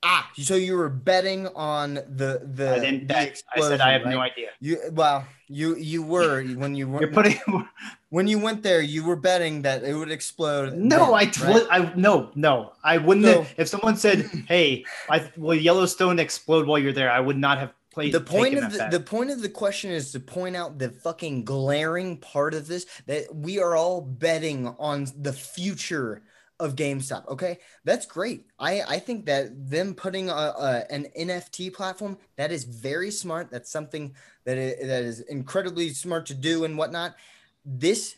Ah, 0.02 0.30
so 0.36 0.54
you 0.54 0.76
were 0.76 0.88
betting 0.88 1.46
on 1.48 1.94
the 1.94 2.42
the. 2.54 2.74
I 2.76 2.78
didn't 2.80 3.06
bet. 3.06 3.42
I 3.54 3.60
said 3.60 3.80
I 3.80 3.92
have 3.92 4.02
explosion, 4.02 4.10
no 4.10 4.20
idea. 4.20 4.48
You 4.60 4.78
well, 4.92 5.26
you 5.48 5.76
you 5.76 6.02
were 6.02 6.42
when 6.44 6.74
you 6.74 6.88
were 6.88 7.00
You're 7.00 7.10
went 7.10 7.38
putting. 7.40 7.68
when 8.10 8.26
you 8.26 8.38
went 8.38 8.62
there, 8.62 8.80
you 8.80 9.04
were 9.04 9.16
betting 9.16 9.62
that 9.62 9.84
it 9.84 9.94
would 9.94 10.10
explode. 10.10 10.74
No, 10.74 11.16
then, 11.16 11.32
I, 11.42 11.52
right? 11.52 11.66
I 11.70 11.92
no 11.94 12.30
no 12.34 12.72
I 12.82 12.98
wouldn't. 12.98 13.26
So- 13.26 13.42
have, 13.42 13.54
if 13.56 13.68
someone 13.68 13.96
said, 13.96 14.26
"Hey, 14.46 14.84
I 15.08 15.30
will 15.36 15.54
Yellowstone 15.54 16.18
explode 16.18 16.66
while 16.66 16.78
you're 16.78 16.92
there?" 16.92 17.10
I 17.10 17.20
would 17.20 17.38
not 17.38 17.58
have 17.58 17.72
played. 17.92 18.12
the 18.12 18.20
point 18.20 18.56
of 18.56 18.72
the, 18.72 18.88
the 18.90 19.00
point 19.00 19.30
of 19.30 19.42
the 19.42 19.48
question 19.48 19.90
is 19.90 20.12
to 20.12 20.20
point 20.20 20.56
out 20.56 20.78
the 20.78 20.90
fucking 20.90 21.44
glaring 21.44 22.16
part 22.18 22.54
of 22.54 22.66
this 22.66 22.86
that 23.06 23.34
we 23.34 23.58
are 23.60 23.76
all 23.76 24.00
betting 24.00 24.74
on 24.78 25.06
the 25.20 25.32
future 25.32 26.22
of 26.62 26.76
GameStop. 26.76 27.28
Okay, 27.28 27.58
that's 27.84 28.06
great. 28.06 28.46
I 28.58 28.82
I 28.82 28.98
think 28.98 29.26
that 29.26 29.70
them 29.70 29.94
putting 29.94 30.30
a, 30.30 30.32
a 30.32 30.86
an 30.90 31.06
NFT 31.18 31.72
platform 31.72 32.16
that 32.36 32.52
is 32.52 32.64
very 32.64 33.10
smart. 33.10 33.50
That's 33.50 33.70
something 33.70 34.14
that 34.44 34.56
is, 34.56 34.88
that 34.88 35.02
is 35.02 35.20
incredibly 35.20 35.90
smart 35.90 36.26
to 36.26 36.34
do 36.34 36.64
and 36.64 36.78
whatnot. 36.78 37.16
This 37.64 38.16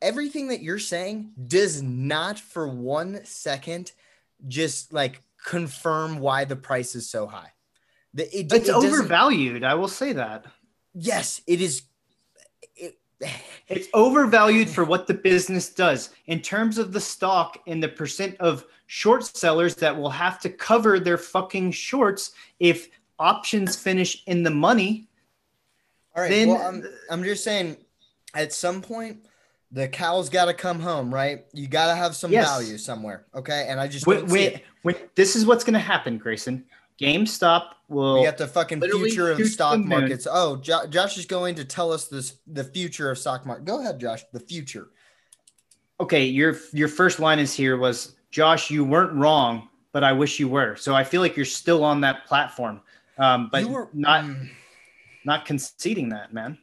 everything 0.00 0.48
that 0.48 0.62
you're 0.62 0.78
saying 0.78 1.32
does 1.46 1.82
not 1.82 2.38
for 2.38 2.66
one 2.66 3.24
second 3.24 3.92
just 4.48 4.92
like 4.92 5.22
confirm 5.46 6.18
why 6.18 6.44
the 6.44 6.56
price 6.56 6.94
is 6.94 7.08
so 7.08 7.26
high. 7.26 7.52
The, 8.14 8.24
it, 8.36 8.52
it's 8.52 8.68
it 8.68 8.74
overvalued. 8.74 9.64
I 9.64 9.74
will 9.74 9.88
say 9.88 10.12
that 10.14 10.46
Yes, 10.94 11.40
it 11.46 11.60
is. 11.60 11.82
It, 13.22 13.30
it's 13.68 13.88
overvalued 13.94 14.68
for 14.68 14.84
what 14.84 15.06
the 15.06 15.14
business 15.14 15.70
does 15.70 16.10
in 16.26 16.40
terms 16.40 16.78
of 16.78 16.92
the 16.92 17.00
stock 17.00 17.58
and 17.66 17.82
the 17.82 17.88
percent 17.88 18.36
of 18.40 18.64
short 18.86 19.24
sellers 19.24 19.74
that 19.76 19.96
will 19.96 20.10
have 20.10 20.38
to 20.40 20.50
cover 20.50 21.00
their 21.00 21.16
fucking 21.18 21.70
shorts 21.72 22.32
if 22.60 22.88
options 23.18 23.76
finish 23.76 24.22
in 24.26 24.42
the 24.42 24.50
money. 24.50 25.08
all 26.14 26.22
right. 26.22 26.30
Then- 26.30 26.48
well, 26.48 26.60
I'm, 26.66 26.84
I'm 27.10 27.22
just 27.24 27.44
saying, 27.44 27.76
at 28.34 28.52
some 28.52 28.82
point, 28.82 29.24
the 29.70 29.88
cow's 29.88 30.28
got 30.28 30.46
to 30.46 30.54
come 30.54 30.80
home, 30.80 31.12
right? 31.14 31.46
You 31.54 31.66
got 31.66 31.86
to 31.86 31.94
have 31.94 32.14
some 32.14 32.30
Yes. 32.30 32.46
value 32.46 32.76
somewhere, 32.76 33.24
okay? 33.34 33.66
And 33.68 33.80
I 33.80 33.88
just 33.88 34.06
wait, 34.06 34.18
don't 34.20 34.28
see 34.28 34.32
when, 34.34 34.52
it. 34.54 34.64
when 34.82 34.96
this 35.14 35.34
is 35.36 35.46
what's 35.46 35.64
going 35.64 35.72
to 35.74 35.78
happen, 35.80 36.18
Grayson. 36.18 36.64
GameStop 37.00 37.72
will. 37.88 38.20
We 38.20 38.24
got 38.24 38.38
the 38.38 38.46
fucking 38.46 38.80
future 38.80 39.30
of 39.32 39.46
stock 39.46 39.78
markets. 39.80 40.26
Oh, 40.30 40.56
jo- 40.56 40.86
Josh 40.86 41.18
is 41.18 41.26
going 41.26 41.54
to 41.56 41.64
tell 41.64 41.92
us 41.92 42.08
this 42.08 42.36
the 42.46 42.64
future 42.64 43.10
of 43.10 43.18
stock 43.18 43.44
market. 43.46 43.64
Go 43.64 43.80
ahead, 43.80 43.98
Josh. 43.98 44.22
The 44.32 44.40
future. 44.40 44.88
okay, 46.00 46.24
your 46.24 46.56
your 46.72 46.88
first 46.88 47.20
line 47.20 47.38
is 47.38 47.54
here 47.54 47.76
was 47.76 48.16
Josh, 48.30 48.70
you 48.70 48.84
weren't 48.84 49.12
wrong, 49.12 49.68
but 49.92 50.02
I 50.02 50.12
wish 50.12 50.40
you 50.40 50.48
were. 50.48 50.74
So 50.76 50.94
I 50.94 51.04
feel 51.04 51.20
like 51.20 51.36
you're 51.36 51.44
still 51.44 51.84
on 51.84 52.00
that 52.00 52.26
platform, 52.26 52.80
um, 53.18 53.48
but 53.52 53.62
you 53.62 53.68
were 53.68 53.90
not 53.92 54.24
mm, 54.24 54.48
not 55.24 55.44
conceding 55.44 56.08
that, 56.10 56.32
man. 56.32 56.58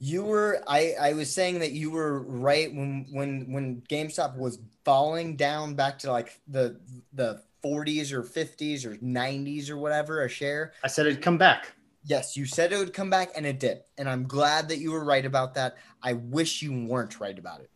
You 0.00 0.24
were 0.24 0.62
I 0.66 0.94
I 1.00 1.12
was 1.14 1.32
saying 1.32 1.60
that 1.60 1.72
you 1.72 1.90
were 1.90 2.22
right 2.22 2.74
when 2.74 3.06
when 3.10 3.52
when 3.52 3.82
GameStop 3.88 4.36
was 4.36 4.58
falling 4.84 5.36
down 5.36 5.74
back 5.74 5.98
to 6.00 6.10
like 6.10 6.40
the 6.48 6.78
the 7.12 7.40
40s 7.64 8.12
or 8.12 8.22
50s 8.22 8.84
or 8.84 8.96
90s 8.96 9.70
or 9.70 9.76
whatever 9.76 10.24
a 10.24 10.28
share. 10.28 10.72
I 10.82 10.88
said 10.88 11.06
it'd 11.06 11.22
come 11.22 11.38
back. 11.38 11.72
Yes, 12.04 12.36
you 12.36 12.44
said 12.44 12.72
it 12.72 12.76
would 12.76 12.92
come 12.92 13.08
back 13.08 13.30
and 13.34 13.46
it 13.46 13.58
did. 13.58 13.80
And 13.96 14.08
I'm 14.08 14.24
glad 14.26 14.68
that 14.68 14.78
you 14.78 14.92
were 14.92 15.04
right 15.04 15.24
about 15.24 15.54
that. 15.54 15.76
I 16.02 16.12
wish 16.12 16.60
you 16.60 16.86
weren't 16.86 17.18
right 17.18 17.38
about 17.38 17.60
it. 17.60 17.70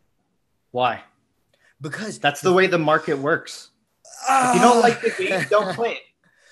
Why? 0.71 1.01
Because 1.81 2.19
That's 2.19 2.41
the 2.41 2.53
way 2.53 2.67
the 2.67 2.77
market 2.77 3.17
works. 3.17 3.71
If 4.29 4.55
you 4.55 4.61
don't 4.61 4.81
like 4.81 5.01
the 5.01 5.09
game, 5.17 5.45
don't 5.49 5.75
play 5.75 5.93
it. 5.93 6.01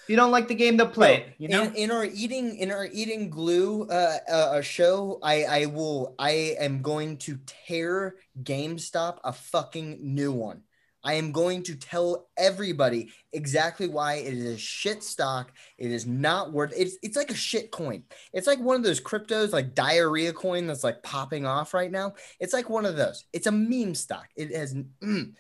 If 0.04 0.12
you 0.12 0.16
don't 0.16 0.32
like 0.32 0.48
the 0.48 0.56
game, 0.56 0.78
don't 0.78 0.94
play 0.94 1.18
it. 1.18 1.34
You 1.38 1.50
know. 1.50 1.64
in, 1.64 1.76
in 1.76 1.92
our 1.92 2.06
eating 2.06 2.56
in 2.56 2.72
our 2.72 2.88
eating 2.92 3.30
glue 3.30 3.88
uh, 3.90 4.18
uh, 4.32 4.52
a 4.54 4.64
show 4.64 5.20
i 5.22 5.44
i 5.44 5.66
will 5.66 6.16
i 6.18 6.56
am 6.60 6.82
going 6.82 7.18
to 7.18 7.38
tear 7.46 8.16
gamestop 8.42 9.20
a 9.26 9.34
fucking 9.34 10.00
new 10.02 10.32
one 10.32 10.62
i 11.08 11.14
am 11.14 11.32
going 11.32 11.64
to 11.64 11.76
tell 11.76 12.28
everybody 12.38 13.10
exactly 13.34 13.88
why 13.88 14.16
it 14.16 14.34
is 14.34 14.46
a 14.46 14.58
shit 14.58 15.04
stock 15.04 15.52
it 15.78 15.92
is 15.92 16.06
not 16.06 16.52
worth 16.52 16.74
it's 16.76 16.98
it's 17.02 17.18
like 17.18 17.32
a 17.32 17.36
shit 17.36 17.72
coin 17.72 18.04
it's 18.34 18.48
like 18.48 18.60
one 18.60 18.76
of 18.76 18.84
those 18.84 19.02
cryptos 19.02 19.54
like 19.54 19.74
diarrhea 19.74 20.34
coin 20.34 20.68
that's 20.68 20.84
like 20.84 21.02
popping 21.04 21.46
off 21.46 21.74
right 21.74 21.92
now 21.92 22.14
it's 22.40 22.54
like 22.54 22.70
one 22.70 22.86
of 22.86 22.96
those 22.96 23.26
it's 23.34 23.48
a 23.48 23.52
meme 23.52 23.96
stock 23.96 24.28
it 24.36 24.54
has 24.54 24.74
mm, 24.74 25.34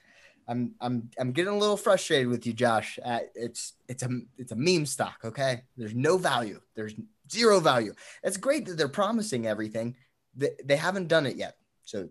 I'm 0.47 0.73
I'm 0.79 1.09
I'm 1.19 1.31
getting 1.33 1.51
a 1.53 1.57
little 1.57 1.75
frustrated 1.75 2.29
with 2.29 2.47
you, 2.47 2.53
Josh. 2.53 2.99
Uh, 3.03 3.19
it's 3.35 3.73
it's 3.89 4.01
a 4.03 4.09
it's 4.37 4.53
a 4.53 4.55
meme 4.55 4.85
stock. 4.85 5.17
Okay, 5.25 5.63
there's 5.75 5.93
no 5.93 6.17
value. 6.17 6.61
There's 6.73 6.95
zero 7.29 7.59
value. 7.59 7.93
It's 8.23 8.37
great 8.37 8.65
that 8.67 8.77
they're 8.77 8.87
promising 8.87 9.45
everything. 9.45 9.97
They, 10.35 10.51
they 10.63 10.77
haven't 10.77 11.07
done 11.09 11.25
it 11.25 11.35
yet, 11.35 11.57
so 11.83 12.09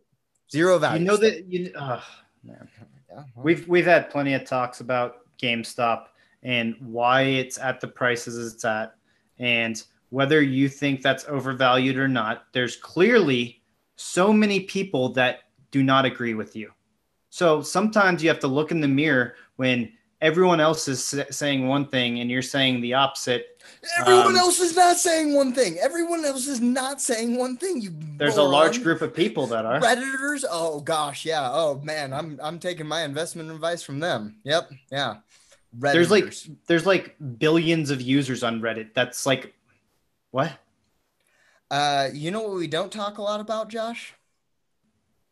zero 0.52 0.78
value. 0.78 1.00
You 1.00 1.06
know 1.06 1.16
that 1.16 1.46
you. 1.46 1.72
Oh, 1.78 2.02
man. 2.44 2.68
Yeah, 3.16 3.22
We've 3.34 3.66
we've 3.66 3.86
had 3.86 4.10
plenty 4.10 4.34
of 4.34 4.44
talks 4.44 4.80
about 4.80 5.16
GameStop 5.38 6.06
and 6.42 6.76
why 6.80 7.22
it's 7.22 7.58
at 7.58 7.80
the 7.80 7.88
prices 7.88 8.52
it's 8.52 8.64
at, 8.64 8.94
and 9.38 9.82
whether 10.10 10.42
you 10.42 10.68
think 10.68 11.02
that's 11.02 11.24
overvalued 11.26 11.96
or 11.96 12.08
not. 12.08 12.44
There's 12.52 12.76
clearly 12.76 13.62
so 13.96 14.32
many 14.32 14.60
people 14.60 15.08
that 15.14 15.40
do 15.70 15.82
not 15.82 16.04
agree 16.04 16.34
with 16.34 16.54
you. 16.54 16.70
So 17.30 17.62
sometimes 17.62 18.22
you 18.22 18.28
have 18.28 18.38
to 18.40 18.48
look 18.48 18.70
in 18.70 18.80
the 18.80 18.88
mirror 18.88 19.34
when 19.56 19.92
everyone 20.20 20.60
else 20.60 20.88
is 20.88 21.14
saying 21.30 21.68
one 21.68 21.86
thing 21.86 22.20
and 22.20 22.30
you're 22.30 22.42
saying 22.42 22.80
the 22.80 22.94
opposite. 22.94 23.62
everyone 23.98 24.28
um, 24.28 24.36
else 24.36 24.60
is 24.60 24.76
not 24.76 24.96
saying 24.96 25.34
one 25.34 25.52
thing. 25.52 25.78
Everyone 25.78 26.24
else 26.24 26.46
is 26.46 26.60
not 26.60 27.00
saying 27.00 27.36
one 27.36 27.56
thing. 27.56 27.80
You 27.80 27.94
There's 28.16 28.36
a 28.36 28.42
large 28.42 28.82
group 28.82 29.02
of 29.02 29.14
people 29.14 29.46
that 29.48 29.64
are. 29.64 29.80
Redditors. 29.80 30.44
Oh 30.50 30.80
gosh, 30.80 31.24
yeah. 31.24 31.50
Oh 31.52 31.80
man, 31.82 32.12
I'm 32.12 32.38
I'm 32.42 32.58
taking 32.58 32.86
my 32.86 33.02
investment 33.02 33.50
advice 33.50 33.82
from 33.82 34.00
them. 34.00 34.36
Yep, 34.44 34.70
yeah. 34.90 35.16
Redditors. 35.78 35.92
There's 35.92 36.10
like 36.10 36.34
there's 36.66 36.86
like 36.86 37.16
billions 37.38 37.90
of 37.90 38.00
users 38.00 38.42
on 38.42 38.60
Reddit. 38.60 38.94
That's 38.94 39.26
like 39.26 39.54
what? 40.30 40.52
uh, 41.70 42.08
you 42.12 42.30
know 42.30 42.42
what 42.42 42.56
we 42.56 42.66
don't 42.66 42.92
talk 42.92 43.18
a 43.18 43.22
lot 43.22 43.40
about, 43.40 43.68
Josh? 43.68 44.14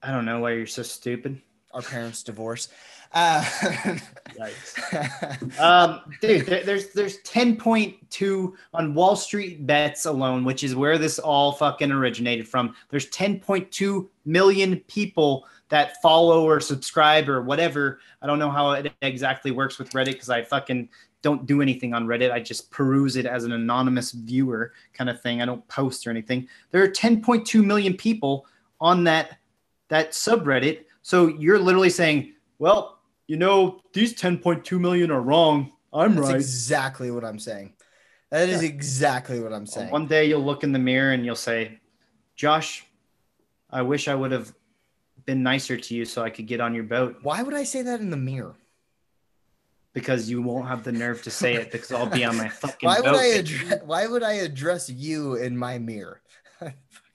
I 0.03 0.11
don't 0.11 0.25
know 0.25 0.41
why 0.41 0.53
you're 0.53 0.67
so 0.67 0.83
stupid. 0.83 1.41
Our 1.73 1.83
parents' 1.83 2.23
divorce. 2.23 2.69
Um, 5.59 6.01
dude, 6.21 6.47
there- 6.47 6.65
there's 6.65 6.89
there's 6.93 7.19
10.2 7.19 8.55
on 8.73 8.95
Wall 8.95 9.17
Street 9.17 9.67
bets 9.67 10.07
alone, 10.07 10.45
which 10.45 10.65
is 10.65 10.75
where 10.75 10.99
this 10.99 11.19
all 11.19 11.53
fucking 11.53 11.91
originated 11.93 12.49
from. 12.49 12.75
There's 12.91 13.09
10.2 13.11 14.09
million 14.25 14.81
people 14.89 15.47
that 15.69 16.01
follow 16.03 16.45
or 16.45 16.61
subscribe 16.61 17.29
or 17.29 17.43
whatever. 17.43 18.01
I 18.23 18.27
don't 18.27 18.39
know 18.39 18.51
how 18.51 18.73
it 18.73 18.93
exactly 19.03 19.51
works 19.51 19.79
with 19.79 19.91
Reddit 19.91 20.13
because 20.13 20.31
I 20.31 20.43
fucking 20.43 20.89
don't 21.23 21.47
do 21.47 21.63
anything 21.63 21.95
on 21.95 22.07
Reddit. 22.07 22.31
I 22.31 22.41
just 22.41 22.71
peruse 22.71 23.17
it 23.17 23.25
as 23.27 23.45
an 23.45 23.53
anonymous 23.53 24.13
viewer 24.13 24.73
kind 24.93 25.09
of 25.09 25.21
thing. 25.23 25.41
I 25.41 25.47
don't 25.47 25.67
post 25.69 26.07
or 26.07 26.11
anything. 26.11 26.49
There 26.71 26.83
are 26.83 26.89
10.2 26.89 27.65
million 27.65 27.95
people 27.95 28.47
on 28.81 29.05
that 29.05 29.39
that 29.89 30.13
subreddit. 30.13 30.85
So 31.03 31.29
you're 31.29 31.59
literally 31.59 31.91
saying, 31.91 32.33
well, 32.59 32.99
you 33.27 33.37
know, 33.37 33.81
these 33.93 34.15
10.2 34.15 34.79
million 34.81 35.11
are 35.11 35.21
wrong. 35.21 35.73
I'm 35.93 36.17
That's 36.17 36.27
right. 36.29 36.35
exactly 36.37 37.11
what 37.11 37.25
I'm 37.25 37.39
saying. 37.39 37.75
That 38.31 38.49
is 38.49 38.63
Yeah. 38.63 38.69
exactly 38.69 39.41
what 39.41 39.53
I'm 39.53 39.67
saying. 39.67 39.91
One 39.91 40.07
day 40.07 40.27
you'll 40.27 40.45
look 40.45 40.65
in 40.65 40.73
the 40.73 40.79
mirror 40.79 41.13
and 41.13 41.25
you'll 41.25 41.37
say, 41.37 41.79
Josh, 42.37 42.85
I 43.71 43.83
wish 43.83 44.09
I 44.09 44.15
would 44.15 44.33
have 44.33 44.53
been 45.25 45.43
nicer 45.43 45.77
to 45.77 45.95
you 45.95 46.05
so 46.05 46.23
I 46.23 46.31
could 46.31 46.47
get 46.47 46.61
on 46.61 46.75
your 46.75 46.85
boat 46.85 47.17
Why 47.23 47.43
would 47.43 47.55
I 47.55 47.65
say 47.65 47.83
that 47.83 48.01
in 48.01 48.11
the 48.11 48.17
mirror? 48.17 48.57
because 49.95 50.29
you 50.29 50.43
won't 50.43 50.67
have 50.67 50.83
the 50.83 50.91
nerve 50.91 51.23
to 51.23 51.31
say 51.31 51.55
it 51.55 51.71
because 51.71 51.93
I'll 51.93 52.07
be 52.11 52.25
on 52.25 52.37
my 52.37 52.49
fucking 52.63 52.89
Why 52.89 53.01
boat. 53.01 53.13
would 53.13 53.21
I 53.21 53.27
bitch. 53.27 53.39
address? 53.63 53.83
Why 53.85 54.07
would 54.09 54.23
I 54.25 54.33
address 54.33 54.91
you 54.91 55.37
in 55.37 55.57
my 55.57 55.79
mirror? 55.79 56.21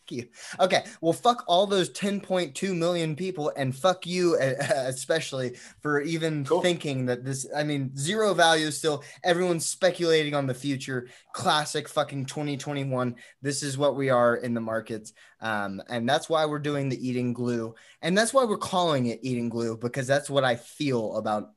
Fuck 0.10 0.12
you. 0.12 0.28
Okay, 0.60 0.84
well, 1.02 1.14
fuck 1.14 1.44
all 1.48 1.66
those 1.68 1.90
10.2 1.92 2.76
million 2.76 3.16
people, 3.16 3.52
and 3.56 3.76
fuck 3.76 4.06
you 4.06 4.38
especially 4.40 5.56
for 5.82 6.02
even 6.02 6.46
Cool. 6.46 6.62
thinking 6.62 7.06
that 7.08 7.24
this. 7.24 7.48
I 7.56 7.64
mean, 7.64 7.96
zero 7.98 8.34
value 8.34 8.72
still. 8.72 9.04
Everyone's 9.24 9.66
speculating 9.66 10.34
on 10.36 10.48
the 10.48 10.54
future. 10.54 11.08
Classic 11.34 11.88
fucking 11.88 12.26
2021. 12.26 13.16
This 13.42 13.64
is 13.64 13.78
what 13.78 13.96
we 13.96 14.10
are 14.10 14.36
in 14.38 14.54
the 14.54 14.62
markets, 14.62 15.14
um, 15.42 15.82
and 15.90 16.08
that's 16.08 16.30
why 16.30 16.46
we're 16.46 16.60
doing 16.60 16.90
the 16.90 17.08
eating 17.08 17.34
glue, 17.34 17.76
and 18.02 18.18
that's 18.18 18.34
why 18.34 18.46
we're 18.46 18.58
calling 18.58 19.08
it 19.08 19.20
eating 19.22 19.50
glue 19.50 19.78
because 19.78 20.08
that's 20.08 20.30
what 20.30 20.44
I 20.44 20.56
feel 20.56 21.18
about 21.18 21.52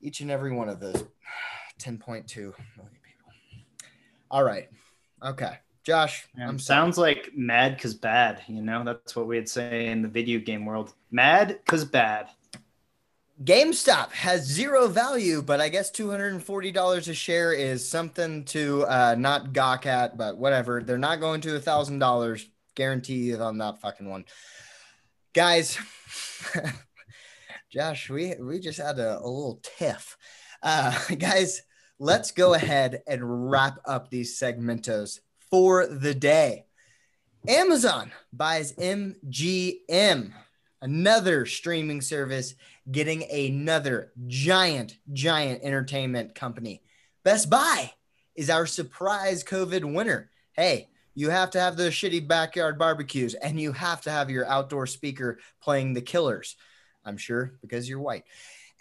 each 0.00 0.20
and 0.20 0.30
every 0.30 0.52
one 0.52 0.68
of 0.68 0.80
those 0.80 1.04
10.2 1.78 1.98
million 2.36 2.56
people. 2.76 3.32
All 4.30 4.42
right. 4.42 4.68
Okay. 5.22 5.58
Josh, 5.84 6.28
And 6.36 6.60
sounds 6.60 6.96
like 6.96 7.32
mad 7.34 7.80
cause 7.80 7.94
bad. 7.94 8.42
You 8.46 8.62
know, 8.62 8.84
that's 8.84 9.16
what 9.16 9.26
we'd 9.26 9.48
say 9.48 9.88
in 9.88 10.00
the 10.02 10.08
video 10.08 10.38
game 10.38 10.64
world. 10.64 10.94
Mad 11.10 11.58
cause 11.66 11.84
bad. 11.84 12.28
GameStop 13.42 14.12
has 14.12 14.46
zero 14.46 14.86
value, 14.86 15.42
but 15.42 15.60
I 15.60 15.68
guess 15.68 15.90
$240 15.90 17.08
a 17.08 17.14
share 17.14 17.52
is 17.52 17.86
something 17.86 18.44
to 18.44 18.84
uh, 18.84 19.16
not 19.18 19.52
gawk 19.52 19.84
at, 19.86 20.16
but 20.16 20.38
whatever. 20.38 20.82
They're 20.84 20.98
not 20.98 21.18
going 21.18 21.40
to 21.40 21.56
a 21.56 21.60
$1,000. 21.60 22.46
Guarantee 22.76 23.16
you 23.16 23.38
on 23.38 23.58
that 23.58 23.80
fucking 23.80 24.08
one. 24.08 24.24
Guys, 25.34 25.76
Josh, 27.70 28.08
we, 28.08 28.34
we 28.40 28.60
just 28.60 28.78
had 28.78 29.00
a, 29.00 29.18
a 29.18 29.26
little 29.26 29.60
tiff. 29.62 30.16
Uh, 30.62 30.96
guys, 31.18 31.62
let's 31.98 32.30
go 32.30 32.54
ahead 32.54 33.02
and 33.08 33.50
wrap 33.50 33.78
up 33.84 34.08
these 34.08 34.38
segmentos 34.38 35.18
for 35.52 35.86
the 35.86 36.14
day. 36.14 36.64
Amazon 37.46 38.10
buys 38.32 38.72
MGM, 38.72 40.32
another 40.80 41.44
streaming 41.44 42.00
service 42.00 42.54
getting 42.90 43.30
another 43.30 44.12
giant, 44.26 44.96
giant 45.12 45.62
entertainment 45.62 46.34
company. 46.34 46.82
Best 47.22 47.50
Buy 47.50 47.92
is 48.34 48.48
our 48.48 48.64
surprise 48.64 49.44
COVID 49.44 49.92
winner. 49.92 50.30
Hey, 50.54 50.88
you 51.14 51.28
have 51.28 51.50
to 51.50 51.60
have 51.60 51.76
those 51.76 51.92
shitty 51.92 52.26
backyard 52.26 52.78
barbecues 52.78 53.34
and 53.34 53.60
you 53.60 53.72
have 53.72 54.00
to 54.02 54.10
have 54.10 54.30
your 54.30 54.46
outdoor 54.46 54.86
speaker 54.86 55.38
playing 55.60 55.92
the 55.92 56.00
killers. 56.00 56.56
I'm 57.04 57.18
sure 57.18 57.58
because 57.60 57.86
you're 57.86 58.00
white. 58.00 58.24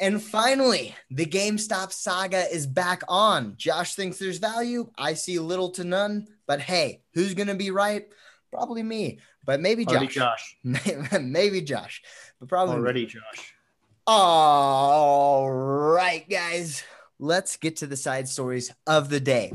And 0.01 0.21
finally, 0.21 0.95
the 1.11 1.27
GameStop 1.27 1.91
saga 1.91 2.51
is 2.51 2.65
back 2.65 3.03
on. 3.07 3.53
Josh 3.55 3.93
thinks 3.93 4.17
there's 4.17 4.39
value. 4.39 4.89
I 4.97 5.13
see 5.13 5.37
little 5.37 5.69
to 5.71 5.83
none. 5.83 6.27
But 6.51 6.59
hey, 6.59 6.99
who's 7.13 7.33
going 7.33 7.47
to 7.47 7.55
be 7.55 7.71
right? 7.71 8.09
Probably 8.51 8.83
me, 8.83 9.19
but 9.45 9.61
maybe 9.61 9.85
Josh. 9.85 10.13
Josh. 10.13 10.57
maybe 11.21 11.61
Josh, 11.61 12.01
but 12.41 12.49
probably 12.49 12.75
me. 12.75 12.81
Already 12.81 13.05
Josh. 13.05 13.53
All 14.05 15.49
right, 15.49 16.29
guys, 16.29 16.83
let's 17.19 17.55
get 17.55 17.77
to 17.77 17.87
the 17.87 17.95
side 17.95 18.27
stories 18.27 18.69
of 18.85 19.07
the 19.07 19.21
day. 19.21 19.53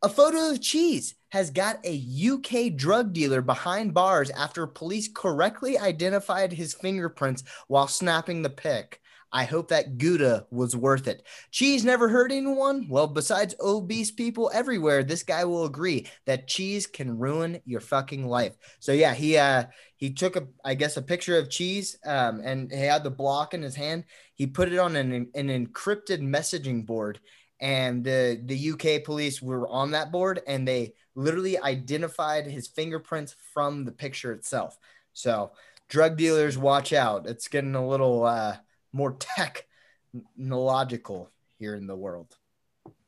A 0.00 0.08
photo 0.08 0.52
of 0.52 0.62
cheese 0.62 1.16
has 1.32 1.50
got 1.50 1.84
a 1.84 2.02
UK 2.32 2.74
drug 2.74 3.12
dealer 3.12 3.42
behind 3.42 3.92
bars 3.92 4.30
after 4.30 4.66
police 4.66 5.06
correctly 5.14 5.78
identified 5.78 6.54
his 6.54 6.72
fingerprints 6.72 7.44
while 7.66 7.88
snapping 7.88 8.40
the 8.40 8.48
pic. 8.48 9.02
I 9.30 9.44
hope 9.44 9.68
that 9.68 9.98
Gouda 9.98 10.46
was 10.50 10.74
worth 10.74 11.06
it. 11.06 11.22
Cheese 11.50 11.84
never 11.84 12.08
hurt 12.08 12.32
anyone? 12.32 12.86
Well, 12.88 13.06
besides 13.06 13.54
obese 13.60 14.10
people 14.10 14.50
everywhere, 14.54 15.02
this 15.02 15.22
guy 15.22 15.44
will 15.44 15.66
agree 15.66 16.06
that 16.24 16.48
cheese 16.48 16.86
can 16.86 17.18
ruin 17.18 17.60
your 17.66 17.80
fucking 17.80 18.26
life. 18.26 18.56
So 18.80 18.92
yeah, 18.92 19.12
he 19.14 19.36
uh 19.36 19.64
he 19.96 20.14
took 20.14 20.36
a 20.36 20.46
I 20.64 20.74
guess 20.74 20.96
a 20.96 21.02
picture 21.02 21.38
of 21.38 21.50
cheese 21.50 21.98
um 22.06 22.40
and 22.42 22.72
he 22.72 22.78
had 22.78 23.04
the 23.04 23.10
block 23.10 23.52
in 23.52 23.62
his 23.62 23.74
hand. 23.74 24.04
He 24.34 24.46
put 24.46 24.72
it 24.72 24.78
on 24.78 24.96
an 24.96 25.28
an 25.34 25.48
encrypted 25.48 26.20
messaging 26.20 26.86
board 26.86 27.20
and 27.60 28.04
the 28.04 28.40
the 28.46 28.70
UK 28.70 29.04
police 29.04 29.42
were 29.42 29.68
on 29.68 29.90
that 29.90 30.10
board 30.12 30.40
and 30.46 30.66
they 30.66 30.94
literally 31.14 31.58
identified 31.58 32.46
his 32.46 32.68
fingerprints 32.68 33.34
from 33.52 33.84
the 33.84 33.92
picture 33.92 34.32
itself. 34.32 34.78
So 35.12 35.52
drug 35.88 36.16
dealers 36.16 36.56
watch 36.56 36.92
out. 36.92 37.26
It's 37.26 37.48
getting 37.48 37.74
a 37.74 37.86
little 37.86 38.24
uh 38.24 38.56
more 38.92 39.16
technological 39.36 41.30
here 41.58 41.74
in 41.74 41.86
the 41.86 41.96
world. 41.96 42.36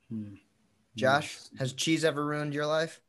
Hmm. 0.09 0.35
Josh, 0.97 1.39
has 1.59 1.73
cheese 1.73 2.05
ever 2.05 2.25
ruined 2.27 2.53
your 2.53 2.67
life? 2.67 3.01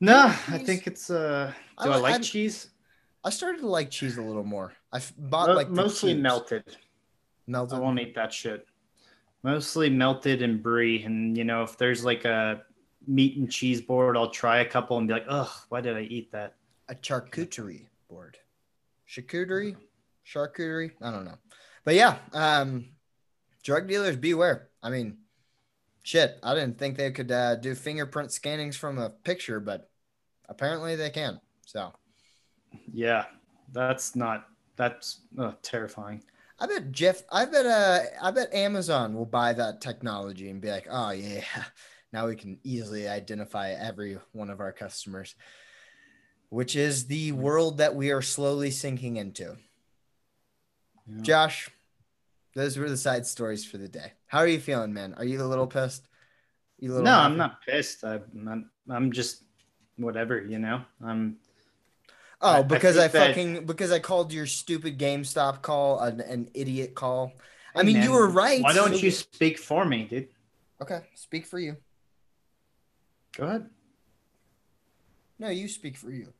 No, 0.00 0.26
I 0.48 0.58
think 0.58 0.86
it's 0.86 1.10
uh 1.10 1.52
do 1.82 1.90
I 1.90 1.94
I, 1.94 1.96
like 1.98 2.12
I'm- 2.12 2.22
cheese? 2.22 2.70
I 3.24 3.30
started 3.30 3.60
to 3.62 3.66
like 3.66 3.90
cheese 3.90 4.18
a 4.18 4.22
little 4.22 4.44
more. 4.44 4.72
I 4.92 5.00
bought 5.18 5.56
like 5.56 5.66
the 5.68 5.74
mostly 5.74 6.12
cubes. 6.12 6.22
melted. 6.22 6.64
I 6.68 6.76
melted. 7.48 7.80
won't 7.80 7.98
eat 7.98 8.14
that 8.14 8.32
shit. 8.32 8.66
Mostly 9.42 9.90
melted 9.90 10.42
and 10.42 10.62
brie. 10.62 11.02
And 11.02 11.36
you 11.36 11.42
know, 11.42 11.64
if 11.64 11.76
there's 11.76 12.04
like 12.04 12.24
a 12.24 12.62
meat 13.08 13.36
and 13.36 13.50
cheese 13.50 13.80
board, 13.80 14.16
I'll 14.16 14.30
try 14.30 14.58
a 14.58 14.64
couple 14.64 14.98
and 14.98 15.08
be 15.08 15.14
like, 15.14 15.26
ugh, 15.28 15.50
why 15.70 15.80
did 15.80 15.96
I 15.96 16.02
eat 16.02 16.30
that? 16.32 16.54
a 16.88 16.94
charcuterie 16.94 17.86
board. 18.08 18.38
Charcuterie? 19.10 19.74
Charcuterie? 20.26 20.92
I 21.00 21.10
don't 21.10 21.24
know. 21.24 21.38
But 21.84 21.94
yeah, 21.94 22.18
um, 22.32 22.86
drug 23.62 23.86
dealers 23.88 24.16
beware. 24.16 24.68
I 24.82 24.90
mean, 24.90 25.18
shit, 26.02 26.38
I 26.42 26.54
didn't 26.54 26.78
think 26.78 26.96
they 26.96 27.10
could 27.10 27.30
uh, 27.30 27.56
do 27.56 27.74
fingerprint 27.74 28.32
scannings 28.32 28.76
from 28.76 28.98
a 28.98 29.10
picture, 29.10 29.60
but 29.60 29.88
apparently 30.48 30.96
they 30.96 31.10
can. 31.10 31.40
So 31.66 31.92
Yeah, 32.92 33.26
that's 33.72 34.16
not 34.16 34.46
that's 34.76 35.20
uh, 35.38 35.52
terrifying. 35.62 36.22
I 36.58 36.66
bet 36.66 36.90
Jeff, 36.90 37.22
I 37.30 37.44
bet, 37.44 37.66
uh, 37.66 38.00
I 38.22 38.30
bet 38.30 38.54
Amazon 38.54 39.14
will 39.14 39.26
buy 39.26 39.52
that 39.52 39.80
technology 39.80 40.48
and 40.48 40.60
be 40.60 40.70
like, 40.70 40.86
oh 40.90 41.10
yeah, 41.10 41.44
now 42.12 42.26
we 42.28 42.36
can 42.36 42.58
easily 42.64 43.08
identify 43.08 43.72
every 43.72 44.18
one 44.32 44.48
of 44.48 44.60
our 44.60 44.72
customers, 44.72 45.34
which 46.48 46.74
is 46.76 47.06
the 47.06 47.32
world 47.32 47.78
that 47.78 47.94
we 47.94 48.10
are 48.10 48.22
slowly 48.22 48.70
sinking 48.70 49.16
into. 49.16 49.56
Yeah. 51.08 51.22
Josh, 51.22 51.70
those 52.54 52.76
were 52.76 52.88
the 52.88 52.96
side 52.96 53.26
stories 53.26 53.64
for 53.64 53.78
the 53.78 53.88
day. 53.88 54.12
How 54.26 54.38
are 54.40 54.48
you 54.48 54.60
feeling, 54.60 54.92
man? 54.92 55.14
Are 55.16 55.24
you 55.24 55.42
a 55.42 55.44
little 55.44 55.66
pissed? 55.66 56.08
You 56.78 56.90
little 56.90 57.04
No, 57.04 57.18
I'm 57.18 57.36
not 57.36 57.62
pissed. 57.62 58.04
I'm 58.04 58.70
I'm 58.90 59.12
just 59.12 59.44
whatever, 59.96 60.40
you 60.44 60.58
know. 60.58 60.82
I'm 61.04 61.36
Oh, 62.42 62.50
I- 62.50 62.58
I 62.58 62.62
because 62.62 62.98
I, 62.98 63.08
think 63.08 63.12
that- 63.12 63.26
fucking 63.28 63.66
because 63.66 63.90
I 63.92 63.98
called 63.98 64.32
your 64.32 64.46
stupid 64.46 64.98
GameStop 64.98 65.62
call 65.62 66.00
an, 66.00 66.20
an 66.20 66.50
idiot 66.52 66.94
call. 66.94 67.32
I 67.74 67.82
mean, 67.82 67.94
man, 67.96 68.04
you 68.04 68.12
were 68.12 68.28
right. 68.28 68.62
Why 68.62 68.74
don't 68.74 69.00
you 69.02 69.10
speak 69.10 69.58
for 69.58 69.84
me, 69.86 70.04
dude? 70.04 70.28
Okay, 70.82 71.00
speak 71.14 71.46
for 71.46 71.58
you. 71.58 71.76
Go 73.36 73.44
ahead. 73.46 73.70
No, 75.38 75.48
you 75.48 75.68
speak 75.68 75.96
for 75.96 76.10
you. 76.10 76.32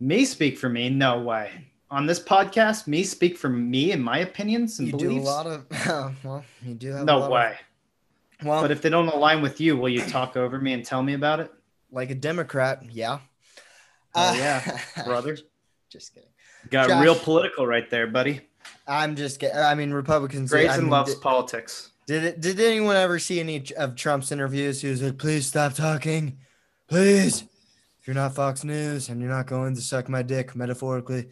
Me 0.00 0.24
speak 0.24 0.58
for 0.58 0.68
me? 0.68 0.88
No 0.90 1.22
way. 1.22 1.66
On 1.94 2.06
this 2.06 2.18
podcast, 2.18 2.88
me 2.88 3.04
speak 3.04 3.38
for 3.38 3.48
me 3.48 3.92
and 3.92 4.02
my 4.02 4.18
opinions 4.18 4.80
and 4.80 4.88
You 4.88 4.98
do 4.98 5.10
a 5.12 5.20
lot 5.20 5.46
of 5.46 5.64
well, 6.24 6.44
you 6.64 6.74
do 6.74 6.90
have 6.90 7.02
a 7.02 7.04
no 7.04 7.28
way. 7.30 7.56
Of, 8.40 8.46
well, 8.46 8.62
But 8.62 8.72
if 8.72 8.82
they 8.82 8.88
don't 8.88 9.06
align 9.08 9.42
with 9.42 9.60
you, 9.60 9.76
will 9.76 9.88
you 9.88 10.00
talk 10.04 10.36
over 10.36 10.58
me 10.58 10.72
and 10.72 10.84
tell 10.84 11.02
me 11.02 11.14
about 11.14 11.38
it? 11.40 11.52
like 11.92 12.10
a 12.10 12.14
Democrat, 12.16 12.82
yeah. 12.90 13.20
Oh, 14.16 14.30
Uh, 14.30 14.34
yeah, 14.36 14.80
brother. 15.04 15.38
Just 15.88 16.12
kidding. 16.14 16.28
Got 16.70 16.88
Josh. 16.88 17.04
real 17.04 17.14
political 17.14 17.64
right 17.64 17.88
there, 17.88 18.08
buddy. 18.08 18.40
I'm 18.88 19.14
just 19.14 19.38
kidding. 19.38 19.56
I 19.56 19.76
mean, 19.76 19.92
Republicans. 19.92 20.52
I 20.52 20.56
Grayson 20.56 20.80
mean, 20.82 20.90
loves 20.90 21.14
did- 21.14 21.22
politics. 21.22 21.90
Did 22.08 22.24
it, 22.24 22.40
did 22.40 22.58
anyone 22.60 22.96
ever 22.96 23.18
see 23.20 23.38
any 23.40 23.64
of 23.78 23.94
Trump's 23.94 24.32
interviews? 24.32 24.82
He 24.82 24.88
was 24.90 25.00
like, 25.00 25.16
"Please 25.16 25.46
stop 25.46 25.72
talking, 25.74 26.38
please. 26.88 27.42
If 28.00 28.06
you're 28.08 28.14
not 28.14 28.34
Fox 28.34 28.62
News 28.64 29.08
and 29.08 29.20
you're 29.20 29.30
not 29.30 29.46
going 29.46 29.74
to 29.76 29.80
suck 29.80 30.08
my 30.10 30.20
dick, 30.22 30.54
metaphorically, 30.56 31.28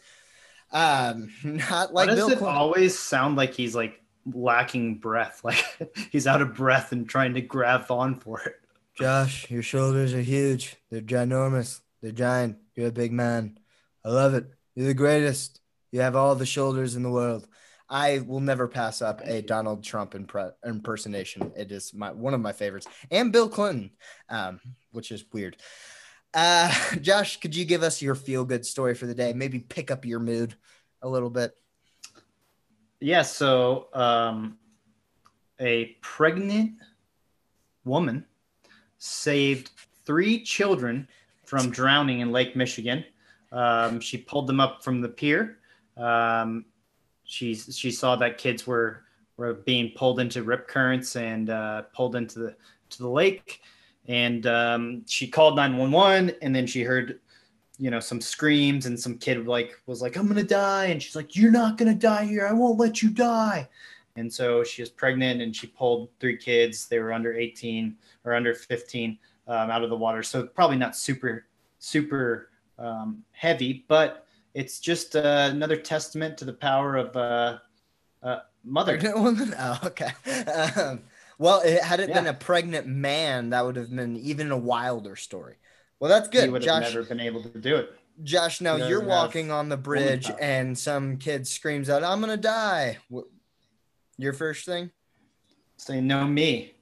um, 0.73 1.31
not 1.45 1.93
like 1.95 2.07
Why 2.09 2.15
does 2.15 2.17
Bill 2.17 2.29
it 2.31 2.39
Clinton." 2.39 2.57
always 2.57 2.99
sound 2.99 3.37
like 3.37 3.55
he's 3.55 3.75
like 3.75 4.01
lacking 4.33 4.99
breath? 4.99 5.41
Like 5.45 5.65
he's 6.11 6.27
out 6.27 6.43
of 6.43 6.55
breath 6.55 6.93
and 6.93 7.09
trying 7.09 7.35
to 7.35 7.41
grab 7.41 7.91
on 7.91 8.15
for 8.17 8.41
it. 8.41 8.55
Josh, 8.99 9.51
your 9.51 9.63
shoulders 9.63 10.13
are 10.15 10.21
huge. 10.21 10.77
They're 10.91 11.01
ginormous. 11.01 11.81
They're 12.03 12.13
giant. 12.13 12.59
You're 12.75 12.89
a 12.89 12.93
big 12.93 13.13
man. 13.13 13.59
I 14.05 14.11
love 14.11 14.35
it. 14.35 14.47
You're 14.75 14.87
the 14.87 14.95
greatest. 14.95 15.61
You 15.93 16.01
have 16.01 16.17
all 16.17 16.35
the 16.35 16.47
shoulders 16.47 16.97
in 16.97 17.03
the 17.03 17.11
world. 17.11 17.47
I 17.89 18.21
will 18.21 18.41
never 18.41 18.69
pass 18.69 19.03
up 19.03 19.21
a 19.25 19.43
Donald 19.43 19.85
Trump 19.85 20.13
impre- 20.15 20.53
impersonation. 20.65 21.53
It 21.57 21.71
is 21.71 21.93
my 21.93 22.11
one 22.11 22.33
of 22.33 22.41
my 22.41 22.53
favorites, 22.53 22.87
and 23.11 23.33
Bill 23.33 23.49
Clinton, 23.51 23.91
um, 24.31 24.61
which 24.93 25.11
is 25.13 25.25
weird. 25.33 25.57
Uh, 26.35 26.73
Josh, 27.01 27.41
could 27.41 27.55
you 27.55 27.65
give 27.65 27.83
us 27.83 28.03
your 28.03 28.15
feel 28.15 28.45
good 28.45 28.65
story 28.65 28.95
for 28.95 29.07
the 29.07 29.15
day? 29.15 29.33
Maybe 29.33 29.59
pick 29.59 29.91
up 29.91 30.05
your 30.05 30.21
mood 30.21 30.55
a 31.03 31.09
little 31.09 31.31
bit. 31.31 31.57
Yeah, 33.01 33.23
so 33.23 33.89
um, 33.95 34.59
a 35.61 35.97
pregnant 36.01 36.75
woman 37.85 38.25
saved 38.99 39.71
three 40.05 40.43
children 40.43 41.09
from 41.45 41.71
drowning 41.71 42.21
in 42.21 42.31
Lake 42.31 42.55
Michigan. 42.55 43.05
Um, 43.51 44.01
she 44.01 44.17
pulled 44.17 44.47
them 44.47 44.61
up 44.61 44.85
from 44.85 45.01
the 45.01 45.09
pier. 45.09 45.59
Um, 45.97 46.65
she 47.25 47.55
she 47.55 47.91
saw 47.91 48.17
that 48.17 48.39
kids 48.39 48.67
were 48.67 49.05
were 49.37 49.55
being 49.55 49.93
pulled 49.97 50.21
into 50.21 50.43
rip 50.43 50.69
currents 50.69 51.17
and 51.17 51.51
uh, 51.51 51.83
pulled 51.95 52.17
into 52.17 52.39
the 52.39 52.57
to 52.91 52.99
the 52.99 53.09
lake, 53.09 53.61
and 54.09 54.47
um, 54.47 55.03
she 55.07 55.27
called 55.29 55.57
nine 55.57 55.77
one 55.77 55.93
one. 55.93 56.33
And 56.43 56.55
then 56.55 56.67
she 56.67 56.83
heard, 56.83 57.21
you 57.79 57.91
know, 57.91 58.01
some 58.01 58.21
screams 58.21 58.87
and 58.87 58.99
some 58.99 59.19
kid 59.19 59.47
like 59.47 59.81
was 59.87 60.03
like, 60.03 60.17
"I'm 60.17 60.29
gonna 60.29 60.43
die," 60.43 60.87
and 60.87 61.03
she's 61.03 61.17
like, 61.17 61.37
"You're 61.37 61.51
not 61.53 61.79
gonna 61.79 61.95
die 61.95 62.25
here. 62.25 62.47
I 62.47 62.53
won't 62.53 62.79
let 62.79 63.03
you 63.03 63.11
die." 63.11 63.69
and 64.17 64.33
so 64.33 64.63
she 64.63 64.83
was 64.83 64.91
pregnant 64.91 65.41
and 65.41 65.55
she 65.55 65.67
pulled 65.67 66.09
three 66.21 66.37
kids. 66.37 66.87
They 66.87 66.99
were 66.99 67.13
under 67.13 67.35
18 67.35 67.97
or 68.25 68.35
under 68.35 68.55
15 68.55 69.19
um, 69.49 69.71
out 69.71 69.83
of 69.83 69.91
the 69.91 69.97
water, 69.97 70.23
so 70.23 70.47
probably 70.47 70.77
not 70.77 70.97
super 70.97 71.47
super 71.79 72.51
um, 72.79 73.25
heavy, 73.33 73.85
but 73.89 74.27
it's 74.55 74.79
just 74.79 75.17
uh, 75.17 75.49
another 75.51 75.77
testament 75.77 76.39
to 76.39 76.45
the 76.45 76.53
power 76.53 76.97
of 76.97 77.17
uh, 77.17 77.59
uh, 78.23 78.41
mother. 78.65 78.99
Oh, 79.15 79.79
okay. 79.85 80.13
Um, 80.77 81.01
well, 81.39 81.61
it, 81.61 81.83
had 81.83 82.01
it 82.01 82.09
Yeah. 82.09 82.15
been 82.17 82.27
a 82.27 82.35
pregnant 82.35 82.87
man, 82.87 83.51
that 83.51 83.65
would 83.65 83.77
have 83.77 83.95
been 83.95 84.17
even 84.17 84.51
a 84.51 84.57
wilder 84.59 85.17
story. 85.17 85.57
Well, 86.01 86.09
that's 86.09 86.29
good. 86.29 86.45
He 86.45 86.51
would 86.51 86.65
have 86.65 86.83
Josh. 86.83 86.95
never 86.95 87.07
been 87.07 87.21
able 87.21 87.43
to 87.43 87.49
do 87.59 87.77
it. 87.77 87.91
Josh, 88.23 88.61
now 88.61 88.77
you're 88.77 89.05
walking 89.05 89.51
on 89.51 89.69
the 89.69 89.77
bridge, 89.77 90.31
and 90.41 90.77
some 90.77 91.17
kid 91.17 91.47
screams 91.47 91.89
out, 91.89 92.05
"I'm 92.05 92.21
gonna 92.21 92.37
die." 92.37 92.99
What, 93.09 93.25
your 94.19 94.33
first 94.33 94.67
thing? 94.67 94.91
Say 95.77 96.01
no, 96.01 96.27
me. 96.27 96.75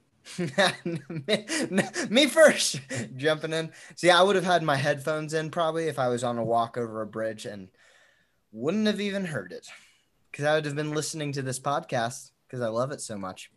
me, 0.85 1.45
me 2.11 2.27
first 2.27 2.79
jumping 3.17 3.53
in 3.53 3.71
see 3.95 4.11
i 4.11 4.21
would 4.21 4.35
have 4.35 4.45
had 4.45 4.61
my 4.61 4.75
headphones 4.75 5.33
in 5.33 5.49
probably 5.49 5.87
if 5.87 5.97
i 5.97 6.07
was 6.09 6.23
on 6.23 6.37
a 6.37 6.43
walk 6.43 6.77
over 6.77 7.01
a 7.01 7.07
bridge 7.07 7.47
and 7.47 7.69
wouldn't 8.51 8.85
have 8.85 9.01
even 9.01 9.25
heard 9.25 9.51
it 9.51 9.67
because 10.31 10.45
i 10.45 10.53
would 10.53 10.63
have 10.65 10.75
been 10.75 10.93
listening 10.93 11.31
to 11.31 11.41
this 11.41 11.59
podcast 11.59 12.29
because 12.47 12.61
i 12.61 12.67
love 12.67 12.91
it 12.91 13.01
so 13.01 13.17
much 13.17 13.49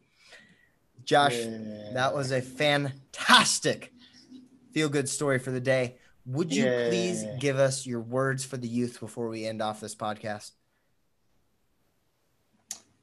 josh 1.04 1.36
Yeah. 1.36 1.90
that 1.92 2.14
was 2.14 2.30
a 2.32 2.40
fantastic 2.40 3.92
feel 4.72 4.88
good 4.88 5.08
story 5.08 5.38
for 5.38 5.50
the 5.50 5.60
day 5.60 5.96
would 6.26 6.54
you 6.54 6.64
please 6.64 7.24
give 7.38 7.58
us 7.58 7.86
your 7.86 8.00
words 8.00 8.44
for 8.44 8.56
the 8.56 8.68
youth 8.68 8.98
before 9.00 9.28
we 9.28 9.44
end 9.46 9.60
off 9.62 9.80
this 9.80 9.94
podcast 9.94 10.52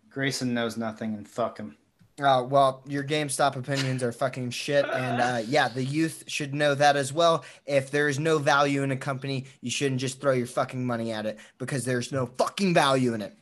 Grayson 0.09 0.53
knows 0.53 0.75
nothing 0.75 1.15
and 1.15 1.25
fuck 1.27 1.57
him. 1.57 1.77
Uh, 2.21 2.43
well, 2.43 2.83
your 2.85 3.03
GameStop 3.03 3.55
opinions 3.55 4.03
are 4.03 4.11
fucking 4.11 4.49
shit, 4.51 4.85
and 4.85 5.21
uh, 5.21 5.41
yeah, 5.47 5.69
the 5.69 5.83
youth 5.83 6.25
should 6.27 6.53
know 6.53 6.75
that 6.75 6.97
as 6.97 7.13
well. 7.13 7.45
If 7.65 7.89
there 7.89 8.09
is 8.09 8.19
no 8.19 8.37
value 8.37 8.83
in 8.83 8.91
a 8.91 8.97
company, 8.97 9.45
you 9.61 9.71
shouldn't 9.71 10.01
just 10.01 10.19
throw 10.19 10.33
your 10.33 10.47
fucking 10.47 10.85
money 10.85 11.13
at 11.13 11.25
it 11.25 11.39
because 11.57 11.85
there's 11.85 12.11
no 12.11 12.25
fucking 12.37 12.73
value 12.73 13.13
in 13.13 13.21
it. 13.21 13.33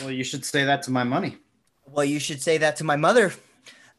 Well, 0.00 0.10
you 0.10 0.24
should 0.24 0.44
say 0.44 0.64
that 0.64 0.82
to 0.82 0.90
my 0.90 1.04
money. 1.04 1.36
Well, 1.86 2.04
you 2.04 2.18
should 2.18 2.42
say 2.42 2.58
that 2.58 2.76
to 2.76 2.84
my 2.84 2.96
mother. 2.96 3.32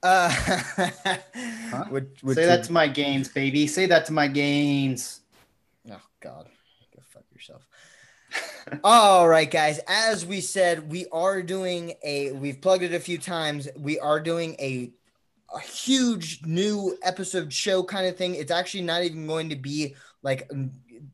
Uh, 0.04 0.32
which, 1.89 2.06
which 2.22 2.36
say 2.36 2.45
that 2.45 2.64
to 2.64 2.72
my 2.72 2.88
gains, 2.88 3.28
baby. 3.30 3.68
Say 3.68 3.86
that 3.86 4.06
to 4.06 4.14
my 4.14 4.28
gains. 4.28 5.22
Oh 5.89 6.02
God, 6.20 6.47
go 6.95 7.02
fuck 7.10 7.24
yourself. 7.34 7.68
All 8.84 9.28
right, 9.28 9.49
guys. 9.49 9.80
As 9.88 10.26
we 10.26 10.41
said, 10.41 10.91
we 10.91 11.06
are 11.12 11.41
doing 11.41 11.93
a. 12.04 12.32
We've 12.32 12.60
plugged 12.60 12.84
it 12.84 12.93
a 12.93 12.99
few 12.99 13.18
times. 13.18 13.68
We 13.78 13.99
are 13.99 14.20
doing 14.20 14.56
a 14.60 14.91
a 15.54 15.60
huge 15.60 16.45
new 16.45 16.97
episode 17.04 17.52
show 17.52 17.84
kind 17.84 18.08
of 18.08 18.16
thing. 18.18 18.36
It's 18.36 18.52
actually 18.52 18.84
not 18.84 19.04
even 19.04 19.28
going 19.28 19.49
to 19.49 19.56
be 19.56 19.95
like 20.24 20.49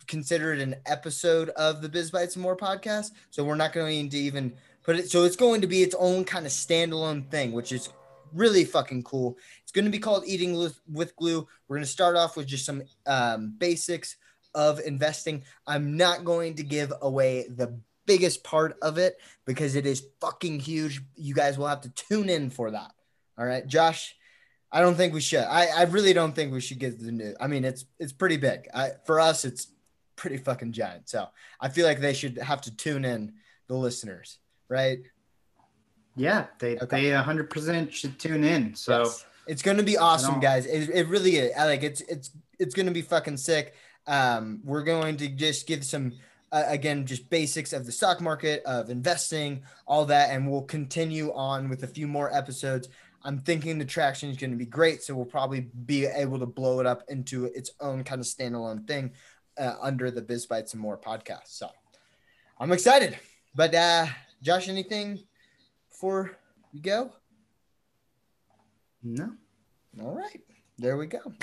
considered 0.07 0.59
an 0.59 0.75
episode 0.85 1.49
of 1.49 1.81
the 1.81 1.89
Biz 1.89 2.11
Bites 2.11 2.35
and 2.35 2.43
More 2.43 2.55
podcast. 2.55 3.11
So 3.31 3.43
we're 3.43 3.55
not 3.55 3.73
going 3.73 4.09
to 4.09 4.17
even 4.17 4.53
put 4.83 4.97
it. 4.97 5.09
So 5.09 5.23
it's 5.23 5.35
going 5.35 5.61
to 5.61 5.67
be 5.67 5.81
its 5.81 5.95
own 5.97 6.23
kind 6.23 6.45
of 6.45 6.51
standalone 6.51 7.29
thing, 7.29 7.51
which 7.51 7.71
is 7.71 7.89
really 8.33 8.63
fucking 8.65 9.03
cool. 9.03 9.37
It's 9.63 9.71
going 9.71 9.85
to 9.85 9.91
be 9.91 9.99
called 9.99 10.23
Eating 10.25 10.57
with, 10.87 11.15
Glue. 11.15 11.47
We're 11.67 11.75
going 11.77 11.85
to 11.85 11.91
start 11.91 12.15
off 12.15 12.37
with 12.37 12.47
just 12.47 12.65
some 12.65 12.83
um, 13.05 13.53
basics 13.57 14.17
of 14.53 14.79
investing. 14.79 15.43
I'm 15.65 15.97
not 15.97 16.25
going 16.25 16.55
to 16.55 16.63
give 16.63 16.93
away 17.01 17.47
the 17.47 17.79
biggest 18.05 18.43
part 18.43 18.77
of 18.81 18.97
it 18.97 19.17
because 19.45 19.75
it 19.75 19.85
is 19.85 20.07
fucking 20.21 20.59
huge. 20.59 21.01
You 21.15 21.33
guys 21.33 21.57
will 21.57 21.67
have 21.67 21.81
to 21.81 21.89
tune 21.89 22.29
in 22.29 22.49
for 22.49 22.71
that. 22.71 22.91
All 23.37 23.45
right, 23.45 23.65
Josh. 23.67 24.15
I 24.71 24.81
don't 24.81 24.95
think 24.95 25.13
we 25.13 25.21
should. 25.21 25.43
I, 25.43 25.67
I 25.67 25.83
really 25.83 26.11
don't 26.11 26.35
think 26.35 26.51
we 26.51 26.59
should 26.59 26.79
get 26.79 26.99
the 26.99 27.11
news. 27.11 27.35
I 27.39 27.47
mean, 27.47 27.63
it's 27.63 27.85
it's 27.99 28.11
pretty 28.11 28.35
big. 28.35 28.67
I, 28.73 28.91
for 29.05 29.19
us, 29.19 29.45
it's 29.45 29.67
pretty 30.17 30.37
fucking 30.37 30.73
giant. 30.73 31.07
So 31.07 31.27
I 31.61 31.69
feel 31.69 31.85
like 31.85 32.01
they 32.01 32.13
should 32.13 32.37
have 32.37 32.61
to 32.61 32.75
tune 32.75 33.05
in 33.05 33.33
the 33.67 33.75
listeners, 33.75 34.39
right? 34.67 34.99
Yeah, 36.17 36.47
they 36.59 36.77
Okay. 36.79 37.03
they 37.03 37.09
100% 37.15 37.91
should 37.91 38.19
tune 38.19 38.43
in. 38.43 38.73
So 38.75 39.03
Yes. 39.03 39.25
it's 39.47 39.61
going 39.61 39.77
to 39.77 39.83
be 39.83 39.97
awesome, 39.97 40.39
guys. 40.39 40.65
It, 40.65 40.89
it 40.89 41.07
really 41.07 41.37
is. 41.37 41.51
I 41.57 41.65
like 41.65 41.83
it's 41.83 42.01
it's 42.01 42.31
it's 42.59 42.73
going 42.75 42.87
to 42.87 42.91
be 42.91 43.01
fucking 43.03 43.37
sick. 43.37 43.75
Um, 44.07 44.61
we're 44.63 44.83
going 44.83 45.17
to 45.17 45.27
just 45.27 45.67
give 45.67 45.83
some 45.85 46.13
uh, 46.51 46.63
again 46.67 47.05
just 47.05 47.29
basics 47.29 47.71
of 47.73 47.85
the 47.85 47.91
stock 47.91 48.19
market, 48.19 48.63
of 48.65 48.89
investing, 48.89 49.63
all 49.85 50.05
that, 50.05 50.31
and 50.31 50.49
we'll 50.49 50.63
continue 50.63 51.31
on 51.33 51.69
with 51.69 51.83
a 51.83 51.87
few 51.87 52.07
more 52.07 52.33
episodes. 52.33 52.87
I'm 53.23 53.39
thinking 53.39 53.77
the 53.77 53.85
traction 53.85 54.29
is 54.29 54.37
going 54.37 54.51
to 54.51 54.57
be 54.57 54.65
great, 54.65 55.03
so 55.03 55.13
we'll 55.13 55.25
probably 55.25 55.61
be 55.85 56.05
able 56.05 56.39
to 56.39 56.45
blow 56.45 56.79
it 56.79 56.85
up 56.85 57.03
into 57.09 57.45
its 57.45 57.71
own 57.81 58.03
kind 58.03 58.21
of 58.21 58.27
standalone 58.27 58.87
thing 58.87 59.11
uh, 59.57 59.73
under 59.81 60.09
the 60.09 60.21
Biz 60.21 60.45
Bites 60.45 60.73
and 60.73 60.81
More 60.81 60.97
podcast. 60.97 61.47
So 61.47 61.69
I'm 62.59 62.71
excited. 62.71 63.17
But 63.53 63.75
uh, 63.75 64.05
Josh, 64.41 64.69
anything 64.69 65.19
before 65.97 66.37
we 66.71 66.79
go? 66.79 67.11
no. 69.01 69.31
All 69.99 70.13
right. 70.13 70.41
There 70.77 70.95
we 70.95 71.07
go. 71.07 71.33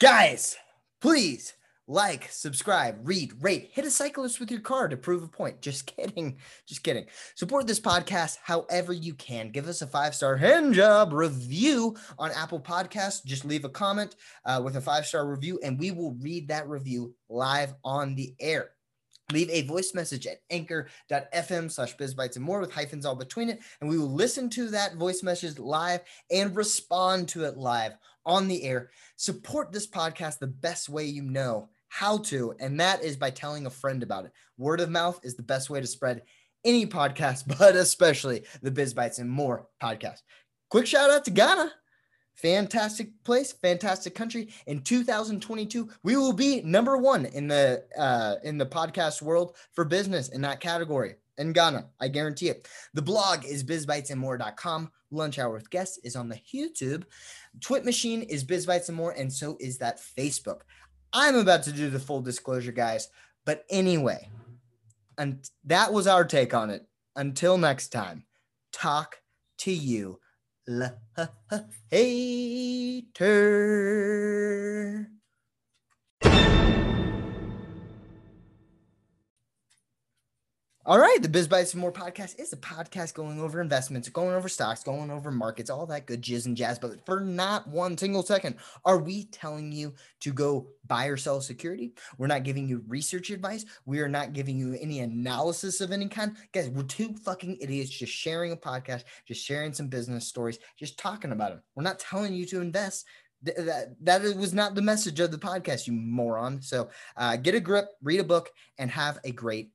Guys, 0.00 0.56
please 1.00 1.54
like, 1.86 2.28
subscribe, 2.32 2.98
read, 3.04 3.32
rate, 3.40 3.70
hit 3.72 3.84
a 3.84 3.90
cyclist 3.92 4.40
with 4.40 4.50
your 4.50 4.58
car 4.58 4.88
to 4.88 4.96
prove 4.96 5.22
a 5.22 5.28
point. 5.28 5.60
Just 5.60 5.86
kidding. 5.96 6.38
Just 6.66 6.82
kidding. 6.82 7.06
Support 7.36 7.68
this 7.68 7.78
podcast 7.78 8.38
however 8.42 8.92
you 8.92 9.14
can. 9.14 9.50
Give 9.50 9.68
us 9.68 9.82
a 9.82 9.86
five 9.86 10.16
star 10.16 10.36
hand 10.36 10.74
job 10.74 11.12
review 11.12 11.94
on 12.18 12.32
Apple 12.32 12.58
Podcasts. 12.58 13.24
Just 13.24 13.44
leave 13.44 13.64
a 13.64 13.68
comment 13.68 14.16
uh, 14.44 14.60
with 14.64 14.74
a 14.74 14.80
five 14.80 15.06
star 15.06 15.28
review, 15.28 15.60
and 15.62 15.78
we 15.78 15.92
will 15.92 16.16
read 16.20 16.48
that 16.48 16.68
review 16.68 17.14
live 17.28 17.72
on 17.84 18.16
the 18.16 18.34
air. 18.40 18.70
Leave 19.32 19.50
a 19.50 19.62
voice 19.62 19.92
message 19.92 20.26
at 20.26 20.38
anchor.fm 20.50 21.70
slash 21.70 21.96
bizbites 21.96 22.36
and 22.36 22.44
more 22.44 22.60
with 22.60 22.72
hyphens 22.72 23.04
all 23.04 23.16
between 23.16 23.48
it, 23.48 23.58
and 23.80 23.90
we 23.90 23.98
will 23.98 24.12
listen 24.12 24.48
to 24.50 24.68
that 24.68 24.94
voice 24.94 25.22
message 25.22 25.58
live 25.58 26.00
and 26.30 26.54
respond 26.54 27.28
to 27.28 27.44
it 27.44 27.56
live 27.56 27.92
on 28.24 28.46
the 28.46 28.62
air. 28.62 28.90
Support 29.16 29.72
this 29.72 29.86
podcast 29.86 30.38
the 30.38 30.46
best 30.46 30.88
way 30.88 31.06
you 31.06 31.22
know 31.22 31.68
how 31.88 32.18
to, 32.18 32.54
and 32.60 32.78
that 32.78 33.02
is 33.02 33.16
by 33.16 33.30
telling 33.30 33.66
a 33.66 33.70
friend 33.70 34.04
about 34.04 34.26
it. 34.26 34.32
Word 34.58 34.80
of 34.80 34.90
mouth 34.90 35.18
is 35.24 35.34
the 35.34 35.42
best 35.42 35.70
way 35.70 35.80
to 35.80 35.86
spread 35.86 36.22
any 36.64 36.86
podcast, 36.86 37.44
but 37.58 37.74
especially 37.74 38.44
the 38.62 38.70
Biz 38.70 38.94
Bites 38.94 39.18
and 39.18 39.30
More 39.30 39.66
podcast. 39.82 40.20
Quick 40.70 40.86
shout 40.86 41.10
out 41.10 41.24
to 41.24 41.30
Ghana. 41.32 41.72
Fantastic 42.36 43.08
place, 43.24 43.52
fantastic 43.52 44.14
country. 44.14 44.50
In 44.66 44.82
2022, 44.82 45.88
we 46.02 46.16
will 46.16 46.34
be 46.34 46.60
number 46.62 46.98
one 46.98 47.24
in 47.26 47.48
the 47.48 47.84
uh, 47.98 48.36
in 48.44 48.58
the 48.58 48.66
podcast 48.66 49.22
world 49.22 49.56
for 49.72 49.84
business 49.84 50.28
in 50.28 50.42
that 50.42 50.60
category 50.60 51.14
in 51.38 51.52
Ghana. 51.52 51.86
I 51.98 52.08
guarantee 52.08 52.50
it. 52.50 52.68
The 52.92 53.02
blog 53.02 53.44
is 53.46 53.64
bizbitesandmore.com. 53.64 54.92
Lunch 55.10 55.38
Hour 55.38 55.52
with 55.52 55.70
Guests 55.70 55.98
is 56.04 56.14
on 56.14 56.28
the 56.28 56.40
YouTube. 56.52 57.04
Twit 57.60 57.84
Machine 57.84 58.22
is 58.22 58.44
Bizbites 58.44 58.88
and 58.88 58.96
More, 58.96 59.12
and 59.12 59.32
so 59.32 59.56
is 59.58 59.78
that 59.78 59.98
Facebook. 59.98 60.60
I'm 61.12 61.36
about 61.36 61.62
to 61.64 61.72
do 61.72 61.88
the 61.88 61.98
full 61.98 62.20
disclosure, 62.20 62.72
guys. 62.72 63.08
But 63.46 63.64
anyway, 63.70 64.28
and 65.16 65.48
that 65.64 65.92
was 65.92 66.06
our 66.06 66.24
take 66.24 66.52
on 66.52 66.70
it. 66.70 66.86
Until 67.14 67.56
next 67.56 67.88
time, 67.88 68.26
talk 68.72 69.22
to 69.58 69.72
you 69.72 70.18
later. 70.66 71.66
All 80.88 81.00
right, 81.00 81.18
the 81.20 81.28
Biz 81.28 81.48
Bites 81.48 81.72
and 81.72 81.80
More 81.80 81.90
podcast 81.90 82.38
is 82.38 82.52
a 82.52 82.56
podcast 82.58 83.14
going 83.14 83.40
over 83.40 83.60
investments, 83.60 84.08
going 84.08 84.36
over 84.36 84.48
stocks, 84.48 84.84
going 84.84 85.10
over 85.10 85.32
markets, 85.32 85.68
all 85.68 85.84
that 85.86 86.06
good 86.06 86.22
jizz 86.22 86.46
and 86.46 86.56
jazz. 86.56 86.78
But 86.78 87.04
for 87.04 87.18
not 87.18 87.66
one 87.66 87.98
single 87.98 88.22
second 88.22 88.54
are 88.84 88.98
we 88.98 89.24
telling 89.24 89.72
you 89.72 89.94
to 90.20 90.32
go 90.32 90.68
buy 90.86 91.06
or 91.06 91.16
sell 91.16 91.40
security. 91.40 91.94
We're 92.18 92.28
not 92.28 92.44
giving 92.44 92.68
you 92.68 92.84
research 92.86 93.30
advice. 93.30 93.64
We 93.84 93.98
are 93.98 94.08
not 94.08 94.32
giving 94.32 94.56
you 94.56 94.78
any 94.80 95.00
analysis 95.00 95.80
of 95.80 95.90
any 95.90 96.06
kind. 96.06 96.36
Guys, 96.52 96.68
we're 96.68 96.84
two 96.84 97.14
fucking 97.14 97.58
idiots 97.60 97.90
just 97.90 98.12
sharing 98.12 98.52
a 98.52 98.56
podcast, 98.56 99.02
just 99.26 99.44
sharing 99.44 99.72
some 99.72 99.88
business 99.88 100.28
stories, 100.28 100.60
just 100.78 101.00
talking 101.00 101.32
about 101.32 101.50
them. 101.50 101.62
We're 101.74 101.82
not 101.82 101.98
telling 101.98 102.32
you 102.32 102.46
to 102.46 102.60
invest. 102.60 103.06
Th- 103.44 103.56
That, 103.58 103.96
that 104.02 104.22
was 104.36 104.54
not 104.54 104.76
the 104.76 104.82
message 104.82 105.18
of 105.18 105.32
the 105.32 105.38
podcast, 105.38 105.88
you 105.88 105.94
moron. 105.94 106.62
So 106.62 106.90
uh, 107.16 107.34
get 107.34 107.56
a 107.56 107.60
grip, 107.60 107.88
read 108.04 108.20
a 108.20 108.24
book, 108.24 108.52
and 108.78 108.88
have 108.92 109.18
a 109.24 109.32
great 109.32 109.72